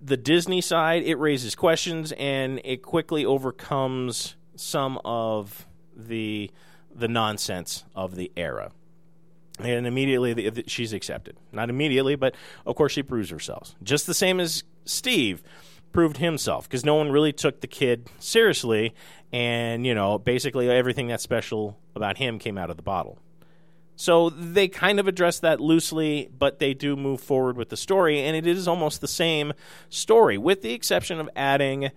the 0.00 0.16
Disney 0.16 0.60
side. 0.60 1.02
It 1.04 1.16
raises 1.16 1.54
questions 1.54 2.12
and 2.12 2.60
it 2.64 2.82
quickly 2.82 3.24
overcomes 3.24 4.36
some 4.56 5.00
of 5.04 5.66
the 5.96 6.50
the 6.94 7.08
nonsense 7.08 7.84
of 7.94 8.16
the 8.16 8.30
era 8.36 8.70
and 9.64 9.86
immediately 9.86 10.64
she's 10.66 10.92
accepted. 10.92 11.36
Not 11.52 11.70
immediately, 11.70 12.16
but 12.16 12.34
of 12.66 12.76
course 12.76 12.92
she 12.92 13.02
proves 13.02 13.30
herself. 13.30 13.74
Just 13.82 14.06
the 14.06 14.14
same 14.14 14.40
as 14.40 14.64
Steve 14.84 15.42
proved 15.92 16.16
himself, 16.16 16.68
because 16.68 16.84
no 16.84 16.94
one 16.94 17.10
really 17.10 17.32
took 17.32 17.60
the 17.60 17.66
kid 17.66 18.08
seriously, 18.18 18.94
and 19.32 19.86
you 19.86 19.94
know, 19.94 20.18
basically 20.18 20.68
everything 20.70 21.08
that's 21.08 21.22
special 21.22 21.78
about 21.94 22.16
him 22.16 22.38
came 22.38 22.56
out 22.56 22.70
of 22.70 22.76
the 22.76 22.82
bottle. 22.82 23.18
So 23.94 24.30
they 24.30 24.68
kind 24.68 24.98
of 24.98 25.06
address 25.06 25.40
that 25.40 25.60
loosely, 25.60 26.28
but 26.36 26.58
they 26.58 26.74
do 26.74 26.96
move 26.96 27.20
forward 27.20 27.56
with 27.56 27.68
the 27.68 27.76
story, 27.76 28.20
and 28.20 28.34
it 28.34 28.46
is 28.46 28.66
almost 28.66 29.00
the 29.00 29.08
same 29.08 29.52
story, 29.90 30.38
with 30.38 30.62
the 30.62 30.72
exception 30.72 31.20
of 31.20 31.28
adding 31.36 31.90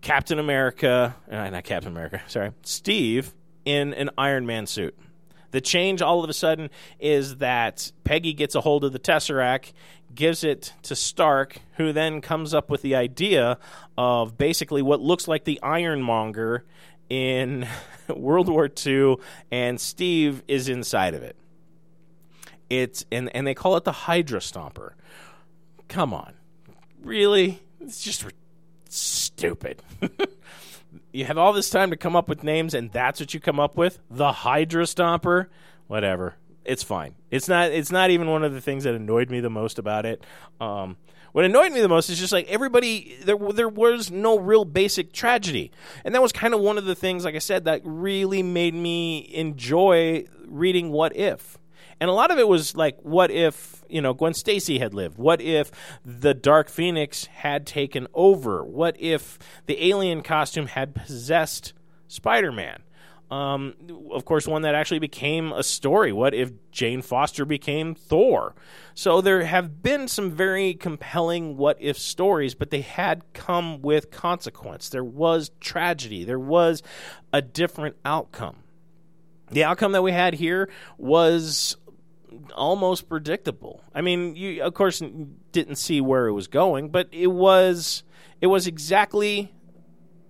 Captain 0.00 0.38
America, 0.38 1.14
uh, 1.30 1.48
not 1.48 1.64
Captain 1.64 1.90
America, 1.92 2.20
sorry, 2.26 2.50
Steve 2.62 3.34
in 3.64 3.94
an 3.94 4.10
Iron 4.18 4.46
Man 4.46 4.66
suit. 4.66 4.98
The 5.52 5.60
change 5.60 6.02
all 6.02 6.24
of 6.24 6.28
a 6.28 6.32
sudden 6.32 6.70
is 6.98 7.36
that 7.36 7.92
Peggy 8.04 8.32
gets 8.32 8.54
a 8.54 8.60
hold 8.60 8.84
of 8.84 8.92
the 8.92 8.98
Tesseract, 8.98 9.72
gives 10.14 10.44
it 10.44 10.72
to 10.82 10.96
Stark, 10.96 11.58
who 11.76 11.92
then 11.92 12.20
comes 12.20 12.52
up 12.52 12.70
with 12.70 12.82
the 12.82 12.94
idea 12.94 13.58
of 13.96 14.36
basically 14.36 14.82
what 14.82 15.00
looks 15.00 15.28
like 15.28 15.44
the 15.44 15.60
Ironmonger 15.62 16.64
in 17.08 17.66
World 18.08 18.48
War 18.48 18.68
II, 18.84 19.16
and 19.50 19.80
Steve 19.80 20.42
is 20.48 20.68
inside 20.68 21.14
of 21.14 21.22
it. 21.22 21.36
It's 22.70 23.04
and 23.12 23.34
and 23.36 23.46
they 23.46 23.54
call 23.54 23.76
it 23.76 23.84
the 23.84 23.92
Hydra 23.92 24.40
Stomper. 24.40 24.92
Come 25.88 26.14
on, 26.14 26.32
really? 27.02 27.62
It's 27.80 28.00
just 28.00 28.24
stupid. 28.88 29.82
you 31.12 31.24
have 31.26 31.38
all 31.38 31.52
this 31.52 31.70
time 31.70 31.90
to 31.90 31.96
come 31.96 32.16
up 32.16 32.28
with 32.28 32.42
names, 32.42 32.74
and 32.74 32.90
that's 32.90 33.20
what 33.20 33.34
you 33.34 33.40
come 33.40 33.60
up 33.60 33.76
with? 33.76 33.98
The 34.10 34.32
Hydra 34.32 34.84
Stomper? 34.84 35.46
Whatever. 35.86 36.36
It's 36.64 36.82
fine. 36.82 37.16
It's 37.30 37.48
not. 37.48 37.70
It's 37.72 37.90
not 37.90 38.10
even 38.10 38.30
one 38.30 38.44
of 38.44 38.52
the 38.52 38.60
things 38.60 38.84
that 38.84 38.94
annoyed 38.94 39.30
me 39.30 39.40
the 39.40 39.50
most 39.50 39.78
about 39.78 40.06
it. 40.06 40.24
Um, 40.60 40.96
what 41.32 41.44
annoyed 41.44 41.72
me 41.72 41.80
the 41.80 41.88
most 41.88 42.08
is 42.08 42.18
just 42.18 42.32
like 42.32 42.46
everybody. 42.48 43.16
There, 43.24 43.36
there 43.36 43.68
was 43.68 44.10
no 44.10 44.38
real 44.38 44.64
basic 44.64 45.12
tragedy, 45.12 45.72
and 46.04 46.14
that 46.14 46.22
was 46.22 46.30
kind 46.30 46.54
of 46.54 46.60
one 46.60 46.78
of 46.78 46.84
the 46.84 46.94
things, 46.94 47.24
like 47.24 47.34
I 47.34 47.40
said, 47.40 47.64
that 47.64 47.80
really 47.84 48.42
made 48.42 48.74
me 48.74 49.28
enjoy 49.34 50.26
reading 50.46 50.92
What 50.92 51.16
If. 51.16 51.58
And 52.00 52.10
a 52.10 52.12
lot 52.12 52.30
of 52.30 52.38
it 52.38 52.48
was 52.48 52.76
like, 52.76 52.98
what 53.02 53.30
if 53.30 53.84
you 53.88 54.00
know 54.00 54.14
Gwen 54.14 54.34
Stacy 54.34 54.78
had 54.78 54.94
lived? 54.94 55.18
What 55.18 55.40
if 55.40 55.70
the 56.04 56.34
Dark 56.34 56.68
Phoenix 56.68 57.26
had 57.26 57.66
taken 57.66 58.06
over? 58.14 58.64
What 58.64 58.96
if 58.98 59.38
the 59.66 59.84
alien 59.86 60.22
costume 60.22 60.66
had 60.66 60.94
possessed 60.94 61.72
Spider-Man? 62.08 62.82
Um, 63.30 63.74
of 64.10 64.26
course, 64.26 64.46
one 64.46 64.60
that 64.60 64.74
actually 64.74 64.98
became 64.98 65.52
a 65.52 65.62
story. 65.62 66.12
What 66.12 66.34
if 66.34 66.52
Jane 66.70 67.00
Foster 67.00 67.46
became 67.46 67.94
Thor? 67.94 68.54
So 68.94 69.22
there 69.22 69.42
have 69.44 69.82
been 69.82 70.06
some 70.06 70.30
very 70.30 70.74
compelling 70.74 71.56
what 71.56 71.78
if 71.80 71.96
stories, 71.96 72.54
but 72.54 72.68
they 72.68 72.82
had 72.82 73.22
come 73.32 73.80
with 73.80 74.10
consequence. 74.10 74.90
There 74.90 75.02
was 75.02 75.50
tragedy, 75.60 76.24
there 76.24 76.38
was 76.38 76.82
a 77.32 77.40
different 77.40 77.96
outcome. 78.04 78.61
The 79.52 79.64
outcome 79.64 79.92
that 79.92 80.02
we 80.02 80.12
had 80.12 80.34
here 80.34 80.70
was 80.98 81.76
almost 82.54 83.08
predictable. 83.08 83.82
I 83.94 84.00
mean, 84.00 84.36
you 84.36 84.62
of 84.62 84.74
course 84.74 85.02
didn't 85.52 85.76
see 85.76 86.00
where 86.00 86.26
it 86.26 86.32
was 86.32 86.48
going, 86.48 86.88
but 86.88 87.08
it 87.12 87.28
was 87.28 88.02
it 88.40 88.46
was 88.46 88.66
exactly 88.66 89.52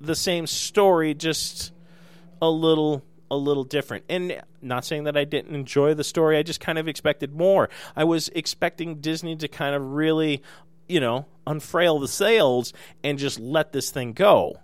the 0.00 0.14
same 0.14 0.46
story, 0.46 1.14
just 1.14 1.72
a 2.40 2.50
little 2.50 3.04
a 3.30 3.36
little 3.36 3.64
different. 3.64 4.04
And 4.08 4.42
not 4.60 4.84
saying 4.84 5.04
that 5.04 5.16
I 5.16 5.24
didn't 5.24 5.54
enjoy 5.54 5.94
the 5.94 6.04
story, 6.04 6.36
I 6.36 6.42
just 6.42 6.60
kind 6.60 6.78
of 6.78 6.86
expected 6.86 7.34
more. 7.34 7.70
I 7.96 8.04
was 8.04 8.28
expecting 8.34 9.00
Disney 9.00 9.36
to 9.36 9.48
kind 9.48 9.74
of 9.74 9.92
really, 9.92 10.42
you 10.86 11.00
know, 11.00 11.26
unfrail 11.46 11.98
the 12.00 12.08
sails 12.08 12.74
and 13.02 13.18
just 13.18 13.40
let 13.40 13.72
this 13.72 13.90
thing 13.90 14.12
go. 14.12 14.58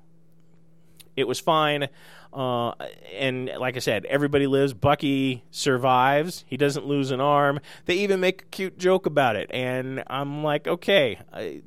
It 1.17 1.27
was 1.27 1.41
fine. 1.41 1.89
Uh, 2.33 2.73
and 3.17 3.51
like 3.59 3.77
I 3.77 3.81
said, 3.81 4.05
everybody 4.07 4.47
lives. 4.47 4.75
Bucky 4.75 5.45
survives. 5.51 6.45
He 6.47 6.57
doesn't 6.57 6.87
lose 6.87 7.11
an 7.11 7.21
arm. 7.21 7.61
They 7.87 7.95
even 7.95 8.21
make 8.21 8.43
a 8.43 8.45
cute 8.47 8.79
joke 8.79 9.07
about 9.07 9.37
it. 9.37 9.51
And 9.53 10.05
I'm 10.07 10.45
like, 10.45 10.67
okay, 10.67 11.19
I, 11.33 11.63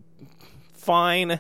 fine. 0.74 1.40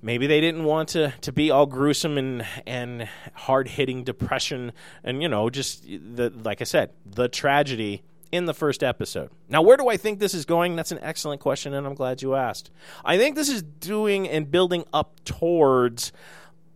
Maybe 0.00 0.26
they 0.26 0.40
didn't 0.40 0.64
want 0.64 0.90
to, 0.90 1.14
to 1.20 1.32
be 1.32 1.50
all 1.50 1.66
gruesome 1.66 2.18
and 2.18 2.44
and 2.66 3.08
hard 3.34 3.68
hitting 3.68 4.02
depression 4.02 4.72
and 5.04 5.22
you 5.22 5.28
know 5.28 5.48
just 5.48 5.84
the 5.84 6.32
like 6.42 6.60
I 6.60 6.64
said 6.64 6.90
the 7.06 7.28
tragedy 7.28 8.02
in 8.32 8.46
the 8.46 8.54
first 8.54 8.82
episode. 8.82 9.30
Now, 9.48 9.62
where 9.62 9.76
do 9.76 9.88
I 9.88 9.98
think 9.98 10.18
this 10.18 10.34
is 10.34 10.46
going? 10.46 10.74
That's 10.74 10.90
an 10.90 10.98
excellent 11.02 11.40
question, 11.40 11.74
and 11.74 11.86
I'm 11.86 11.94
glad 11.94 12.22
you 12.22 12.34
asked. 12.34 12.70
I 13.04 13.18
think 13.18 13.36
this 13.36 13.50
is 13.50 13.62
doing 13.62 14.26
and 14.28 14.50
building 14.50 14.84
up 14.92 15.22
towards 15.24 16.12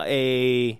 a 0.00 0.78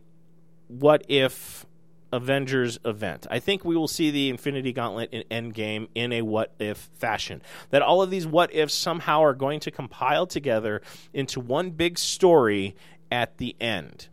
what 0.69 1.05
if 1.09 1.67
Avengers 2.13 2.79
event. 2.85 3.27
I 3.31 3.39
think 3.41 3.65
we 3.65 3.77
will 3.77 3.89
see 3.89 4.11
the 4.11 4.31
Infinity 4.31 4.73
Gauntlet 4.73 5.11
in 5.13 5.25
Endgame 5.31 5.89
in 5.95 6.13
a 6.13 6.23
what 6.23 6.53
if 6.59 6.79
fashion. 6.99 7.43
That 7.71 7.83
all 7.83 8.01
of 8.01 8.11
these 8.11 8.27
what 8.27 8.55
ifs 8.55 8.75
somehow 8.75 9.23
are 9.23 9.35
going 9.35 9.61
to 9.61 9.71
compile 9.71 10.27
together 10.27 10.83
into 11.13 11.41
one 11.41 11.71
big 11.71 11.99
story 11.99 12.77
at 13.11 13.39
the 13.39 13.57
end. 13.61 14.09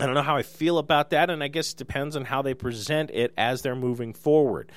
I 0.00 0.06
don't 0.06 0.14
know 0.14 0.22
how 0.22 0.36
I 0.36 0.42
feel 0.42 0.78
about 0.78 1.10
that, 1.10 1.28
and 1.28 1.42
I 1.42 1.48
guess 1.48 1.72
it 1.72 1.78
depends 1.78 2.16
on 2.16 2.24
how 2.24 2.42
they 2.42 2.54
present 2.54 3.10
it 3.10 3.34
as 3.36 3.62
they're 3.62 3.76
moving 3.76 4.14
forward. 4.14 4.72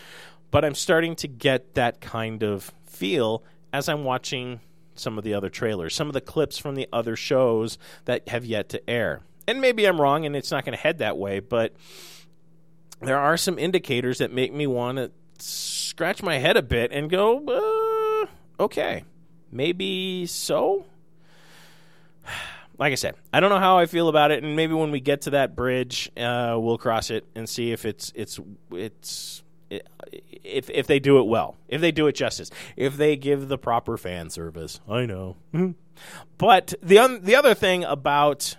But 0.52 0.66
I'm 0.66 0.76
starting 0.76 1.16
to 1.18 1.28
get 1.28 1.76
that 1.76 2.02
kind 2.02 2.44
of 2.44 2.74
feel 2.86 3.44
as 3.72 3.88
I'm 3.88 4.04
watching 4.04 4.60
some 4.96 5.18
of 5.18 5.24
the 5.24 5.34
other 5.34 5.50
trailers, 5.50 5.96
some 5.96 6.08
of 6.08 6.14
the 6.14 6.22
clips 6.22 6.58
from 6.58 6.76
the 6.76 6.88
other 6.92 7.16
shows 7.16 7.78
that 8.06 8.28
have 8.28 8.44
yet 8.44 8.70
to 8.70 8.90
air. 8.90 9.22
And 9.48 9.62
maybe 9.62 9.86
I'm 9.86 10.00
wrong 10.00 10.26
and 10.26 10.36
it's 10.36 10.52
not 10.52 10.66
going 10.66 10.76
to 10.76 10.82
head 10.82 11.00
that 11.00 11.18
way, 11.18 11.40
but 11.40 11.74
there 13.02 13.18
are 13.20 13.38
some 13.38 13.60
indicators 13.60 14.20
that 14.20 14.32
make 14.32 14.54
me 14.54 14.68
want 14.68 14.98
to 14.98 15.12
scratch 15.40 16.24
my 16.24 16.38
head 16.38 16.58
a 16.58 16.62
bit 16.62 16.92
and 16.92 17.10
go, 17.10 18.28
uh, 18.60 18.64
okay, 18.64 19.04
maybe 19.52 20.26
so. 20.26 20.86
Like 22.80 22.92
I 22.92 22.96
said, 22.96 23.14
I 23.32 23.40
don't 23.40 23.52
know 23.52 23.60
how 23.60 23.78
I 23.78 23.86
feel 23.86 24.10
about 24.10 24.32
it, 24.32 24.44
and 24.44 24.56
maybe 24.56 24.74
when 24.74 24.90
we 24.90 25.00
get 25.00 25.22
to 25.22 25.30
that 25.30 25.56
bridge, 25.56 26.12
uh, 26.18 26.58
we'll 26.60 26.80
cross 26.80 27.12
it 27.12 27.24
and 27.36 27.48
see 27.48 27.72
if 27.72 27.86
it's 27.86 28.12
it's 28.16 28.40
it's 28.72 29.44
if 29.70 30.72
if 30.72 30.88
they 30.88 31.00
do 31.00 31.20
it 31.20 31.28
well, 31.28 31.56
if 31.68 31.82
they 31.82 31.92
do 31.92 32.08
it 32.08 32.14
justice, 32.14 32.50
if 32.76 32.98
they 32.98 33.16
give 33.16 33.48
the 33.48 33.60
proper 33.60 33.96
fan 33.96 34.32
service. 34.32 34.82
I 34.90 35.06
know, 35.06 35.38
but 36.40 36.74
the 36.82 36.98
un- 36.98 37.22
the 37.24 37.36
other 37.36 37.54
thing 37.54 37.84
about 37.84 38.58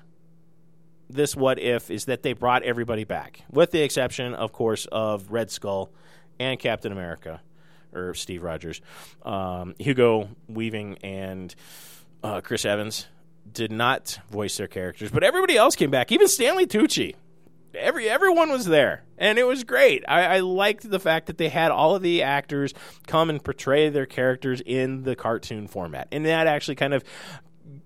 this 1.14 1.36
what 1.36 1.58
if 1.58 1.90
is 1.90 2.06
that 2.06 2.22
they 2.22 2.32
brought 2.32 2.62
everybody 2.62 3.04
back, 3.04 3.42
with 3.50 3.70
the 3.70 3.82
exception, 3.82 4.34
of 4.34 4.52
course, 4.52 4.86
of 4.90 5.30
Red 5.30 5.50
Skull 5.50 5.90
and 6.38 6.58
Captain 6.58 6.92
America, 6.92 7.40
or 7.92 8.14
Steve 8.14 8.42
Rogers, 8.42 8.80
um, 9.22 9.74
Hugo 9.78 10.28
Weaving, 10.48 10.98
and 11.02 11.54
uh, 12.22 12.40
Chris 12.40 12.64
Evans 12.64 13.06
did 13.50 13.70
not 13.70 14.18
voice 14.30 14.56
their 14.56 14.66
characters, 14.66 15.10
but 15.10 15.22
everybody 15.22 15.56
else 15.56 15.76
came 15.76 15.90
back. 15.90 16.10
Even 16.10 16.26
Stanley 16.26 16.66
Tucci, 16.66 17.14
every 17.74 18.08
everyone 18.08 18.50
was 18.50 18.64
there, 18.64 19.04
and 19.16 19.38
it 19.38 19.44
was 19.44 19.62
great. 19.62 20.04
I, 20.08 20.36
I 20.36 20.40
liked 20.40 20.90
the 20.90 21.00
fact 21.00 21.26
that 21.26 21.38
they 21.38 21.48
had 21.48 21.70
all 21.70 21.94
of 21.94 22.02
the 22.02 22.22
actors 22.22 22.74
come 23.06 23.30
and 23.30 23.42
portray 23.42 23.88
their 23.88 24.06
characters 24.06 24.60
in 24.64 25.04
the 25.04 25.14
cartoon 25.14 25.68
format, 25.68 26.08
and 26.10 26.26
that 26.26 26.46
actually 26.46 26.74
kind 26.76 26.94
of 26.94 27.04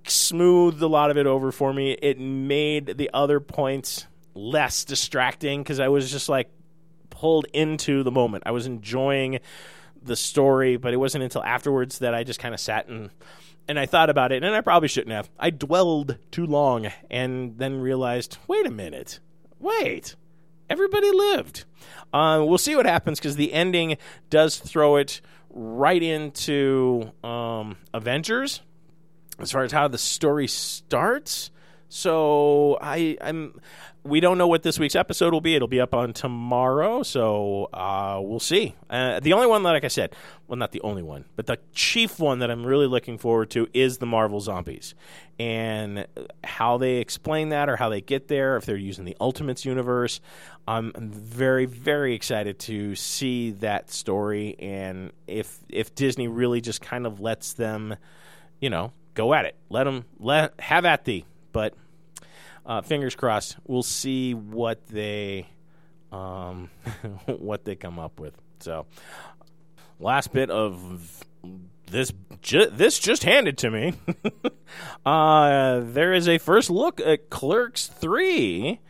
smoothed 0.05 0.80
a 0.82 0.86
lot 0.86 1.11
of 1.11 1.16
it 1.16 1.26
over 1.26 1.53
for 1.53 1.72
me. 1.72 1.92
It 1.92 2.18
made 2.18 2.99
the 2.99 3.11
other 3.12 3.40
points 3.40 4.07
less 4.34 4.84
distracting 4.84 5.62
because 5.62 5.80
I 5.80 5.88
was 5.88 6.11
just 6.11 6.28
like 6.28 6.51
pulled 7.11 7.46
into 7.53 8.03
the 8.03 8.11
moment. 8.11 8.44
I 8.46 8.53
was 8.53 8.66
enjoying 8.66 9.40
the 10.03 10.16
story, 10.16 10.76
but 10.76 10.94
it 10.94 10.96
wasn't 10.96 11.24
until 11.24 11.42
afterwards 11.42 11.99
that 11.99 12.14
I 12.14 12.24
just 12.24 12.40
kind 12.40 12.55
of 12.55 12.61
sat 12.61 12.88
and 12.88 13.11
and 13.68 13.78
I 13.78 13.84
thought 13.84 14.09
about 14.09 14.32
it, 14.32 14.42
and 14.42 14.55
I 14.55 14.62
probably 14.62 14.88
shouldn't 14.88 15.12
have. 15.12 15.28
I 15.38 15.51
dwelled 15.51 16.16
too 16.30 16.46
long, 16.46 16.90
and 17.11 17.59
then 17.59 17.82
realized, 17.82 18.38
wait 18.49 18.64
a 18.64 18.70
minute, 18.70 19.20
wait, 19.59 20.16
everybody 20.70 21.11
lived. 21.11 21.66
Uh, 22.11 22.42
we'll 22.46 22.57
see 22.57 22.74
what 22.74 22.86
happens 22.86 23.18
because 23.18 23.36
the 23.36 23.53
ending 23.53 23.99
does 24.30 24.57
throw 24.57 24.96
it 24.96 25.20
right 25.51 26.03
into 26.03 27.12
um, 27.22 27.76
Avengers 27.92 28.62
as 29.39 29.51
far 29.53 29.62
as 29.62 29.72
how 29.72 29.89
the 29.89 29.99
story 29.99 30.49
starts. 30.49 31.51
So 31.89 32.78
I, 32.80 33.16
I'm. 33.20 33.61
We 34.05 34.20
don't 34.20 34.39
know 34.39 34.47
what 34.47 34.62
this 34.62 34.78
week's 34.78 34.95
episode 34.95 35.32
will 35.32 35.41
be. 35.41 35.55
It'll 35.55 35.68
be 35.68 35.80
up 35.80 35.93
on 35.93 36.12
tomorrow, 36.12 37.03
so 37.03 37.68
uh, 37.74 38.20
we'll 38.22 38.41
see. 38.41 38.74
Uh, 38.89 39.20
the 39.20 39.32
only 39.34 39.47
one 39.47 39.62
that, 39.64 39.70
like 39.70 39.84
I 39.84 39.89
said, 39.89 40.14
well, 40.47 40.57
not 40.57 40.72
the 40.72 40.80
only 40.82 41.03
one, 41.03 41.24
but 41.36 41.47
the 41.47 41.59
chief 41.72 42.18
one 42.18 42.39
that 42.39 42.51
I'm 42.51 42.64
really 42.64 42.86
looking 42.86 43.18
forward 43.18 43.51
to 43.51 43.68
is 43.74 43.99
the 43.99 44.07
Marvel 44.07 44.41
Zombies, 44.41 44.95
and 45.39 46.07
how 46.45 46.78
they 46.78 46.97
explain 46.97 47.51
that 47.51 47.68
or 47.68 47.76
how 47.76 47.89
they 47.89 48.01
get 48.01 48.28
there. 48.28 48.57
If 48.57 48.64
they're 48.66 48.76
using 48.76 49.05
the 49.05 49.16
Ultimates 49.20 49.64
universe, 49.64 50.20
I'm 50.66 50.93
very, 50.95 51.66
very 51.66 52.14
excited 52.14 52.59
to 52.61 52.95
see 52.95 53.51
that 53.53 53.91
story, 53.91 54.57
and 54.59 55.11
if 55.26 55.59
if 55.68 55.95
Disney 55.95 56.28
really 56.28 56.61
just 56.61 56.80
kind 56.80 57.07
of 57.07 57.20
lets 57.20 57.55
them, 57.55 57.97
you 58.61 58.70
know, 58.70 58.93
go 59.15 59.35
at 59.35 59.45
it, 59.45 59.57
let 59.69 59.85
them 59.85 60.05
let 60.19 60.59
have 60.61 60.85
at 60.85 61.05
thee, 61.05 61.25
but 61.53 61.75
uh, 62.67 62.83
fingers 62.83 63.15
crossed. 63.15 63.57
We'll 63.67 63.83
see 63.83 64.35
what 64.35 64.87
they 64.87 65.49
um, 66.13 66.71
what 67.27 67.65
they 67.65 67.77
come 67.77 67.99
up 67.99 68.21
with. 68.21 68.35
So, 68.61 68.87
last 69.99 70.33
bit 70.33 70.51
of 70.51 71.25
this 71.87 72.13
ju- 72.43 72.71
this 72.71 72.99
just 72.99 73.25
handed 73.25 73.59
to 73.59 73.71
me. 73.71 73.95
uh, 75.07 75.81
there 75.85 76.13
is 76.13 76.29
a 76.29 76.39
first 76.39 76.71
look 76.71 77.01
at 77.01 77.31
Clerks 77.31 77.87
three 77.87 78.81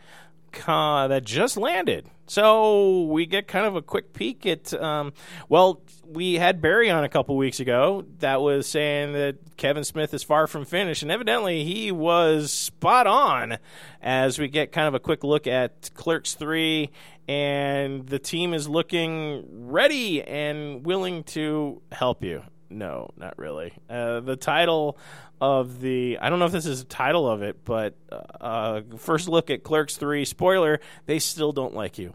uh, 0.67 1.07
that 1.07 1.23
just 1.23 1.57
landed. 1.57 2.07
So 2.27 3.03
we 3.05 3.25
get 3.25 3.47
kind 3.47 3.65
of 3.65 3.75
a 3.75 3.81
quick 3.81 4.13
peek 4.13 4.45
at. 4.45 4.73
Um, 4.73 5.13
well, 5.49 5.81
we 6.05 6.35
had 6.35 6.61
Barry 6.61 6.89
on 6.89 7.03
a 7.03 7.09
couple 7.09 7.35
weeks 7.35 7.59
ago 7.59 8.05
that 8.19 8.41
was 8.41 8.67
saying 8.67 9.13
that 9.13 9.57
Kevin 9.57 9.83
Smith 9.83 10.13
is 10.13 10.21
far 10.21 10.45
from 10.45 10.65
finished, 10.65 11.01
and 11.01 11.11
evidently 11.11 11.63
he 11.63 11.91
was 11.91 12.51
spot 12.51 13.07
on. 13.07 13.57
As 14.01 14.37
we 14.39 14.47
get 14.47 14.71
kind 14.71 14.87
of 14.87 14.93
a 14.93 14.99
quick 14.99 15.23
look 15.23 15.47
at 15.47 15.89
Clerks 15.95 16.35
three, 16.35 16.91
and 17.27 18.07
the 18.07 18.19
team 18.19 18.53
is 18.53 18.69
looking 18.69 19.67
ready 19.69 20.21
and 20.23 20.85
willing 20.85 21.23
to 21.23 21.81
help 21.91 22.23
you. 22.23 22.43
No, 22.69 23.09
not 23.17 23.37
really. 23.37 23.73
Uh, 23.89 24.19
the 24.19 24.35
title 24.35 24.97
of 25.41 25.81
the 25.81 26.19
I 26.21 26.29
don't 26.29 26.39
know 26.39 26.45
if 26.45 26.51
this 26.51 26.65
is 26.65 26.83
the 26.83 26.89
title 26.89 27.27
of 27.29 27.41
it, 27.41 27.63
but 27.65 27.95
uh, 28.11 28.81
first 28.97 29.27
look 29.27 29.49
at 29.49 29.63
Clerks 29.63 29.97
three. 29.97 30.25
Spoiler: 30.25 30.79
they 31.05 31.19
still 31.19 31.51
don't 31.51 31.73
like 31.73 31.97
you. 31.97 32.13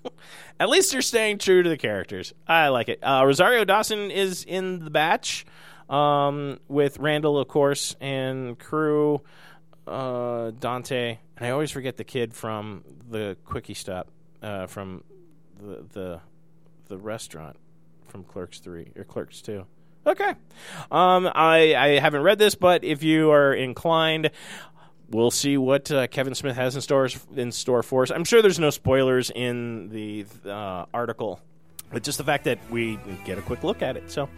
At 0.60 0.68
least 0.68 0.92
you're 0.92 1.02
staying 1.02 1.38
true 1.38 1.62
to 1.62 1.68
the 1.68 1.76
characters. 1.76 2.34
I 2.46 2.68
like 2.68 2.88
it. 2.88 2.98
Uh, 3.02 3.22
Rosario 3.24 3.64
Dawson 3.64 4.10
is 4.10 4.44
in 4.44 4.84
the 4.84 4.90
batch 4.90 5.46
um, 5.88 6.58
with 6.68 6.98
Randall, 6.98 7.38
of 7.38 7.48
course, 7.48 7.96
and 8.00 8.58
crew 8.58 9.22
uh, 9.86 10.50
Dante, 10.50 11.18
and 11.36 11.46
I 11.46 11.50
always 11.50 11.70
forget 11.70 11.96
the 11.96 12.04
kid 12.04 12.34
from 12.34 12.84
the 13.08 13.36
quickie 13.44 13.74
stop 13.74 14.08
uh, 14.42 14.66
from 14.66 15.04
the 15.58 15.84
the 15.92 16.20
the 16.88 16.98
restaurant 16.98 17.56
from 18.10 18.24
Clerks 18.24 18.58
three 18.58 18.92
or 18.96 19.04
Clerks 19.04 19.40
two. 19.40 19.64
Okay. 20.06 20.30
Um, 20.90 21.30
I, 21.34 21.74
I 21.74 21.88
haven't 21.98 22.22
read 22.22 22.38
this, 22.38 22.54
but 22.54 22.84
if 22.84 23.02
you 23.02 23.30
are 23.32 23.52
inclined, 23.52 24.30
we'll 25.10 25.30
see 25.30 25.58
what 25.58 25.90
uh, 25.90 26.06
Kevin 26.06 26.34
Smith 26.34 26.56
has 26.56 26.74
in 26.74 26.80
stores 26.80 27.18
in 27.36 27.52
store 27.52 27.82
for 27.82 28.02
us. 28.02 28.10
I'm 28.10 28.24
sure 28.24 28.40
there's 28.40 28.58
no 28.58 28.70
spoilers 28.70 29.30
in 29.30 29.88
the 29.90 30.24
uh, 30.46 30.86
article, 30.94 31.40
but 31.92 32.02
just 32.02 32.18
the 32.18 32.24
fact 32.24 32.44
that 32.44 32.58
we 32.70 32.98
get 33.24 33.36
a 33.38 33.42
quick 33.42 33.62
look 33.62 33.82
at 33.82 33.96
it. 33.96 34.10
So, 34.10 34.28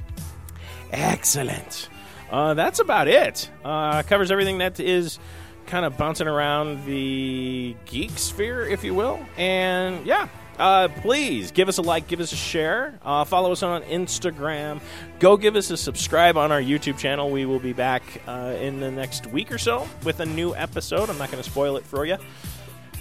excellent. 0.91 1.89
Uh, 2.31 2.55
that's 2.55 2.81
about 2.81 3.07
it. 3.09 3.49
Uh, 3.65 4.03
covers 4.03 4.31
everything 4.31 4.59
that 4.59 4.81
is 4.81 5.19
kind 5.67 5.85
of 5.85 5.97
bouncing 5.97 6.27
around 6.27 6.85
the 6.87 7.77
geek 7.85 8.19
sphere, 8.19 8.67
if 8.67 8.83
you 8.83 8.95
will. 8.95 9.25
And 9.37 10.05
yeah, 10.05 10.29
uh, 10.59 10.89
please 10.89 11.51
give 11.51 11.69
us 11.69 11.79
a 11.79 11.83
like, 11.83 12.07
give 12.07 12.21
us 12.21 12.33
a 12.33 12.37
share, 12.37 12.99
uh, 13.03 13.25
follow 13.25 13.53
us 13.53 13.63
on 13.63 13.83
Instagram. 13.83 14.81
Go 15.19 15.37
give 15.37 15.57
us 15.57 15.71
a 15.71 15.77
subscribe 15.77 16.37
on 16.37 16.53
our 16.53 16.61
YouTube 16.61 16.99
channel. 16.99 17.31
We 17.31 17.47
will 17.47 17.59
be 17.59 17.73
back 17.73 18.03
uh, 18.27 18.57
in 18.61 18.81
the 18.81 18.91
next 18.91 19.27
week 19.29 19.51
or 19.51 19.59
so 19.59 19.89
with 20.05 20.21
a 20.21 20.27
new 20.27 20.55
episode. 20.55 21.09
I'm 21.11 21.19
not 21.19 21.31
going 21.31 21.43
to 21.43 21.49
spoil 21.49 21.77
it 21.77 21.85
for 21.85 22.05
you. 22.05 22.17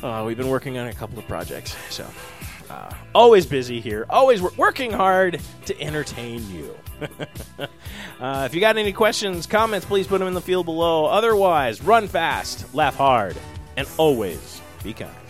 Uh, 0.02 0.24
we've 0.26 0.38
been 0.38 0.50
working 0.50 0.78
on 0.78 0.88
a 0.88 0.94
couple 0.94 1.20
of 1.20 1.28
projects, 1.28 1.76
so 1.94 2.08
uh, 2.70 2.94
always 3.14 3.46
busy 3.46 3.80
here, 3.80 4.06
always 4.10 4.42
working 4.58 4.92
hard 4.92 5.40
to 5.66 5.80
entertain 5.82 6.50
you. 6.50 6.76
uh, 8.20 8.44
if 8.46 8.56
you 8.56 8.62
got 8.62 8.78
any 8.78 8.94
questions, 8.94 9.46
comments, 9.46 9.86
please 9.86 10.08
put 10.08 10.20
them 10.20 10.28
in 10.28 10.34
the 10.34 10.42
field 10.42 10.66
below. 10.66 11.06
Otherwise, 11.06 11.84
run 11.84 12.08
fast, 12.08 12.74
laugh 12.74 12.96
hard, 12.96 13.36
and 13.78 13.88
always 13.98 14.62
be 14.84 14.94
kind. 14.94 15.21